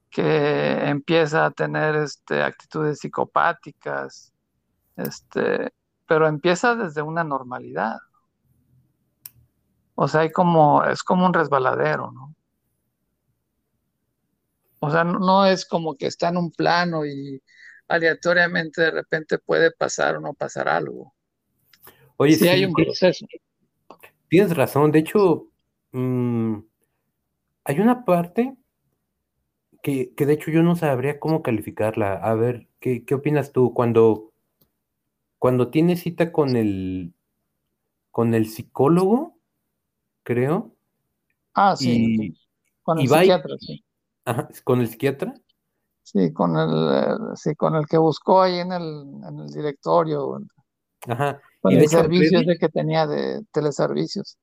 que 0.10 0.90
empieza 0.90 1.46
a 1.46 1.52
tener 1.52 1.96
este, 1.96 2.44
actitudes 2.44 3.00
psicopáticas, 3.00 4.34
este, 4.98 5.74
pero 6.08 6.28
empieza 6.28 6.76
desde 6.76 7.02
una 7.02 7.24
normalidad. 7.24 7.98
O 9.96 10.08
sea, 10.08 10.22
hay 10.22 10.32
como, 10.32 10.84
es 10.84 11.04
como 11.04 11.26
un 11.26 11.34
resbaladero, 11.34 12.12
¿no? 12.12 12.36
O 14.82 14.92
sea, 14.92 15.04
no, 15.06 15.20
no 15.20 15.46
es 15.46 15.66
como 15.66 15.96
que 15.96 16.08
está 16.08 16.30
en 16.30 16.38
un 16.38 16.52
plano 16.52 17.06
y 17.06 17.42
aleatoriamente 17.88 18.82
de 18.82 18.92
repente 18.92 19.40
puede 19.40 19.72
pasar 19.72 20.18
o 20.18 20.22
no 20.22 20.34
pasar 20.34 20.68
algo. 20.68 21.14
Oye, 22.18 22.36
Sí 22.38 22.48
hay 22.48 22.66
un 22.66 22.74
proceso. 22.74 23.26
tienes 24.30 24.56
razón. 24.56 24.92
De 24.92 25.00
hecho, 25.00 25.48
mm, 25.92 26.58
hay 27.64 27.80
una 27.80 28.06
parte 28.06 28.56
que, 29.84 30.14
que 30.16 30.26
de 30.26 30.34
hecho 30.34 30.52
yo 30.52 30.64
no 30.64 30.76
sabría 30.76 31.20
cómo 31.20 31.42
calificarla. 31.44 32.14
A 32.16 32.34
ver, 32.36 32.68
¿qué, 32.80 33.04
qué 33.06 33.16
opinas 33.16 33.52
tú 33.52 33.74
cuando, 33.74 34.32
cuando 35.40 35.70
tienes 35.70 36.02
cita 36.02 36.32
con 36.32 36.56
el, 36.56 37.14
con 38.12 38.34
el 38.36 38.48
psicólogo, 38.48 39.40
creo, 40.24 40.76
Ah, 41.54 41.76
sí, 41.78 42.14
y, 42.18 42.38
con 42.84 43.00
y 43.00 43.04
el 43.04 43.08
va 43.08 43.26
y- 43.26 43.30
psiquiatra, 43.30 43.56
sí. 43.60 43.84
Ajá, 44.26 44.50
con 44.64 44.82
el 44.82 44.88
psiquiatra? 44.88 45.34
Sí, 46.04 46.32
con 46.34 46.58
el, 46.58 46.70
eh, 46.94 47.36
sí, 47.36 47.56
con 47.56 47.76
el 47.76 47.86
que 47.88 47.98
buscó 47.98 48.42
ahí 48.42 48.60
en 48.60 48.72
el, 48.72 48.84
en 49.28 49.40
el 49.40 49.48
directorio, 49.52 50.40
Ajá. 51.08 51.42
con 51.62 51.74
Y 51.74 51.78
el 51.78 51.88
servicio 51.88 52.40
agrede, 52.40 52.58
que 52.60 52.70
tenía 52.70 53.08
de 53.08 53.44
teleservicios. 53.52 54.38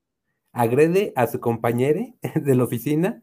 agrede 0.52 1.12
a 1.16 1.26
su 1.26 1.40
compañero 1.40 2.00
de 2.34 2.54
la 2.54 2.64
oficina 2.64 3.22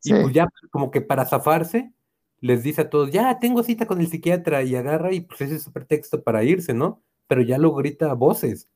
Sí, 0.00 0.14
y 0.14 0.14
pues 0.14 0.34
ya 0.34 0.48
como 0.70 0.90
que 0.90 1.00
para 1.02 1.26
zafarse 1.26 1.94
les 2.40 2.62
dice 2.64 2.82
a 2.82 2.90
todos, 2.90 3.10
ya 3.12 3.38
tengo 3.40 3.62
cita 3.64 3.86
con 3.86 4.00
el 4.00 4.08
psiquiatra 4.08 4.62
y 4.64 4.76
agarra 4.76 5.12
y 5.12 5.22
pues 5.22 5.42
ese 5.42 5.56
es 5.56 5.62
su 5.64 5.72
pretexto 5.72 6.22
para 6.24 6.44
irse, 6.44 6.74
¿no? 6.74 7.02
Pero 7.28 7.42
ya 7.42 7.58
lo 7.58 7.74
grita 7.74 8.10
a 8.10 8.14
voces. 8.14 8.70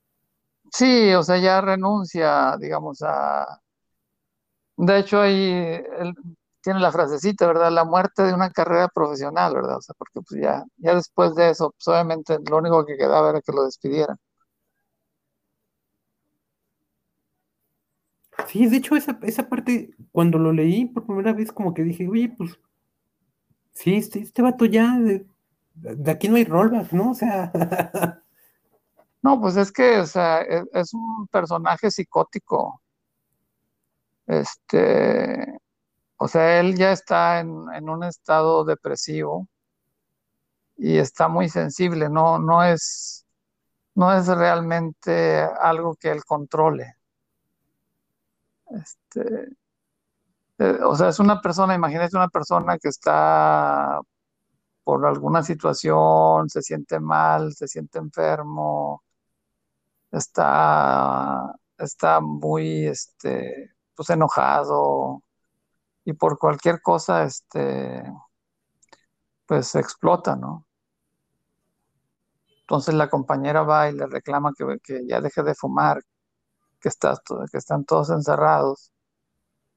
sí, 0.73 1.12
o 1.14 1.23
sea, 1.23 1.39
ya 1.39 1.61
renuncia, 1.61 2.57
digamos, 2.59 3.03
a... 3.03 3.61
De 4.77 4.99
hecho, 5.01 5.21
ahí 5.21 5.51
él 5.99 6.14
tiene 6.63 6.81
la 6.81 6.93
frasecita, 6.93 7.47
¿verdad? 7.47 7.71
La 7.73 7.85
muerte 7.85 8.23
de 8.23 8.35
una 8.35 8.51
carrera 8.51 8.89
profesional, 8.89 9.55
¿verdad? 9.55 9.79
O 9.79 9.83
sea, 9.83 9.95
porque 9.99 10.21
pues 10.29 10.41
ya, 10.43 10.65
ya 10.79 10.95
después 10.95 11.35
de 11.35 11.51
eso, 11.51 11.71
pues 11.73 11.89
obviamente 11.89 12.39
lo 12.51 12.59
único 12.59 12.85
que 12.87 12.97
quedaba 12.97 13.31
era 13.31 13.41
que 13.43 13.53
lo 13.53 13.65
despidieran. 13.65 14.17
Sí, 18.49 18.67
de 18.67 18.79
hecho 18.79 18.97
esa, 18.97 19.17
esa 19.23 19.49
parte, 19.49 19.91
cuando 20.13 20.39
lo 20.39 20.53
leí 20.53 20.87
por 20.87 21.07
primera 21.07 21.33
vez, 21.33 21.53
como 21.53 21.73
que 21.75 21.83
dije, 21.85 22.09
oye, 22.09 22.29
pues 22.37 22.59
sí, 23.73 23.95
este, 23.97 24.21
este 24.21 24.43
vato 24.43 24.65
ya, 24.65 24.99
de, 24.99 25.27
de 25.75 26.11
aquí 26.11 26.29
no 26.29 26.37
hay 26.37 26.45
rollback, 26.45 26.93
¿no? 26.93 27.11
O 27.13 27.15
sea, 27.15 27.53
No, 29.23 29.41
pues 29.41 29.57
es 29.57 29.73
que, 29.73 29.99
o 30.01 30.07
sea, 30.07 30.43
es, 30.43 30.65
es 30.73 30.95
un 30.95 31.27
personaje 31.29 31.91
psicótico. 31.91 32.81
Este, 34.27 35.59
o 36.19 36.29
sea, 36.29 36.61
él 36.61 36.77
ya 36.77 36.93
está 36.93 37.41
en, 37.41 37.66
en 37.75 37.89
un 37.89 38.05
estado 38.05 38.64
depresivo 38.64 39.49
y 40.77 40.99
está 40.99 41.29
muy 41.29 41.49
sensible, 41.49 42.09
no, 42.09 42.39
no 42.39 42.62
es, 42.64 43.27
no 43.95 44.14
es 44.16 44.29
realmente 44.29 45.43
algo 45.61 45.97
que 45.97 46.11
él 46.12 46.25
controle. 46.25 46.95
Este, 48.71 49.49
Eh, 50.59 50.79
o 50.85 50.95
sea, 50.97 51.09
es 51.09 51.21
una 51.21 51.41
persona, 51.41 51.75
imagínate 51.75 52.16
una 52.16 52.29
persona 52.29 52.79
que 52.79 52.89
está 52.89 54.01
por 54.85 55.07
alguna 55.07 55.43
situación, 55.43 56.49
se 56.51 56.62
siente 56.62 57.01
mal, 57.01 57.55
se 57.55 57.69
siente 57.69 57.99
enfermo, 57.99 59.03
está, 60.11 61.55
está 61.79 62.21
muy, 62.21 62.87
este, 62.87 63.73
pues 63.95 64.11
enojado 64.11 65.23
y 66.09 66.15
por 66.15 66.39
cualquier 66.39 66.81
cosa, 66.81 67.25
este, 67.25 68.03
pues 69.45 69.75
explota, 69.75 70.37
¿no? 70.37 70.65
Entonces 72.61 72.95
la 72.95 73.11
compañera 73.11 73.61
va 73.63 73.91
y 73.91 73.93
le 73.93 74.07
reclama 74.07 74.55
que, 74.57 74.79
que 74.83 75.07
ya 75.07 75.21
deje 75.21 75.43
de 75.43 75.55
fumar, 75.55 76.03
que, 76.81 76.89
está, 76.89 77.13
que 77.53 77.59
están 77.59 77.85
todos 77.85 78.09
encerrados 78.09 78.91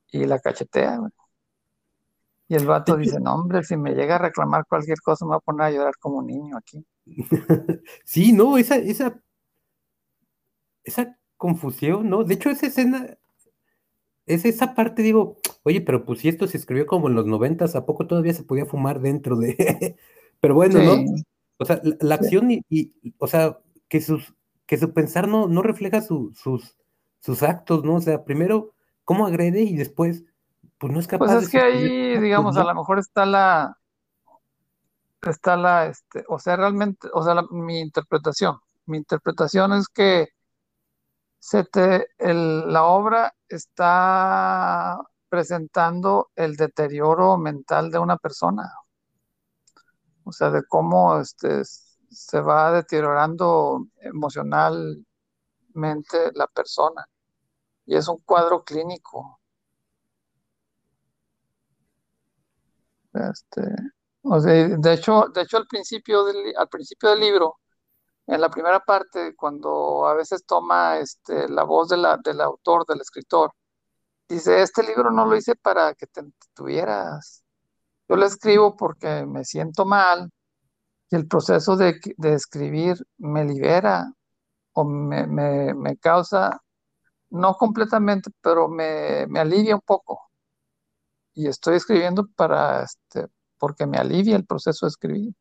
y 0.09 0.23
la 0.23 0.39
cachetea. 0.39 1.01
Y 2.47 2.55
el 2.55 2.65
vato 2.65 2.95
dice, 2.95 3.19
no 3.19 3.35
hombre, 3.35 3.61
si 3.63 3.75
me 3.75 3.93
llega 3.93 4.15
a 4.15 4.19
reclamar 4.19 4.65
cualquier 4.65 5.01
cosa 5.01 5.25
me 5.25 5.31
voy 5.31 5.37
a 5.37 5.39
poner 5.41 5.67
a 5.67 5.71
llorar 5.71 5.97
como 5.99 6.19
un 6.19 6.27
niño 6.27 6.55
aquí. 6.55 6.85
sí, 8.05 8.31
no, 8.31 8.57
esa, 8.57 8.77
esa, 8.77 9.19
esa 10.85 11.17
confusión, 11.35 12.09
¿no? 12.09 12.23
De 12.23 12.35
hecho, 12.35 12.49
esa 12.49 12.67
escena, 12.67 13.17
es 14.25 14.45
esa 14.45 14.73
parte, 14.73 15.01
digo, 15.01 15.35
oye, 15.63 15.81
pero 15.81 16.05
pues 16.05 16.19
si 16.19 16.29
esto 16.29 16.47
se 16.47 16.57
escribió 16.57 16.85
como 16.85 17.07
en 17.07 17.15
los 17.15 17.25
noventas, 17.25 17.75
¿a 17.75 17.85
poco 17.85 18.07
todavía 18.07 18.33
se 18.33 18.43
podía 18.43 18.65
fumar 18.65 18.99
dentro 19.01 19.37
de...? 19.37 19.97
pero 20.39 20.55
bueno, 20.55 20.81
¿no? 20.81 21.05
O 21.57 21.65
sea, 21.65 21.79
la, 21.83 22.15
acción 22.15 22.49
y, 22.49 22.93
o 23.19 23.27
sea, 23.27 23.59
que 23.87 24.01
sus, 24.01 24.33
que 24.65 24.77
su 24.77 24.93
pensar 24.93 25.27
no, 25.27 25.47
no 25.47 25.61
refleja 25.61 26.01
sus, 26.01 26.39
sus 27.19 27.43
actos, 27.43 27.83
¿no? 27.83 27.95
O 27.95 28.01
sea, 28.01 28.23
primero, 28.23 28.73
¿cómo 29.05 29.27
agrede? 29.27 29.61
Y 29.61 29.75
después, 29.75 30.25
pues 30.77 30.91
no 30.91 30.99
es 30.99 31.07
capaz 31.07 31.27
Pues 31.27 31.43
es 31.43 31.49
que 31.49 31.59
ahí, 31.59 32.17
digamos, 32.19 32.57
a 32.57 32.63
lo 32.63 32.73
mejor 32.73 32.97
está 32.97 33.25
la, 33.27 33.77
está 35.21 35.55
la, 35.55 35.85
este, 35.85 36.23
o 36.27 36.39
sea, 36.39 36.55
realmente, 36.55 37.07
o 37.13 37.23
sea, 37.23 37.35
mi 37.51 37.79
interpretación, 37.79 38.57
mi 38.87 38.97
interpretación 38.97 39.73
es 39.73 39.87
que 39.87 40.29
se 41.39 41.63
te, 41.63 42.07
la 42.17 42.83
obra 42.83 43.35
está 43.47 44.99
presentando 45.31 46.29
el 46.35 46.57
deterioro 46.57 47.37
mental 47.37 47.89
de 47.89 47.99
una 47.99 48.17
persona 48.17 48.69
o 50.23 50.31
sea, 50.31 50.49
de 50.49 50.63
cómo 50.63 51.19
este, 51.19 51.63
se 51.65 52.41
va 52.41 52.71
deteriorando 52.71 53.87
emocionalmente 54.01 55.03
la 56.33 56.47
persona. 56.47 57.05
Y 57.85 57.95
es 57.95 58.07
un 58.07 58.19
cuadro 58.19 58.63
clínico. 58.63 59.39
Este, 63.13 63.61
o 64.23 64.39
sea, 64.39 64.53
de 64.53 64.93
hecho, 64.93 65.25
de 65.33 65.41
hecho 65.41 65.57
al 65.57 65.67
principio 65.67 66.23
del, 66.23 66.53
al 66.57 66.69
principio 66.69 67.09
del 67.09 67.19
libro, 67.19 67.57
en 68.27 68.39
la 68.39 68.49
primera 68.49 68.79
parte, 68.79 69.35
cuando 69.35 70.07
a 70.07 70.13
veces 70.13 70.45
toma 70.45 70.99
este, 70.99 71.49
la 71.49 71.63
voz 71.63 71.89
de 71.89 71.97
la, 71.97 72.17
del 72.23 72.39
autor, 72.39 72.85
del 72.87 73.01
escritor, 73.01 73.51
dice, 74.33 74.61
este 74.61 74.83
libro 74.83 75.11
no 75.11 75.25
lo 75.25 75.35
hice 75.35 75.55
para 75.55 75.93
que 75.95 76.07
te 76.07 76.23
tuvieras 76.53 77.41
yo 78.11 78.17
lo 78.17 78.25
escribo 78.25 78.75
porque 78.75 79.25
me 79.25 79.45
siento 79.45 79.85
mal 79.85 80.29
y 81.09 81.15
el 81.15 81.29
proceso 81.29 81.77
de, 81.77 81.97
escribir 82.23 82.97
me 83.17 83.45
libera 83.45 84.11
o 84.73 84.83
me, 84.83 85.95
causa, 85.97 86.61
no 87.29 87.53
completamente, 87.53 88.29
pero 88.41 88.67
me, 88.67 89.27
alivia 89.39 89.75
un 89.75 89.81
poco. 89.81 90.29
Y 91.33 91.47
estoy 91.47 91.77
escribiendo 91.77 92.27
para, 92.35 92.83
este, 92.83 93.27
porque 93.57 93.85
me 93.85 93.97
alivia 93.97 94.35
el 94.35 94.45
proceso 94.45 94.85
de 94.85 94.89
escribir. 94.89 95.33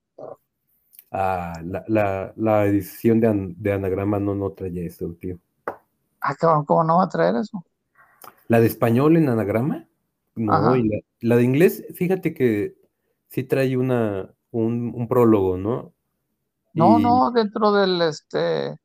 Ah, 1.11 1.61
la, 1.89 2.67
edición 2.67 3.19
de, 3.19 3.73
anagrama 3.73 4.21
no, 4.21 4.37
no 4.37 4.53
trae 4.53 4.87
eso, 4.87 5.13
tío. 5.21 5.41
Ah, 6.21 6.37
¿cómo 6.65 6.85
no 6.85 6.99
va 6.99 7.05
a 7.05 7.09
traer 7.09 7.35
eso? 7.35 7.65
¿La 8.51 8.59
de 8.59 8.67
español 8.67 9.17
en 9.17 9.29
anagrama? 9.29 9.87
No, 10.35 10.75
y 10.75 10.91
la, 11.21 11.37
de 11.37 11.43
inglés, 11.45 11.85
fíjate 11.95 12.35
que 12.35 12.75
sí 13.29 13.45
trae 13.45 13.77
una, 13.77 14.29
un, 14.51 15.07
prólogo, 15.09 15.57
¿no? 15.57 15.95
No, 16.75 16.99
no, 16.99 17.31
dentro 17.31 17.71
del, 17.71 18.03
este, 18.03 18.77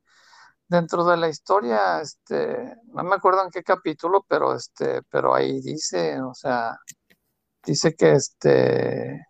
dentro 0.68 1.04
de 1.06 1.18
la 1.18 1.30
historia, 1.30 2.00
este, 2.00 2.76
no 2.94 3.04
me 3.06 3.16
acuerdo 3.16 3.44
en 3.44 3.50
qué 3.50 3.64
capítulo, 3.64 4.24
pero 4.30 4.54
este, 4.54 5.02
pero 5.10 5.34
ahí 5.34 5.60
dice, 5.62 6.22
o 6.22 6.36
sea, 6.36 6.78
dice 7.66 7.96
que 7.96 8.12
este, 8.12 9.26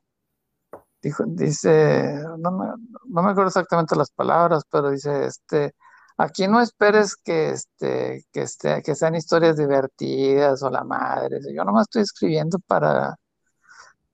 dijo, 1.02 1.24
dice, 1.28 2.14
no 2.40 2.52
me, 2.52 2.66
no 3.08 3.24
me 3.24 3.32
acuerdo 3.32 3.48
exactamente 3.48 3.96
las 3.96 4.12
palabras, 4.12 4.64
pero 4.70 4.90
dice, 4.90 5.28
este, 5.28 5.76
Aquí 6.18 6.48
no 6.48 6.62
esperes 6.62 7.16
que, 7.16 7.50
este, 7.50 8.26
que, 8.32 8.42
este, 8.42 8.82
que 8.82 8.96
sean 8.96 9.16
historias 9.16 9.58
divertidas 9.58 10.64
o 10.64 10.70
la 10.70 10.84
madre. 10.84 11.40
Yo 11.54 11.66
nomás 11.66 11.84
estoy 11.84 12.04
escribiendo 12.04 12.58
para, 12.60 13.18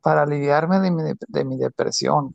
para 0.01 0.23
aliviarme 0.23 0.79
de 0.79 0.91
mi, 0.91 1.03
de 1.27 1.45
mi 1.45 1.57
depresión. 1.57 2.33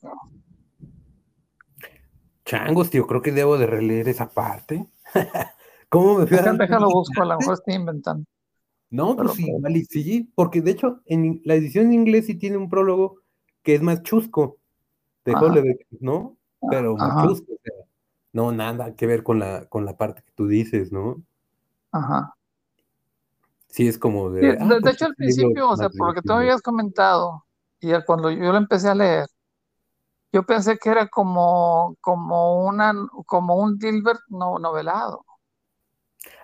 Changos, 2.44 2.90
tío, 2.90 3.08
creo 3.08 3.22
que 3.22 3.32
debo 3.32 3.58
de 3.58 3.66
releer 3.66 4.08
esa 4.08 4.28
parte. 4.28 4.86
¿Cómo 5.88 6.18
me 6.18 6.26
fui 6.26 6.38
a 6.38 6.52
Déjalo 6.52 6.88
busco, 6.88 7.22
a 7.22 7.26
lo 7.26 7.38
mejor 7.38 7.54
estoy 7.54 7.74
inventando. 7.74 8.24
No, 8.88 9.16
pues 9.16 9.32
sí, 9.32 9.50
vale, 9.60 9.84
sí, 9.84 10.30
porque 10.34 10.60
de 10.60 10.70
hecho 10.70 11.00
en 11.06 11.40
la 11.44 11.54
edición 11.54 11.86
en 11.86 11.94
inglés 11.94 12.26
sí 12.26 12.36
tiene 12.36 12.56
un 12.56 12.70
prólogo 12.70 13.20
que 13.62 13.74
es 13.74 13.82
más 13.82 14.02
chusco 14.02 14.58
de 15.24 15.34
Hollebeck, 15.34 15.86
¿no? 15.98 16.36
Pero 16.70 16.94
más 16.94 17.26
chusco, 17.26 17.52
o 17.52 17.58
sea, 17.62 17.74
no, 18.36 18.52
nada 18.52 18.94
que 18.94 19.06
ver 19.06 19.22
con 19.22 19.38
la, 19.38 19.64
con 19.64 19.86
la 19.86 19.96
parte 19.96 20.22
que 20.22 20.30
tú 20.32 20.46
dices, 20.46 20.92
¿no? 20.92 21.22
Ajá. 21.90 22.34
Sí, 23.68 23.88
es 23.88 23.96
como 23.96 24.28
de. 24.30 24.42
de, 24.42 24.58
ah, 24.60 24.78
pues 24.82 24.94
hecho, 24.94 25.06
al 25.06 25.14
principio, 25.14 25.70
o 25.70 25.76
sea, 25.76 25.88
por 25.88 26.08
lo 26.08 26.14
que 26.14 26.20
tú 26.20 26.34
habías 26.34 26.60
comentado, 26.60 27.46
y 27.80 27.92
cuando 28.04 28.30
yo 28.30 28.52
lo 28.52 28.58
empecé 28.58 28.90
a 28.90 28.94
leer, 28.94 29.26
yo 30.32 30.42
pensé 30.44 30.76
que 30.76 30.90
era 30.90 31.08
como, 31.08 31.96
como, 32.02 32.66
una, 32.66 32.92
como 33.24 33.56
un 33.56 33.78
Dilbert 33.78 34.20
no, 34.28 34.58
novelado. 34.58 35.24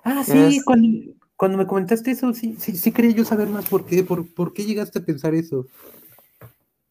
Ah, 0.03 0.24
sí, 0.24 0.62
cuando, 0.64 1.59
me 1.59 1.66
comentaste 1.66 2.12
eso, 2.12 2.32
sí, 2.32 2.57
sí, 2.59 2.74
sí 2.74 2.90
quería 2.90 3.11
yo 3.11 3.26
saber 3.26 3.49
más 3.49 3.68
por 3.68 3.84
qué, 3.84 4.03
por, 4.03 4.32
por 4.32 4.55
qué 4.55 4.64
llegaste 4.64 4.99
a 4.99 5.05
pensar 5.05 5.34
eso. 5.34 5.66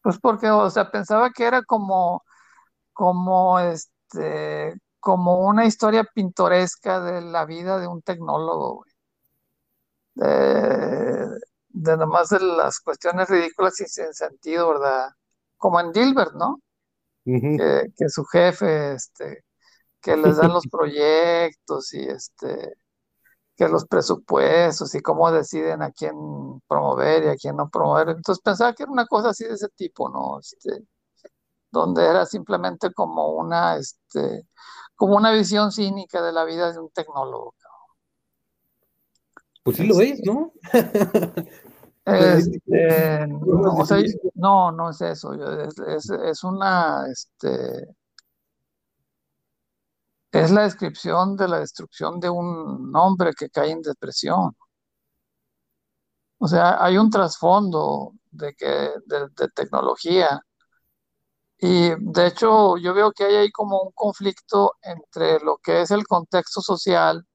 Pues 0.00 0.16
porque, 0.20 0.48
o 0.48 0.70
sea, 0.70 0.92
pensaba 0.92 1.30
que 1.30 1.44
era 1.44 1.62
como, 1.64 2.22
como 2.92 3.58
este, 3.58 4.80
como 5.02 5.40
una 5.40 5.66
historia 5.66 6.04
pintoresca 6.04 7.00
de 7.00 7.22
la 7.22 7.44
vida 7.44 7.80
de 7.80 7.88
un 7.88 8.02
tecnólogo, 8.02 8.84
De, 10.14 11.26
de 11.70 11.96
nomás 11.96 12.28
de 12.28 12.38
las 12.38 12.78
cuestiones 12.78 13.28
ridículas 13.28 13.80
y 13.80 13.86
sin 13.86 14.14
sentido, 14.14 14.68
¿verdad? 14.68 15.08
Como 15.56 15.80
en 15.80 15.90
Dilbert, 15.90 16.34
¿no? 16.34 16.60
que, 17.24 18.08
su 18.08 18.24
jefe, 18.26 18.92
este, 18.94 19.44
que 20.00 20.16
les 20.16 20.36
dan 20.36 20.52
los 20.52 20.66
proyectos 20.70 21.92
y 21.94 22.04
este, 22.04 22.74
que 23.56 23.68
los 23.68 23.86
presupuestos 23.86 24.94
y 24.94 25.00
cómo 25.00 25.32
deciden 25.32 25.82
a 25.82 25.90
quién 25.90 26.14
promover 26.68 27.24
y 27.24 27.28
a 27.28 27.36
quién 27.36 27.56
no 27.56 27.68
promover. 27.68 28.10
Entonces 28.10 28.40
pensaba 28.40 28.72
que 28.72 28.84
era 28.84 28.92
una 28.92 29.06
cosa 29.06 29.30
así 29.30 29.42
de 29.44 29.54
ese 29.54 29.68
tipo, 29.70 30.08
¿no? 30.08 30.38
Este, 30.38 30.86
donde 31.72 32.06
era 32.06 32.24
simplemente 32.24 32.92
como 32.92 33.32
una, 33.32 33.76
este, 33.78 34.46
como 35.02 35.16
una 35.16 35.32
visión 35.32 35.72
cínica 35.72 36.22
de 36.22 36.30
la 36.30 36.44
vida 36.44 36.72
de 36.72 36.78
un 36.78 36.88
tecnólogo. 36.90 37.56
Pues 39.64 39.76
sí 39.76 39.84
lo 39.84 40.00
es, 40.00 40.20
¿no? 40.24 40.52
Este, 42.04 43.26
no, 44.34 44.70
no, 44.70 44.90
es 44.90 45.00
eso. 45.00 45.34
Es, 45.34 46.44
una, 46.44 47.06
este, 47.10 47.96
es 50.30 50.50
la 50.52 50.62
descripción 50.62 51.36
de 51.36 51.48
la 51.48 51.58
destrucción 51.58 52.20
de 52.20 52.30
un 52.30 52.94
hombre 52.94 53.32
que 53.36 53.50
cae 53.50 53.72
en 53.72 53.82
depresión. 53.82 54.54
O 56.38 56.46
sea, 56.46 56.76
hay 56.80 56.96
un 56.96 57.10
trasfondo 57.10 58.12
de 58.30 58.54
que 58.54 58.92
de, 59.06 59.48
tecnología 59.52 60.40
y 61.62 61.90
de 61.98 62.26
hecho 62.26 62.76
yo 62.76 62.92
veo 62.94 63.12
que 63.12 63.24
hay 63.24 63.36
ahí 63.36 63.50
como 63.52 63.80
un 63.82 63.92
conflicto 63.94 64.74
entre 64.82 65.40
lo 65.40 65.56
que 65.58 65.80
es 65.82 65.90
el 65.90 66.06
contexto 66.06 66.60
social 66.60 67.26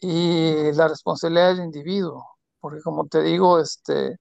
y 0.00 0.72
la 0.72 0.88
responsabilidad 0.88 1.48
del 1.54 1.64
individuo 1.64 2.26
porque 2.60 2.80
como 2.82 3.06
te 3.06 3.22
digo, 3.22 3.58
este, 3.60 4.18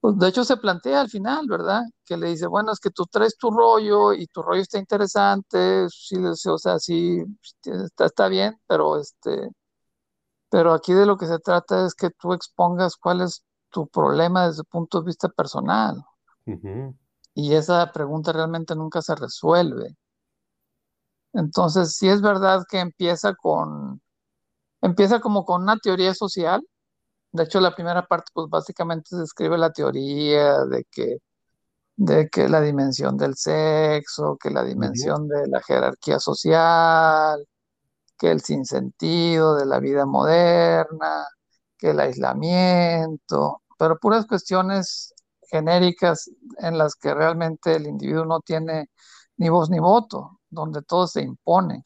pues 0.00 0.18
de 0.18 0.28
hecho 0.28 0.44
se 0.44 0.56
plantea 0.56 1.00
al 1.00 1.08
final, 1.10 1.46
¿verdad? 1.48 1.82
Que 2.04 2.16
le 2.16 2.28
dice, 2.28 2.46
bueno, 2.46 2.72
es 2.72 2.80
que 2.80 2.90
tú 2.90 3.04
traes 3.06 3.36
tu 3.36 3.50
rollo 3.50 4.12
y 4.12 4.26
tu 4.28 4.42
rollo 4.42 4.62
está 4.62 4.78
interesante, 4.78 5.88
sí, 5.90 6.16
o 6.48 6.58
sea, 6.58 6.78
sí, 6.78 7.22
está, 7.64 8.06
está 8.06 8.28
bien, 8.28 8.56
pero 8.66 8.98
este, 9.00 9.50
Pero 10.50 10.72
aquí 10.72 10.92
de 10.92 11.06
lo 11.06 11.16
que 11.16 11.26
se 11.26 11.38
trata 11.38 11.86
es 11.86 11.94
que 11.94 12.10
tú 12.10 12.32
expongas 12.32 12.96
cuál 12.96 13.20
es 13.20 13.44
tu 13.70 13.86
problema 13.86 14.48
desde 14.48 14.62
el 14.62 14.66
punto 14.66 15.00
de 15.00 15.06
vista 15.06 15.28
personal. 15.28 16.04
Y 17.36 17.54
esa 17.54 17.92
pregunta 17.92 18.32
realmente 18.32 18.74
nunca 18.74 19.02
se 19.02 19.14
resuelve. 19.14 19.94
Entonces, 21.34 21.96
sí 21.96 22.08
es 22.08 22.22
verdad 22.22 22.64
que 22.68 22.80
empieza 22.80 23.34
con, 23.34 24.00
empieza 24.82 25.20
como 25.20 25.44
con 25.44 25.62
una 25.62 25.76
teoría 25.78 26.14
social. 26.14 26.62
De 27.32 27.44
hecho, 27.44 27.60
la 27.60 27.74
primera 27.74 28.06
parte, 28.06 28.32
pues 28.34 28.48
básicamente 28.50 29.10
se 29.10 29.18
describe 29.18 29.58
la 29.58 29.72
teoría 29.72 30.64
de 30.66 30.84
que, 30.90 31.18
de 31.96 32.28
que 32.30 32.48
la 32.48 32.60
dimensión 32.62 33.16
del 33.18 33.36
sexo, 33.36 34.38
que 34.42 34.50
la 34.50 34.64
dimensión 34.64 35.28
de 35.28 35.48
la 35.48 35.62
jerarquía 35.62 36.20
social, 36.20 37.46
que 38.18 38.30
el 38.32 38.42
sinsentido 38.42 39.56
de 39.56 39.66
la 39.66 39.80
vida 39.80 40.06
moderna, 40.06 41.26
que 41.78 41.90
el 41.90 42.00
aislamiento, 42.00 43.62
pero 43.78 43.98
puras 43.98 44.26
cuestiones 44.26 45.14
genéricas 45.50 46.30
en 46.58 46.78
las 46.78 46.94
que 46.94 47.14
realmente 47.14 47.76
el 47.76 47.86
individuo 47.86 48.24
no 48.24 48.40
tiene 48.40 48.90
ni 49.36 49.48
voz 49.48 49.70
ni 49.70 49.78
voto, 49.78 50.40
donde 50.48 50.82
todo 50.82 51.06
se 51.06 51.22
impone. 51.22 51.82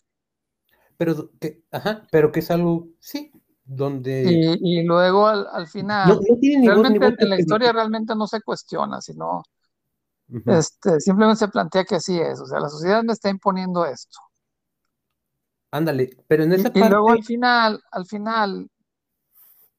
Pero 0.96 1.30
que, 1.40 1.64
ajá, 1.70 2.06
pero 2.11 2.30
que 2.30 2.40
es 2.40 2.50
algo, 2.50 2.88
sí, 2.98 3.32
donde... 3.64 4.58
Y, 4.61 4.82
luego 4.82 5.26
al, 5.26 5.66
final, 5.68 6.20
realmente 6.62 7.24
en 7.24 7.30
la 7.30 7.38
historia 7.38 7.72
realmente 7.72 8.14
no 8.14 8.26
se 8.26 8.42
cuestiona, 8.42 9.00
sino 9.00 9.42
este, 10.46 11.00
simplemente 11.00 11.40
se 11.40 11.48
plantea 11.48 11.84
que 11.84 11.96
así 11.96 12.18
es, 12.18 12.40
o 12.40 12.46
sea, 12.46 12.61
la 12.61 12.68
sociedad 12.68 13.02
me 13.02 13.12
está 13.12 13.30
imponiendo 13.30 13.84
esto. 13.86 14.18
Ándale, 15.72 16.11
pero 16.26 16.44
en 16.44 16.52
esa 16.52 16.68
y, 16.68 16.72
parte... 16.72 16.86
Y 16.86 16.90
luego 16.90 17.11
al 17.11 17.24
final, 17.24 17.82
al 17.92 18.06
final, 18.06 18.68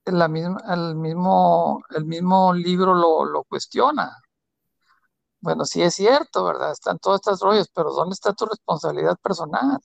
el, 0.05 0.95
mismo, 0.95 1.81
el 1.89 2.05
mismo 2.05 2.53
libro 2.53 2.93
lo, 2.95 3.25
lo 3.25 3.43
cuestiona. 3.45 4.11
Bueno, 5.39 5.65
sí 5.65 5.81
es 5.83 5.93
cierto, 5.95 6.43
¿verdad? 6.45 6.71
Están 6.71 6.97
todos 6.99 7.17
estos 7.17 7.39
rollos, 7.41 7.67
pero 7.73 7.91
¿dónde 7.91 8.13
está 8.13 8.33
tu 8.33 8.45
responsabilidad 8.45 9.17
personal? 9.21 9.79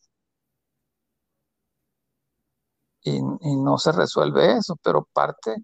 Y, 3.02 3.18
y, 3.18 3.56
no 3.56 3.78
se 3.78 3.92
resuelve 3.92 4.56
eso, 4.58 4.76
pero 4.82 5.08
parte, 5.12 5.56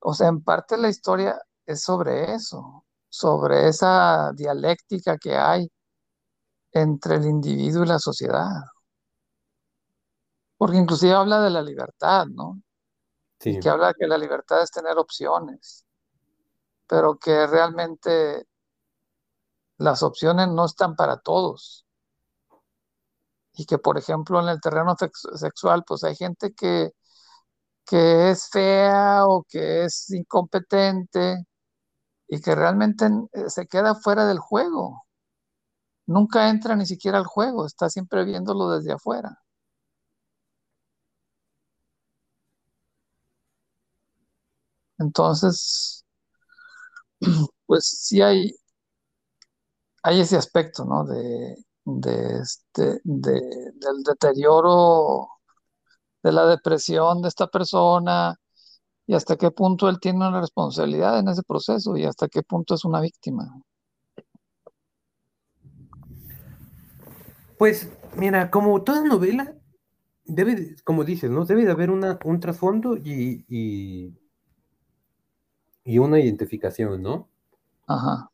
o 0.00 0.14
sea, 0.14 0.28
en 0.28 0.42
parte 0.42 0.76
la 0.78 0.88
historia 0.90 1.40
es 1.66 1.82
sobre 1.82 2.34
eso, 2.34 2.84
sobre 3.10 3.68
esa 3.68 4.32
dialéctica 4.34 5.18
que 5.18 5.36
hay 5.36 5.68
entre 6.74 7.14
el 7.16 7.24
individuo 7.24 7.84
y 7.84 7.86
la 7.88 7.98
sociedad. 7.98 8.50
Porque 10.56 10.78
inclusive 10.78 11.12
habla 11.14 11.40
de 11.40 11.50
la 11.50 11.62
libertad, 11.62 12.26
¿no? 12.26 12.60
Y 13.42 13.60
que 13.60 13.68
habla 13.68 13.88
de 13.88 13.94
que 13.94 14.06
la 14.06 14.18
libertad 14.18 14.62
es 14.62 14.70
tener 14.70 14.96
opciones, 14.98 15.86
pero 16.86 17.18
que 17.18 17.46
realmente 17.46 18.46
las 19.78 20.02
opciones 20.02 20.48
no 20.48 20.64
están 20.64 20.96
para 20.96 21.18
todos. 21.18 21.86
Y 23.52 23.66
que, 23.66 23.78
por 23.78 23.98
ejemplo, 23.98 24.40
en 24.40 24.48
el 24.48 24.60
terreno 24.60 24.96
sexual, 25.34 25.84
pues 25.86 26.02
hay 26.04 26.16
gente 26.16 26.52
que, 26.54 26.92
que 27.86 28.30
es 28.30 28.48
fea 28.50 29.26
o 29.26 29.44
que 29.48 29.84
es 29.84 30.10
incompetente 30.10 31.46
y 32.28 32.40
que 32.40 32.54
realmente 32.54 33.06
eh, 33.32 33.50
se 33.50 33.66
queda 33.66 33.94
fuera 33.94 34.26
del 34.26 34.38
juego. 34.38 35.04
Nunca 36.06 36.48
entra 36.50 36.76
ni 36.76 36.86
siquiera 36.86 37.18
al 37.18 37.26
juego, 37.26 37.66
está 37.66 37.90
siempre 37.90 38.24
viéndolo 38.24 38.70
desde 38.70 38.92
afuera. 38.92 39.43
Entonces, 45.04 46.04
pues 47.66 47.86
sí 47.86 48.22
hay, 48.22 48.54
hay 50.02 50.20
ese 50.20 50.36
aspecto, 50.36 50.84
¿no? 50.84 51.04
De, 51.04 51.56
de 51.84 52.38
este, 52.40 53.00
del 53.04 54.02
deterioro, 54.04 55.28
de 56.22 56.32
la 56.32 56.46
depresión 56.46 57.20
de 57.20 57.28
esta 57.28 57.46
persona 57.48 58.34
y 59.06 59.14
hasta 59.14 59.36
qué 59.36 59.50
punto 59.50 59.90
él 59.90 60.00
tiene 60.00 60.26
una 60.26 60.40
responsabilidad 60.40 61.18
en 61.18 61.28
ese 61.28 61.42
proceso 61.42 61.96
y 61.96 62.04
hasta 62.04 62.28
qué 62.28 62.42
punto 62.42 62.74
es 62.74 62.84
una 62.86 63.00
víctima. 63.00 63.62
Pues 67.58 67.88
mira, 68.16 68.50
como 68.50 68.82
toda 68.82 69.02
novela, 69.04 69.54
debe, 70.24 70.76
como 70.84 71.04
dices, 71.04 71.30
¿no? 71.30 71.44
Debe 71.44 71.66
de 71.66 71.72
haber 71.72 71.90
una, 71.90 72.18
un 72.24 72.40
trasfondo 72.40 72.96
y, 72.96 73.44
y 73.48 74.23
una 75.98 76.20
identificación, 76.20 77.02
¿no? 77.02 77.28
Ajá. 77.86 78.30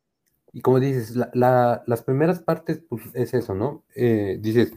Y 0.52 0.60
como 0.62 0.80
dices, 0.80 1.16
las 1.34 2.02
primeras 2.02 2.40
partes, 2.40 2.82
pues 2.88 3.02
es 3.14 3.34
eso, 3.34 3.54
¿no? 3.54 3.84
Eh, 3.94 4.38
dices, 4.40 4.72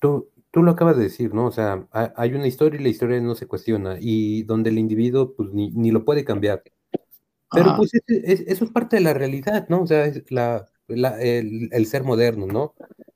tú, 0.00 0.28
tú 0.50 0.62
lo 0.62 0.70
acabas 0.70 0.96
de 0.96 1.04
decir, 1.04 1.34
¿no? 1.34 1.46
O 1.46 1.52
sea, 1.52 1.86
hay 2.16 2.32
una 2.32 2.46
historia 2.46 2.80
y 2.80 2.82
la 2.82 2.88
historia 2.88 3.20
no 3.20 3.34
se 3.34 3.46
cuestiona, 3.46 3.96
y 4.00 4.44
donde 4.44 4.70
el 4.70 4.78
individuo, 4.78 5.34
pues 5.34 5.50
ni, 5.52 5.90
lo 5.90 6.04
puede 6.04 6.24
cambiar. 6.24 6.62
Pero 7.50 7.76
pues 7.76 7.92
eso 8.06 8.64
es 8.64 8.70
parte 8.70 8.96
de 8.96 9.02
la 9.02 9.14
realidad, 9.14 9.68
¿no? 9.68 9.82
O 9.82 9.86
sea, 9.86 10.06
es 10.06 10.30
la, 10.30 10.66
el, 10.88 11.86
ser 11.86 12.04
moderno, 12.04 12.46
¿no? 12.46 12.74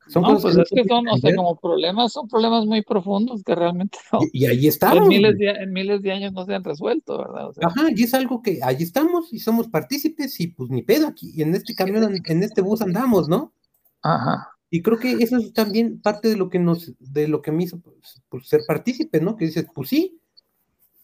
Son 0.09 0.23
no, 0.23 0.39
pues 0.39 0.57
es 0.57 0.69
que 0.69 0.83
son, 0.85 1.07
o 1.07 1.17
sea, 1.17 1.35
como 1.35 1.55
problemas, 1.55 2.11
son 2.11 2.27
problemas 2.27 2.65
muy 2.65 2.81
profundos 2.81 3.43
que 3.43 3.53
realmente 3.53 3.97
no, 4.11 4.19
y, 4.33 4.45
ahí 4.45 4.67
estamos. 4.67 5.03
En 5.03 5.07
miles, 5.07 5.37
de, 5.37 5.49
en 5.49 5.71
miles 5.71 6.01
de 6.01 6.11
años 6.11 6.33
no 6.33 6.45
se 6.45 6.55
han 6.55 6.63
resuelto, 6.63 7.19
¿verdad? 7.19 7.51
Ajá, 7.61 7.87
y 7.95 8.03
es 8.03 8.13
algo 8.15 8.41
que 8.41 8.59
ahí 8.63 8.77
estamos 8.79 9.31
y 9.31 9.39
somos 9.39 9.67
partícipes 9.67 10.39
y 10.39 10.47
pues 10.47 10.71
ni 10.71 10.81
pedo 10.81 11.07
aquí, 11.07 11.31
y 11.35 11.43
en 11.43 11.53
este 11.53 11.75
camión, 11.75 12.03
en 12.25 12.43
este 12.43 12.61
bus 12.61 12.81
andamos, 12.81 13.29
¿no? 13.29 13.53
Ajá. 14.01 14.49
Y 14.71 14.81
creo 14.81 14.97
que 14.99 15.13
eso 15.13 15.37
es 15.37 15.53
también 15.53 15.99
parte 16.01 16.27
de 16.27 16.37
lo 16.37 16.49
que 16.49 16.59
nos, 16.59 16.93
de 16.99 17.27
lo 17.27 17.41
que 17.41 17.51
me 17.51 17.63
hizo 17.63 17.79
pues, 17.79 18.21
pues 18.29 18.47
ser 18.47 18.61
partícipe, 18.67 19.19
¿no? 19.19 19.35
Que 19.35 19.45
dices, 19.45 19.67
pues 19.73 19.89
sí, 19.89 20.19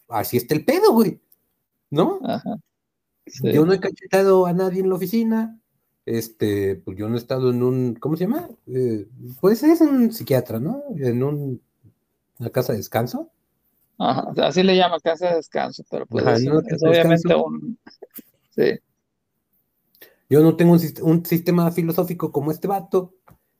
así 0.08 0.36
está 0.36 0.54
el 0.54 0.64
pedo, 0.64 0.92
güey, 0.92 1.20
¿no? 1.90 2.20
Ajá. 2.24 2.58
Yo 3.42 3.66
no 3.66 3.72
he 3.72 3.80
cachetado 3.80 4.46
a 4.46 4.52
nadie 4.52 4.80
en 4.80 4.88
la 4.88 4.94
oficina, 4.94 5.58
este, 6.06 6.76
pues 6.76 6.96
yo 6.96 7.08
no 7.08 7.16
he 7.16 7.18
estado 7.18 7.50
en 7.50 7.62
un, 7.62 7.94
¿cómo 7.96 8.16
se 8.16 8.24
llama? 8.24 8.48
Eh, 8.68 9.06
pues 9.40 9.62
es 9.64 9.80
un 9.80 10.12
psiquiatra, 10.12 10.60
¿no? 10.60 10.84
En 10.96 11.22
un, 11.22 11.60
una 12.38 12.50
casa 12.50 12.72
de 12.72 12.78
descanso. 12.78 13.30
Ajá, 13.98 14.32
así 14.44 14.62
le 14.62 14.76
llama 14.76 15.00
casa 15.00 15.30
de 15.30 15.36
descanso, 15.36 15.82
pero 15.90 16.06
pues 16.06 16.24
es, 16.26 16.48
obviamente 16.82 17.34
un... 17.34 17.78
Sí. 18.50 18.78
Yo 20.30 20.42
no 20.42 20.56
tengo 20.56 20.76
un, 21.02 21.24
sistema 21.24 21.70
filosófico 21.72 22.30
como 22.30 22.50
este 22.50 22.68
vato, 22.68 23.14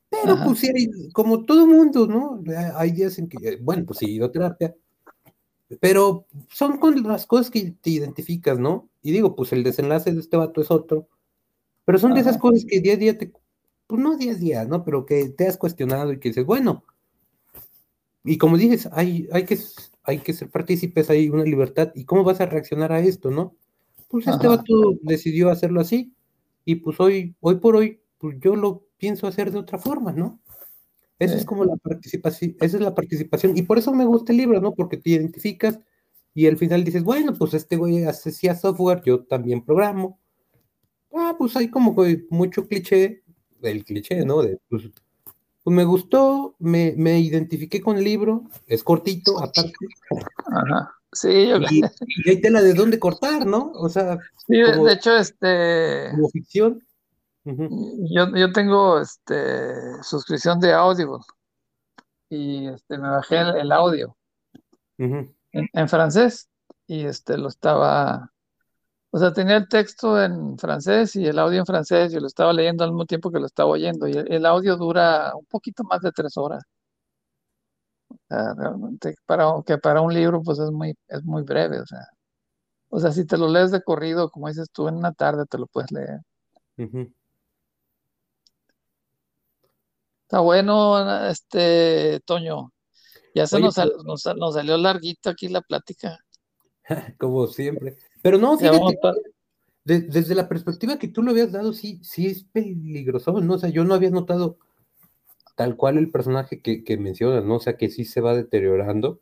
pero 0.08 0.36
pues 0.44 0.60
sí, 0.60 1.10
como 1.12 1.44
todo 1.44 1.66
mundo, 1.66 2.06
¿no? 2.06 2.42
Hay 2.76 2.92
días 2.92 3.18
en 3.18 3.28
que, 3.28 3.56
bueno, 3.56 3.84
pues 3.86 4.00
sí, 4.00 4.06
ido 4.12 4.30
terapia, 4.30 4.74
pero 5.80 6.26
son 6.48 6.78
con 6.78 7.02
las 7.02 7.26
cosas 7.26 7.50
que 7.50 7.72
te 7.80 7.90
identificas, 7.90 8.58
¿no? 8.58 8.88
Y 9.02 9.12
digo, 9.12 9.34
pues 9.34 9.52
el 9.52 9.64
desenlace 9.64 10.12
de 10.12 10.20
este 10.20 10.36
vato 10.36 10.60
es 10.60 10.70
otro, 10.70 11.08
pero 11.86 11.98
son 11.98 12.14
de 12.14 12.20
esas 12.20 12.36
cosas 12.36 12.66
que 12.68 12.80
día 12.80 12.94
a 12.94 12.96
día 12.96 13.16
te, 13.16 13.32
pues 13.86 14.02
no 14.02 14.16
día 14.16 14.32
a 14.32 14.34
día, 14.34 14.64
¿no? 14.64 14.84
Pero 14.84 15.06
que 15.06 15.28
te 15.30 15.46
has 15.46 15.56
cuestionado 15.56 16.12
y 16.12 16.18
que 16.18 16.30
dices, 16.30 16.44
bueno, 16.44 16.84
y 18.24 18.38
como 18.38 18.58
dices, 18.58 18.88
hay, 18.92 19.28
hay, 19.32 19.44
que, 19.44 19.56
hay 20.02 20.18
que 20.18 20.32
ser 20.32 20.50
partícipes, 20.50 21.08
hay 21.10 21.28
una 21.28 21.44
libertad, 21.44 21.92
¿y 21.94 22.04
cómo 22.04 22.24
vas 22.24 22.40
a 22.40 22.46
reaccionar 22.46 22.90
a 22.90 22.98
esto, 22.98 23.30
no? 23.30 23.54
Pues 24.08 24.26
este 24.26 24.48
vato 24.48 24.98
decidió 25.02 25.48
hacerlo 25.48 25.80
así, 25.80 26.12
y 26.64 26.74
pues 26.74 26.98
hoy, 26.98 27.36
hoy 27.38 27.54
por 27.56 27.76
hoy, 27.76 28.00
pues 28.18 28.36
yo 28.40 28.56
lo 28.56 28.84
pienso 28.96 29.28
hacer 29.28 29.52
de 29.52 29.58
otra 29.58 29.78
forma, 29.78 30.10
¿no? 30.10 30.40
Esa 31.20 31.36
es 31.36 31.44
como 31.44 31.64
la 31.64 31.76
participación, 31.76 32.56
esa 32.60 32.76
es 32.78 32.82
la 32.82 32.96
participación, 32.96 33.56
y 33.56 33.62
por 33.62 33.78
eso 33.78 33.94
me 33.94 34.04
gusta 34.04 34.32
el 34.32 34.38
libro, 34.38 34.60
¿no? 34.60 34.74
Porque 34.74 34.96
te 34.96 35.10
identificas 35.10 35.78
y 36.34 36.48
al 36.48 36.58
final 36.58 36.82
dices, 36.82 37.04
bueno, 37.04 37.32
pues 37.32 37.54
este 37.54 37.76
güey 37.76 38.04
hacía 38.04 38.56
software, 38.56 39.02
yo 39.04 39.24
también 39.24 39.64
programo, 39.64 40.18
ah, 41.14 41.34
pues 41.38 41.56
hay 41.56 41.68
como 41.70 41.94
mucho 42.30 42.66
cliché, 42.66 43.22
el 43.62 43.84
cliché, 43.84 44.24
¿no? 44.24 44.42
De, 44.42 44.58
pues, 44.68 44.90
pues 45.62 45.76
me 45.76 45.84
gustó, 45.84 46.54
me, 46.58 46.94
me, 46.96 47.18
identifiqué 47.18 47.80
con 47.80 47.96
el 47.96 48.04
libro, 48.04 48.44
es 48.66 48.82
cortito, 48.82 49.38
aparte. 49.38 49.72
Ajá. 50.46 50.92
Sí, 51.12 51.48
yo... 51.48 51.58
y, 51.70 51.80
y, 51.80 52.30
hay 52.30 52.40
tela 52.40 52.60
de 52.62 52.74
dónde 52.74 52.98
cortar, 52.98 53.46
¿no? 53.46 53.72
O 53.74 53.88
sea, 53.88 54.18
sí, 54.46 54.56
de 54.56 54.92
hecho, 54.92 55.16
este. 55.16 56.10
Como 56.12 56.28
ficción. 56.28 56.86
yo, 57.44 58.36
yo 58.36 58.52
tengo 58.52 59.00
este 59.00 60.02
suscripción 60.02 60.60
de 60.60 60.72
Audible 60.72 61.18
y 62.28 62.68
este 62.68 62.98
me 62.98 63.08
bajé 63.08 63.38
el, 63.38 63.70
audio 63.72 64.16
en, 64.98 65.34
en, 65.52 65.88
francés 65.88 66.48
y 66.86 67.04
este 67.04 67.38
lo 67.38 67.48
estaba 67.48 68.32
o 69.10 69.18
sea, 69.18 69.32
tenía 69.32 69.56
el 69.56 69.68
texto 69.68 70.20
en 70.22 70.58
francés 70.58 71.16
y 71.16 71.26
el 71.26 71.38
audio 71.38 71.60
en 71.60 71.66
francés, 71.66 72.12
y 72.12 72.20
lo 72.20 72.26
estaba 72.26 72.52
leyendo 72.52 72.84
al 72.84 72.90
mismo 72.90 73.06
tiempo 73.06 73.30
que 73.30 73.40
lo 73.40 73.46
estaba 73.46 73.70
oyendo, 73.70 74.08
y 74.08 74.12
el, 74.12 74.46
audio 74.46 74.76
dura 74.76 75.32
un 75.34 75.46
poquito 75.46 75.84
más 75.84 76.00
de 76.02 76.12
tres 76.12 76.36
horas. 76.36 76.62
realmente 78.28 79.14
para, 79.26 79.46
que 79.66 79.78
para 79.78 80.00
un 80.00 80.12
libro 80.14 80.42
pues 80.42 80.58
es 80.58 80.70
muy, 80.70 80.94
es 81.08 81.24
muy 81.24 81.42
breve, 81.42 81.80
o 81.80 81.86
sea. 81.86 82.06
O 82.88 83.00
sea, 83.00 83.12
si 83.12 83.26
te 83.26 83.36
lo 83.36 83.48
lees 83.48 83.70
de 83.72 83.82
corrido, 83.82 84.30
como 84.30 84.48
dices 84.48 84.70
tú, 84.72 84.88
en 84.88 84.96
una 84.96 85.12
tarde 85.12 85.44
te 85.46 85.58
lo 85.58 85.66
puedes 85.66 85.90
leer. 85.92 86.20
Está 90.26 90.40
bueno, 90.40 91.26
este, 91.28 92.20
Toño. 92.24 92.72
Ya 93.34 93.46
se 93.46 93.60
nos, 93.60 93.74
pues 93.74 94.26
nos, 94.36 94.54
salió 94.54 94.76
larguito 94.76 95.30
aquí 95.30 95.48
la 95.48 95.60
plática. 95.60 96.18
Como 97.18 97.46
siempre. 97.48 97.96
Pero 98.26 98.38
no, 98.38 98.58
fíjate, 98.58 98.98
desde 99.84 100.34
la 100.34 100.48
perspectiva 100.48 100.98
que 100.98 101.06
tú 101.06 101.22
lo 101.22 101.30
habías 101.30 101.52
dado, 101.52 101.72
sí, 101.72 102.00
sí 102.02 102.26
es 102.26 102.42
peligroso, 102.42 103.40
¿no? 103.40 103.54
O 103.54 103.58
sea, 103.58 103.68
yo 103.68 103.84
no 103.84 103.94
había 103.94 104.10
notado 104.10 104.58
tal 105.54 105.76
cual 105.76 105.96
el 105.96 106.10
personaje 106.10 106.60
que, 106.60 106.82
que 106.82 106.96
mencionas, 106.96 107.44
¿no? 107.44 107.54
O 107.54 107.60
sea, 107.60 107.76
que 107.76 107.88
sí 107.88 108.04
se 108.04 108.20
va 108.20 108.34
deteriorando. 108.34 109.20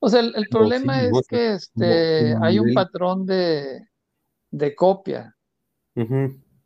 O 0.00 0.08
sea, 0.08 0.18
el, 0.18 0.48
problema 0.50 1.00
es 1.00 1.12
que 1.28 1.52
este, 1.52 2.34
hay 2.42 2.58
un 2.58 2.74
patrón 2.74 3.24
de, 3.24 3.86
de 4.50 4.74
copia. 4.74 5.36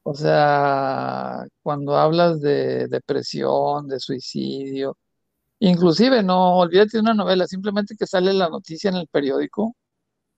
O 0.02 0.14
sea, 0.14 1.44
cuando 1.62 1.98
hablas 1.98 2.40
de 2.40 2.88
depresión, 2.88 3.88
de 3.88 4.00
suicidio, 4.00 4.96
inclusive 5.58 6.22
no 6.22 6.56
olvídate 6.56 6.92
de 6.96 7.02
una 7.02 7.12
novela, 7.12 7.46
simplemente 7.46 7.94
que 7.94 8.06
sale 8.06 8.32
la 8.32 8.48
noticia 8.48 8.88
en 8.88 8.96
el 8.96 9.06
periódico, 9.06 9.76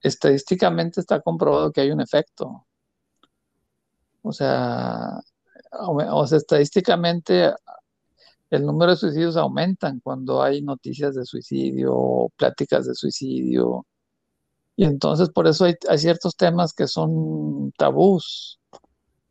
estadísticamente 0.03 1.01
está 1.01 1.21
comprobado 1.21 1.71
que 1.71 1.81
hay 1.81 1.91
un 1.91 2.01
efecto. 2.01 2.65
O 4.21 4.31
sea, 4.31 5.19
o 5.71 6.27
sea, 6.27 6.37
estadísticamente 6.37 7.53
el 8.49 8.65
número 8.65 8.91
de 8.91 8.97
suicidios 8.97 9.35
aumentan 9.35 9.99
cuando 9.99 10.43
hay 10.43 10.61
noticias 10.61 11.15
de 11.15 11.25
suicidio, 11.25 12.29
pláticas 12.37 12.85
de 12.85 12.93
suicidio. 12.93 13.87
Y 14.75 14.85
entonces 14.85 15.29
por 15.29 15.47
eso 15.47 15.65
hay, 15.65 15.75
ciertos 15.97 16.35
temas 16.35 16.73
que 16.73 16.87
son 16.87 17.71
tabús, 17.77 18.59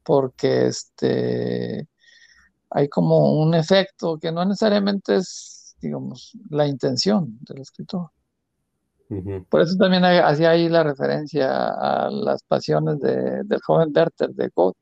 porque 0.03 0.67
este, 0.67 1.89
hay 2.71 2.89
como 2.89 3.41
un 3.41 3.55
efecto 3.55 4.19
que 4.19 4.33
no 4.33 4.45
necesariamente 4.45 5.17
es, 5.17 5.77
digamos, 5.81 6.33
la 6.51 6.67
intención 6.67 7.39
del 7.43 7.61
escritor. 7.61 8.11
Por 9.49 9.61
eso 9.61 9.77
también 9.77 10.05
hacía 10.05 10.51
ahí 10.51 10.69
la 10.69 10.83
referencia 10.83 11.69
a 11.69 12.11
las 12.11 12.43
pasiones 12.45 12.99
del 13.01 13.61
joven 13.63 13.93
Werther 13.95 14.31
de 14.31 14.51
Gott, 14.55 14.77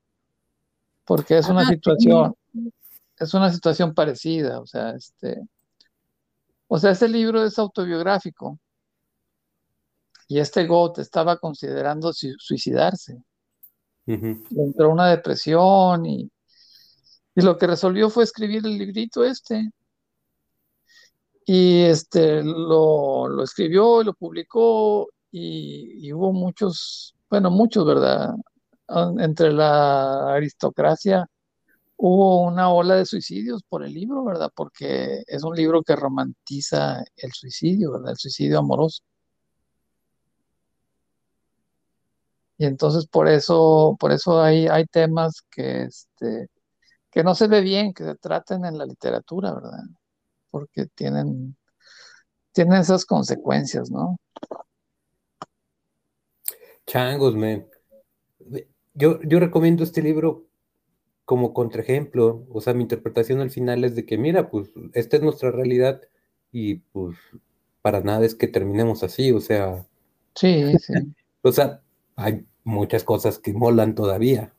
porque 1.05 1.39
es 1.39 1.49
una 1.49 1.65
situación, 1.67 2.35
es 3.19 3.35
una 3.35 3.51
situación 3.51 3.93
parecida, 3.93 4.61
o 4.61 4.67
sea, 4.67 4.91
este, 4.91 5.43
o 6.69 6.79
sea, 6.79 6.93
este 6.93 7.09
libro 7.09 7.43
es 7.43 7.59
autobiográfico 7.59 8.59
y 10.29 10.39
este 10.39 10.67
Gott 10.67 11.01
estaba 11.01 11.37
considerando 11.37 12.13
suicidarse. 12.13 13.21
entró 14.07 14.91
una 14.91 15.09
depresión 15.09 16.07
y, 16.07 16.31
y 17.35 17.43
lo 17.43 17.59
que 17.59 17.67
resolvió 17.67 18.11
fue 18.11 18.23
escribir 18.23 18.65
el 18.65 18.79
librito 18.79 19.25
este. 19.25 19.71
Y 21.53 21.83
este 21.83 22.45
lo, 22.45 23.27
lo 23.29 23.43
escribió 23.43 24.03
y 24.03 24.05
lo 24.05 24.15
publicó 24.15 25.09
y, 25.33 26.13
hubo 26.13 26.33
muchos, 26.33 27.17
bueno, 27.29 27.51
muchos, 27.51 27.85
¿verdad? 27.85 28.35
Entre 29.19 29.53
la 29.53 30.35
aristocracia 30.35 31.27
hubo 31.97 32.43
una 32.43 32.71
ola 32.73 32.97
de 32.97 33.07
suicidios 33.07 33.63
por 33.69 33.85
el 33.85 33.95
libro, 33.95 34.25
¿verdad? 34.25 34.51
Porque 34.55 35.25
es 35.27 35.43
un 35.45 35.57
libro 35.57 35.83
que 35.83 35.97
romantiza 35.97 37.03
el 37.17 37.33
suicidio, 37.33 37.93
¿verdad? 37.93 38.13
El 38.13 38.19
suicidio 38.19 38.61
amoroso. 38.61 39.03
Y 42.59 42.65
entonces 42.67 43.07
por 43.07 43.29
eso, 43.29 43.97
por 43.99 44.13
eso 44.13 44.41
hay, 44.41 44.69
hay 44.69 44.87
temas 44.87 45.43
que, 45.51 45.85
este, 45.85 46.49
que 47.11 47.25
no 47.25 47.35
se 47.35 47.49
ve 47.49 47.61
bien 47.63 47.95
que 47.95 48.05
se 48.05 48.17
traten 48.17 48.65
en 48.65 48.79
la 48.79 48.87
literatura, 48.87 49.55
¿verdad? 49.55 49.81
Porque 50.51 50.87
tienen, 50.95 51.57
tienen 52.53 52.81
esas 52.81 53.05
consecuencias, 53.05 53.91
¿no? 53.91 54.19
Changos, 56.87 57.37
man. 57.37 57.67
Yo, 58.95 59.21
yo 59.23 59.39
recomiendo 59.39 59.85
este 59.85 60.03
libro 60.03 60.47
como 61.25 61.55
contraejemplo, 61.55 62.45
o 62.51 62.61
sea, 62.61 62.75
mi 62.75 62.83
interpretación 62.83 63.41
al 63.41 63.51
final 63.51 63.85
es 63.85 63.95
de 63.95 64.05
que, 64.05 64.19
mira, 64.19 64.51
pues 64.51 64.71
esta 64.95 65.17
es 65.17 65.23
nuestra 65.23 65.53
realidad 65.53 66.01
y 66.51 66.77
pues 66.77 67.17
para 67.83 68.01
nada 68.01 68.27
es 68.27 68.35
que 68.35 68.49
terminemos 68.49 69.05
así, 69.05 69.31
o 69.31 69.41
sea. 69.41 69.87
Sí, 70.35 70.77
sí. 70.79 70.93
o 71.43 71.53
sea, 71.53 71.83
hay 72.17 72.45
muchas 72.65 73.05
cosas 73.05 73.39
que 73.39 73.53
molan 73.53 73.95
todavía. 73.95 74.53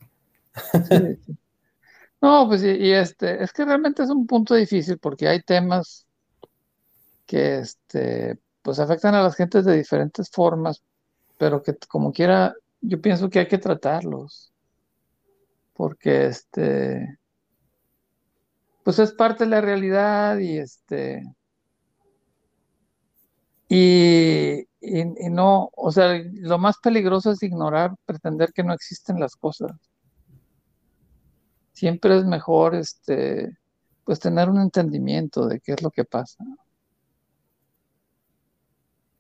No, 2.22 2.48
pues 2.48 2.64
y, 2.64 2.92
este, 2.92 3.44
es 3.44 3.52
que 3.52 3.66
realmente 3.66 4.04
es 4.04 4.10
un 4.10 4.28
punto 4.28 4.54
difícil 4.56 5.00
porque 5.00 5.28
hay 5.28 5.42
temas 5.42 6.06
que 7.26 7.60
este, 7.60 8.40
pues 8.62 8.80
afectan 8.80 9.16
a 9.16 9.24
las 9.24 9.36
gentes 9.36 9.66
de 9.66 9.78
diferentes 9.78 10.30
formas, 10.32 10.84
pero 11.38 11.64
que 11.64 11.76
como 11.88 12.12
quiera, 12.14 12.54
yo 12.82 13.02
pienso 13.02 13.30
que 13.30 13.40
hay 13.40 13.48
que 13.48 13.58
tratarlos 13.58 14.52
porque 15.74 16.28
este, 16.28 17.18
pues 18.84 19.00
es 19.00 19.14
parte 19.14 19.46
de 19.46 19.50
la 19.50 19.62
realidad 19.62 20.38
y 20.38 20.60
este, 20.60 21.24
y, 23.70 24.68
no, 25.32 25.70
o 25.76 25.92
sea, 25.92 26.22
lo 26.34 26.58
más 26.58 26.78
peligroso 26.80 27.32
es 27.32 27.42
ignorar, 27.42 27.92
pretender 28.06 28.52
que 28.54 28.64
no 28.64 28.74
existen 28.74 29.20
las 29.20 29.36
cosas. 29.36 29.72
Siempre 31.82 32.16
es 32.16 32.26
mejor, 32.26 32.76
este, 32.76 33.58
pues 34.04 34.20
tener 34.20 34.52
un 34.52 34.62
entendimiento 34.62 35.48
de 35.48 35.60
qué 35.60 35.72
es 35.72 35.82
lo 35.82 35.90
que 35.90 36.06
pasa. 36.06 36.46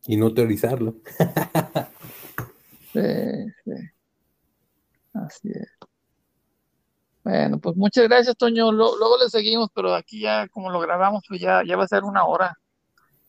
Y 0.05 0.15
no 0.15 0.31
teorizarlo. 0.31 0.97
sí, 2.93 3.01
sí. 3.65 3.71
Así 5.11 5.49
es. 5.49 5.69
Bueno, 7.23 7.57
pues 7.57 7.75
muchas 7.75 8.03
gracias, 8.03 8.37
Toño. 8.37 8.71
luego 8.71 9.17
le 9.17 9.27
seguimos, 9.31 9.69
pero 9.73 9.95
aquí 9.95 10.21
ya, 10.21 10.47
como 10.49 10.69
lo 10.69 10.79
grabamos, 10.81 11.23
pues 11.27 11.41
ya, 11.41 11.63
ya 11.65 11.75
va 11.75 11.85
a 11.85 11.87
ser 11.87 12.03
una 12.03 12.25
hora. 12.25 12.55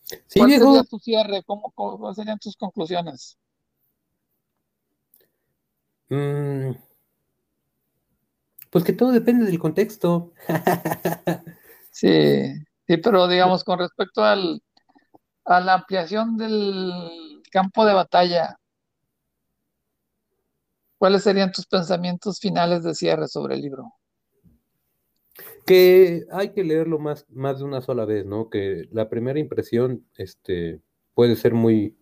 Sí, 0.03 0.41
¿Cuál 0.41 0.51
sería 0.51 0.85
tu 0.85 0.99
cierre? 0.99 1.43
¿Cómo, 1.47 1.72
¿Cuáles 1.74 2.16
serían 2.16 2.39
tus 2.39 2.55
conclusiones? 2.55 3.39
Mm, 6.11 6.72
pues 8.73 8.83
que 8.83 8.93
todo 8.93 9.12
depende 9.12 9.45
del 9.47 9.61
contexto. 9.61 10.33
sí, 11.93 12.43
sí, 12.89 12.97
pero 12.97 13.29
digamos, 13.29 13.62
con 13.62 13.79
respecto 13.79 14.25
al, 14.25 14.61
a 15.45 15.61
la 15.61 15.75
ampliación 15.75 16.37
del 16.37 16.91
campo 17.53 17.85
de 17.85 17.93
batalla, 17.93 18.57
¿Cuáles 21.03 21.25
serían 21.25 21.51
tus 21.51 21.66
pensamientos 21.66 22.39
finales 22.39 22.85
de 22.85 22.95
cierre 22.95 23.27
sobre 23.27 23.57
el 23.57 23.62
libro? 23.62 23.93
Que 25.66 26.23
hay 26.31 26.51
que 26.51 26.62
leerlo 26.62 27.01
más, 27.01 27.27
más 27.29 27.59
de 27.59 27.64
una 27.64 27.81
sola 27.81 28.05
vez, 28.05 28.25
¿no? 28.25 28.49
Que 28.49 28.85
la 28.93 29.09
primera 29.09 29.41
impresión 29.41 30.07
este, 30.16 30.81
puede 31.14 31.35
ser 31.35 31.55
muy, 31.55 31.97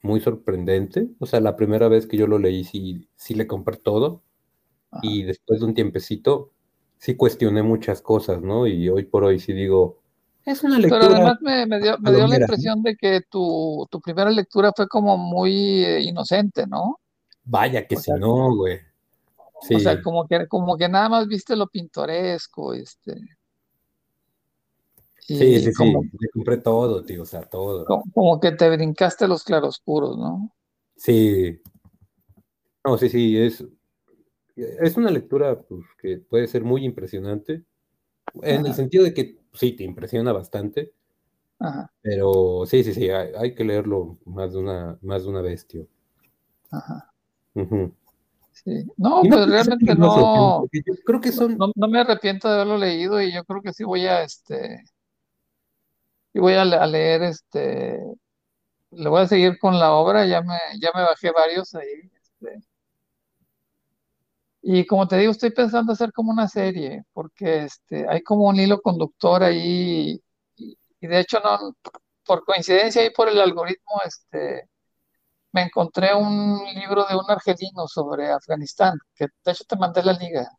muy 0.00 0.20
sorprendente. 0.20 1.08
O 1.18 1.26
sea, 1.26 1.40
la 1.40 1.56
primera 1.56 1.88
vez 1.88 2.06
que 2.06 2.16
yo 2.16 2.28
lo 2.28 2.38
leí 2.38 2.62
sí, 2.62 3.08
sí 3.16 3.34
le 3.34 3.48
compré 3.48 3.78
todo. 3.78 4.22
Y 5.02 5.22
después 5.22 5.60
de 5.60 5.66
un 5.66 5.74
tiempecito 5.74 6.50
sí 6.98 7.16
cuestioné 7.16 7.62
muchas 7.62 8.02
cosas, 8.02 8.42
¿no? 8.42 8.66
Y 8.66 8.88
hoy 8.88 9.04
por 9.04 9.24
hoy 9.24 9.38
sí 9.38 9.52
digo, 9.52 9.98
es 10.48 10.64
una 10.64 10.78
lectura. 10.78 11.00
Pero 11.02 11.14
además 11.14 11.38
me, 11.42 11.78
dio, 11.78 12.26
la 12.26 12.38
impresión 12.38 12.82
de 12.82 12.96
que 12.96 13.20
tu, 13.30 13.86
primera 14.02 14.30
lectura 14.30 14.72
fue 14.74 14.88
como 14.88 15.18
muy 15.18 15.84
eh, 15.84 16.00
inocente, 16.00 16.66
¿no? 16.66 17.00
Vaya 17.44 17.86
que 17.86 17.96
si 17.96 18.10
no, 18.12 18.54
güey. 18.56 18.78
O 19.70 19.78
sea, 19.78 20.00
como 20.00 20.26
que, 20.26 20.46
como 20.46 20.76
que 20.76 20.88
nada 20.88 21.08
más 21.10 21.26
viste 21.26 21.54
lo 21.54 21.66
pintoresco, 21.66 22.72
este. 22.72 23.14
sí, 25.18 25.36
sí, 25.36 25.72
sí, 25.72 25.84
le 25.84 26.28
compré 26.32 26.58
todo, 26.58 27.04
tío, 27.04 27.22
o 27.22 27.26
sea, 27.26 27.42
todo. 27.42 27.84
Como, 28.14 28.40
que 28.40 28.52
te 28.52 28.70
brincaste 28.70 29.28
los 29.28 29.44
claroscuros, 29.44 30.16
¿no? 30.16 30.50
Sí. 30.96 31.60
No, 32.84 32.96
sí, 32.96 33.08
sí, 33.10 33.36
es, 33.36 33.64
es 34.80 34.96
una 34.96 35.10
lectura 35.10 35.60
pues, 35.60 35.84
que 36.00 36.18
puede 36.18 36.46
ser 36.46 36.64
muy 36.64 36.84
impresionante, 36.84 37.64
en 38.42 38.66
el 38.66 38.74
sentido 38.74 39.04
de 39.04 39.14
que 39.14 39.38
sí, 39.52 39.72
te 39.72 39.84
impresiona 39.84 40.32
bastante, 40.32 40.92
Ajá. 41.58 41.90
pero 42.02 42.64
sí, 42.66 42.84
sí, 42.84 42.94
sí, 42.94 43.08
hay, 43.10 43.54
que 43.54 43.64
leerlo 43.64 44.18
más 44.24 44.52
de 44.52 44.58
una, 44.58 44.98
más 45.02 45.24
de 45.24 45.28
una 45.28 45.40
vez, 45.40 45.66
tío. 45.66 45.86
Ajá. 46.70 47.12
No, 48.96 49.22
pues 49.22 49.48
realmente 49.48 49.94
no. 49.94 50.66
creo 51.04 51.20
que 51.20 51.32
son. 51.32 51.56
No, 51.56 51.88
me 51.88 52.00
arrepiento 52.00 52.48
de 52.48 52.54
haberlo 52.54 52.76
leído 52.76 53.20
y 53.22 53.32
yo 53.32 53.44
creo 53.44 53.62
que 53.62 53.72
sí 53.72 53.84
voy 53.84 54.06
a 54.06 54.22
este. 54.22 54.84
y 56.34 56.40
voy 56.40 56.54
a, 56.54 56.62
a 56.62 56.86
leer 56.86 57.22
este, 57.22 57.98
le 58.90 59.08
voy 59.08 59.22
a 59.22 59.26
seguir 59.26 59.58
con 59.58 59.78
la 59.78 59.92
obra, 59.92 60.26
ya 60.26 60.40
me, 60.42 60.56
ya 60.80 60.90
me 60.94 61.02
bajé 61.02 61.30
varios 61.30 61.74
ahí. 61.74 62.10
Este, 62.22 62.67
y 64.70 64.84
como 64.84 65.08
te 65.08 65.16
digo, 65.16 65.32
estoy 65.32 65.50
pensando 65.50 65.94
hacer 65.94 66.12
como 66.12 66.30
una 66.30 66.46
serie, 66.46 67.04
porque 67.14 67.64
este, 67.64 68.06
hay 68.06 68.22
como 68.22 68.48
un 68.48 68.56
hilo 68.56 68.82
conductor 68.82 69.42
ahí, 69.42 70.22
y, 70.56 70.76
de 71.00 71.20
hecho 71.20 71.40
no, 71.40 71.74
por 72.26 72.44
coincidencia 72.44 73.02
y 73.02 73.08
por 73.08 73.30
el 73.30 73.40
algoritmo, 73.40 74.02
este, 74.04 74.68
me 75.52 75.62
encontré 75.62 76.14
un 76.14 76.60
libro 76.74 77.06
de 77.06 77.16
un 77.16 77.24
argelino 77.30 77.88
sobre 77.88 78.30
Afganistán, 78.30 78.98
que 79.14 79.28
de 79.42 79.52
hecho 79.52 79.64
te 79.66 79.76
mandé 79.76 80.02
la 80.02 80.12
liga, 80.12 80.50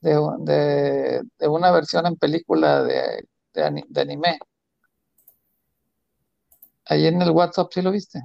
de, 0.00 1.20
de, 1.36 1.48
una 1.48 1.72
versión 1.72 2.06
en 2.06 2.14
película 2.14 2.84
de, 2.84 3.24
de 3.52 4.00
anime. 4.00 4.38
Ahí 6.84 7.08
en 7.08 7.20
el 7.20 7.32
WhatsApp, 7.32 7.72
¿sí 7.72 7.82
lo 7.82 7.90
viste? 7.90 8.20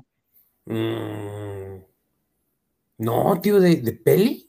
Mm, 0.66 1.84
no, 3.00 3.42
tío, 3.42 3.60
de, 3.60 3.78
de 3.78 3.92
peli. 3.94 4.45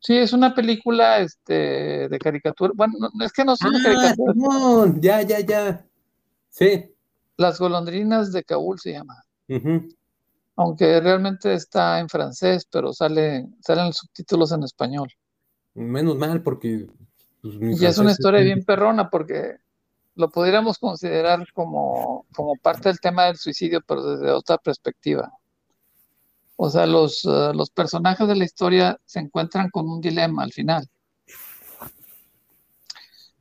Sí, 0.00 0.16
es 0.16 0.32
una 0.32 0.54
película 0.54 1.18
este, 1.18 2.08
de 2.08 2.18
caricatura. 2.18 2.72
Bueno, 2.74 2.94
no, 2.98 3.08
no, 3.12 3.24
es 3.24 3.32
que 3.32 3.44
no 3.44 3.54
una 3.60 3.78
Ah, 3.78 3.82
caricatura. 3.82 4.32
Simón, 4.32 5.00
ya, 5.00 5.20
ya, 5.22 5.40
ya. 5.40 5.86
Sí. 6.48 6.92
Las 7.36 7.58
golondrinas 7.58 8.32
de 8.32 8.42
Kabul 8.42 8.78
se 8.80 8.92
llama. 8.92 9.22
ujú. 9.48 9.88
Aunque 10.56 11.00
realmente 11.00 11.54
está 11.54 12.00
en 12.00 12.08
francés, 12.08 12.66
pero 12.70 12.92
sale, 12.92 13.46
salen 13.60 13.86
los 13.86 13.96
subtítulos 13.96 14.52
en 14.52 14.62
español. 14.62 15.08
Menos 15.74 16.16
mal, 16.16 16.42
porque 16.42 16.86
pues, 17.40 17.54
Y 17.80 17.86
es 17.86 17.96
una 17.98 18.10
historia 18.10 18.40
bien 18.42 18.64
perrona 18.64 19.08
porque 19.08 19.56
lo 20.16 20.28
pudiéramos 20.30 20.78
considerar 20.78 21.46
como, 21.54 22.26
como 22.34 22.56
parte 22.56 22.88
del 22.90 23.00
tema 23.00 23.26
del 23.26 23.36
suicidio, 23.36 23.80
pero 23.86 24.02
desde 24.16 24.32
otra 24.32 24.58
perspectiva. 24.58 25.32
O 26.62 26.68
sea, 26.68 26.84
los, 26.84 27.24
eh, 27.24 27.52
los 27.54 27.70
personajes 27.70 28.28
de 28.28 28.36
la 28.36 28.44
historia 28.44 28.98
se 29.06 29.18
encuentran 29.18 29.70
con 29.70 29.88
un 29.88 29.98
dilema 29.98 30.42
al 30.42 30.52
final. 30.52 30.86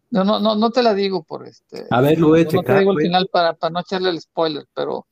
No, 0.09 0.24
no, 0.24 0.39
no, 0.39 0.55
no 0.55 0.72
te 0.72 0.82
la 0.82 0.93
digo 0.93 1.22
por 1.24 1.45
este. 1.45 1.86
A 1.91 1.99
ver, 1.99 2.17
lo 2.17 2.30
voy 2.30 2.39
a 2.39 2.43
no 2.45 2.49
te 2.51 2.57
checar, 2.59 2.80
digo 2.80 2.91
el 2.91 2.95
güey. 2.95 3.07
final 3.07 3.28
para, 3.30 3.53
para 3.55 3.72
no 3.72 3.82
echarle 3.82 4.11
el 4.11 4.22
spoiler, 4.22 4.65
pero 4.74 5.05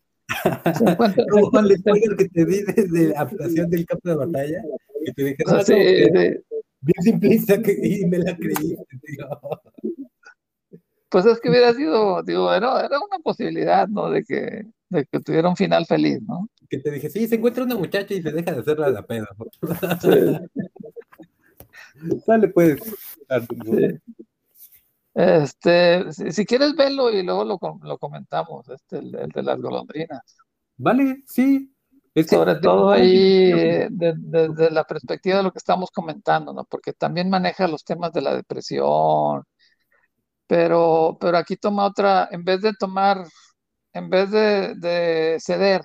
se 0.74 0.86
encuentra, 0.86 1.22
se 1.34 1.42
Como 1.42 1.60
el 1.60 1.78
spoiler 1.80 2.16
que 2.16 2.30
te 2.30 2.46
di 2.46 2.62
desde 2.62 3.10
la 3.10 3.20
adaptación 3.20 3.70
del 3.70 3.86
campo 3.86 4.08
de 4.08 4.16
batalla, 4.16 4.64
que 5.06 5.12
te 5.12 5.24
dije, 5.26 5.44
o 5.46 5.50
sea, 5.50 5.58
no, 5.58 5.64
sí, 5.66 5.74
no, 5.74 5.80
que- 5.80 6.44
sí. 6.50 6.56
bien 6.80 7.02
simplista, 7.04 7.62
que, 7.62 7.78
y 7.78 8.06
me 8.06 8.20
la 8.20 8.38
creíste, 8.38 8.86
tío. 9.06 9.28
Pues 11.10 11.26
es 11.26 11.40
que 11.40 11.50
hubiera 11.50 11.74
sido, 11.74 12.22
digo, 12.24 12.54
era, 12.54 12.82
era 12.86 13.00
una 13.00 13.20
posibilidad, 13.24 13.88
¿no? 13.88 14.10
De 14.10 14.24
que, 14.24 14.66
de 14.90 15.06
que 15.06 15.20
tuviera 15.22 15.50
un 15.50 15.56
final 15.56 15.86
feliz, 15.86 16.22
¿no? 16.22 16.50
Que 16.70 16.80
te 16.80 16.92
dije, 16.92 17.10
sí, 17.10 17.28
se 17.28 17.36
encuentra 17.36 17.64
una 17.64 17.76
muchacha 17.76 18.14
y 18.14 18.22
se 18.22 18.32
deja 18.32 18.52
de 18.52 18.60
hacerla 18.60 18.90
la 18.90 19.06
pedo. 19.06 19.26
Sí, 20.02 20.10
Dale, 22.28 22.48
pues. 22.50 22.80
Sí. 23.64 24.00
Este, 25.14 26.12
si, 26.12 26.32
si 26.32 26.46
quieres 26.46 26.76
verlo 26.76 27.10
y 27.12 27.24
luego 27.24 27.44
lo, 27.44 27.60
lo 27.82 27.98
comentamos, 27.98 28.70
este, 28.70 29.00
el, 29.00 29.16
el 29.16 29.30
de 29.30 29.44
las 29.44 29.60
golondrinas. 29.60 30.22
Vale, 30.78 31.24
sí. 31.26 31.74
Es 32.14 32.28
que- 32.28 32.36
Sobre 32.36 32.56
todo 32.56 32.92
ahí 32.92 33.52
de- 33.90 34.14
desde 34.18 34.72
la 34.72 34.84
perspectiva 34.84 35.38
de 35.38 35.44
lo 35.44 35.52
que 35.52 35.58
estamos 35.60 35.90
comentando, 35.92 36.54
¿no? 36.54 36.66
Porque 36.66 36.94
también 36.94 37.30
maneja 37.30 37.68
los 37.68 37.84
temas 37.84 38.12
de 38.14 38.22
la 38.22 38.36
depresión, 38.36 39.44
pero, 40.48 41.18
pero 41.20 41.38
aquí 41.38 41.58
toma 41.58 41.86
otra, 41.86 42.30
en 42.32 42.44
vez 42.44 42.62
de 42.62 42.74
tomar, 42.74 43.26
en 43.94 44.10
vez 44.10 44.32
de, 44.32 44.76
de 44.76 45.38
ceder, 45.40 45.84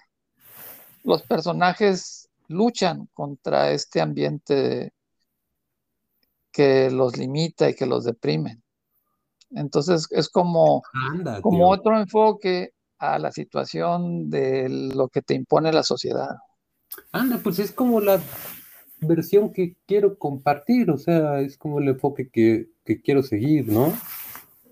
los 1.04 1.22
personajes 1.22 2.28
luchan 2.48 3.08
contra 3.12 3.72
este 3.72 4.00
ambiente 4.00 4.92
que 6.52 6.90
los 6.90 7.16
limita 7.16 7.68
y 7.70 7.74
que 7.74 7.86
los 7.86 8.04
deprime. 8.04 8.60
Entonces 9.50 10.06
es 10.10 10.28
como, 10.28 10.82
Anda, 10.92 11.40
como 11.40 11.68
otro 11.68 11.98
enfoque 11.98 12.72
a 12.98 13.18
la 13.18 13.32
situación 13.32 14.30
de 14.30 14.68
lo 14.68 15.08
que 15.08 15.22
te 15.22 15.34
impone 15.34 15.72
la 15.72 15.82
sociedad. 15.82 16.36
Anda, 17.10 17.40
pues 17.42 17.58
es 17.58 17.72
como 17.72 18.00
la 18.00 18.20
versión 19.00 19.52
que 19.52 19.76
quiero 19.86 20.18
compartir, 20.18 20.90
o 20.90 20.98
sea, 20.98 21.40
es 21.40 21.58
como 21.58 21.80
el 21.80 21.88
enfoque 21.88 22.30
que, 22.30 22.68
que 22.84 23.00
quiero 23.00 23.22
seguir, 23.22 23.66
¿no? 23.68 23.92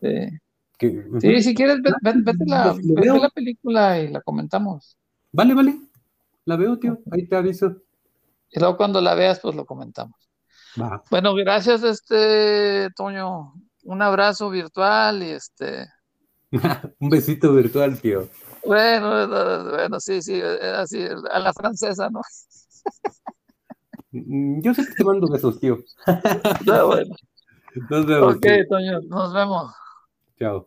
Sí. 0.01 0.39
Que, 0.79 1.05
Sí, 1.21 1.43
si 1.43 1.55
quieres, 1.55 1.77
ve- 1.83 1.93
ve- 2.03 2.15
vete 2.25 2.45
la, 2.47 2.67
Lo- 2.67 2.73
lo 2.75 2.77
ve- 2.77 2.95
ve 2.95 3.01
veo. 3.03 3.17
la 3.19 3.29
película 3.31 4.01
y 4.01 4.09
la 4.09 4.21
comentamos. 4.23 4.97
Vale, 5.33 5.55
vale. 5.55 5.79
La 6.47 6.57
veo, 6.57 6.79
tío. 6.79 6.99
Ahí 7.13 7.29
te 7.29 7.37
aviso. 7.37 7.77
Y 8.51 8.59
luego 8.59 8.77
cuando 8.77 9.01
la 9.01 9.15
veas, 9.15 9.39
pues 9.41 9.55
lo 9.55 9.65
comentamos. 9.67 10.17
Va. 10.81 11.03
Bueno, 11.11 11.35
gracias, 11.35 11.83
este, 11.83 12.89
Toño. 12.97 13.53
Un 13.85 14.03
abrazo 14.03 14.51
virtual 14.51 15.23
y 15.23 15.31
este, 15.31 15.87
Un 17.01 17.09
besito 17.11 17.53
virtual, 17.55 17.99
tío. 18.01 18.29
bueno, 18.65 19.29
bueno, 19.71 20.01
sí, 20.01 20.21
sí, 20.23 20.41
así, 20.43 21.03
a 21.31 21.39
la 21.39 21.53
francesa, 21.53 22.11
¿no? 22.11 22.21
Mm, 24.13 24.61
Yo 24.63 24.75
sé 24.75 24.85
que 24.87 24.95
te 24.95 25.05
mando 25.05 25.29
besos, 25.31 25.61
tío. 25.61 25.79
Está 26.07 26.85
bueno. 26.85 27.15
Nos 27.89 28.07
vemos. 28.07 28.35
Ok, 28.37 28.41
tío. 28.43 28.67
Toño, 28.69 29.01
nos 29.09 29.33
vemos. 29.33 29.73
Chao. 30.41 30.67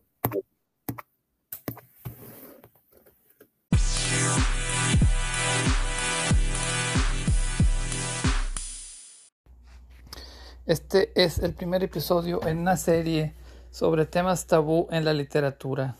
Este 10.67 11.11
es 11.15 11.39
el 11.39 11.55
primer 11.55 11.81
episodio 11.83 12.45
en 12.45 12.59
una 12.59 12.77
serie 12.77 13.33
sobre 13.71 14.05
temas 14.05 14.45
tabú 14.45 14.87
en 14.91 15.05
la 15.05 15.13
literatura, 15.13 15.95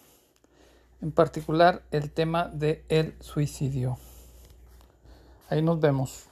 en 1.01 1.11
particular 1.11 1.82
el 1.89 2.11
tema 2.11 2.49
de 2.49 2.86
el 2.89 3.15
suicidio. 3.21 3.97
Ahí 5.49 5.63
nos 5.63 5.80
vemos. 5.80 6.28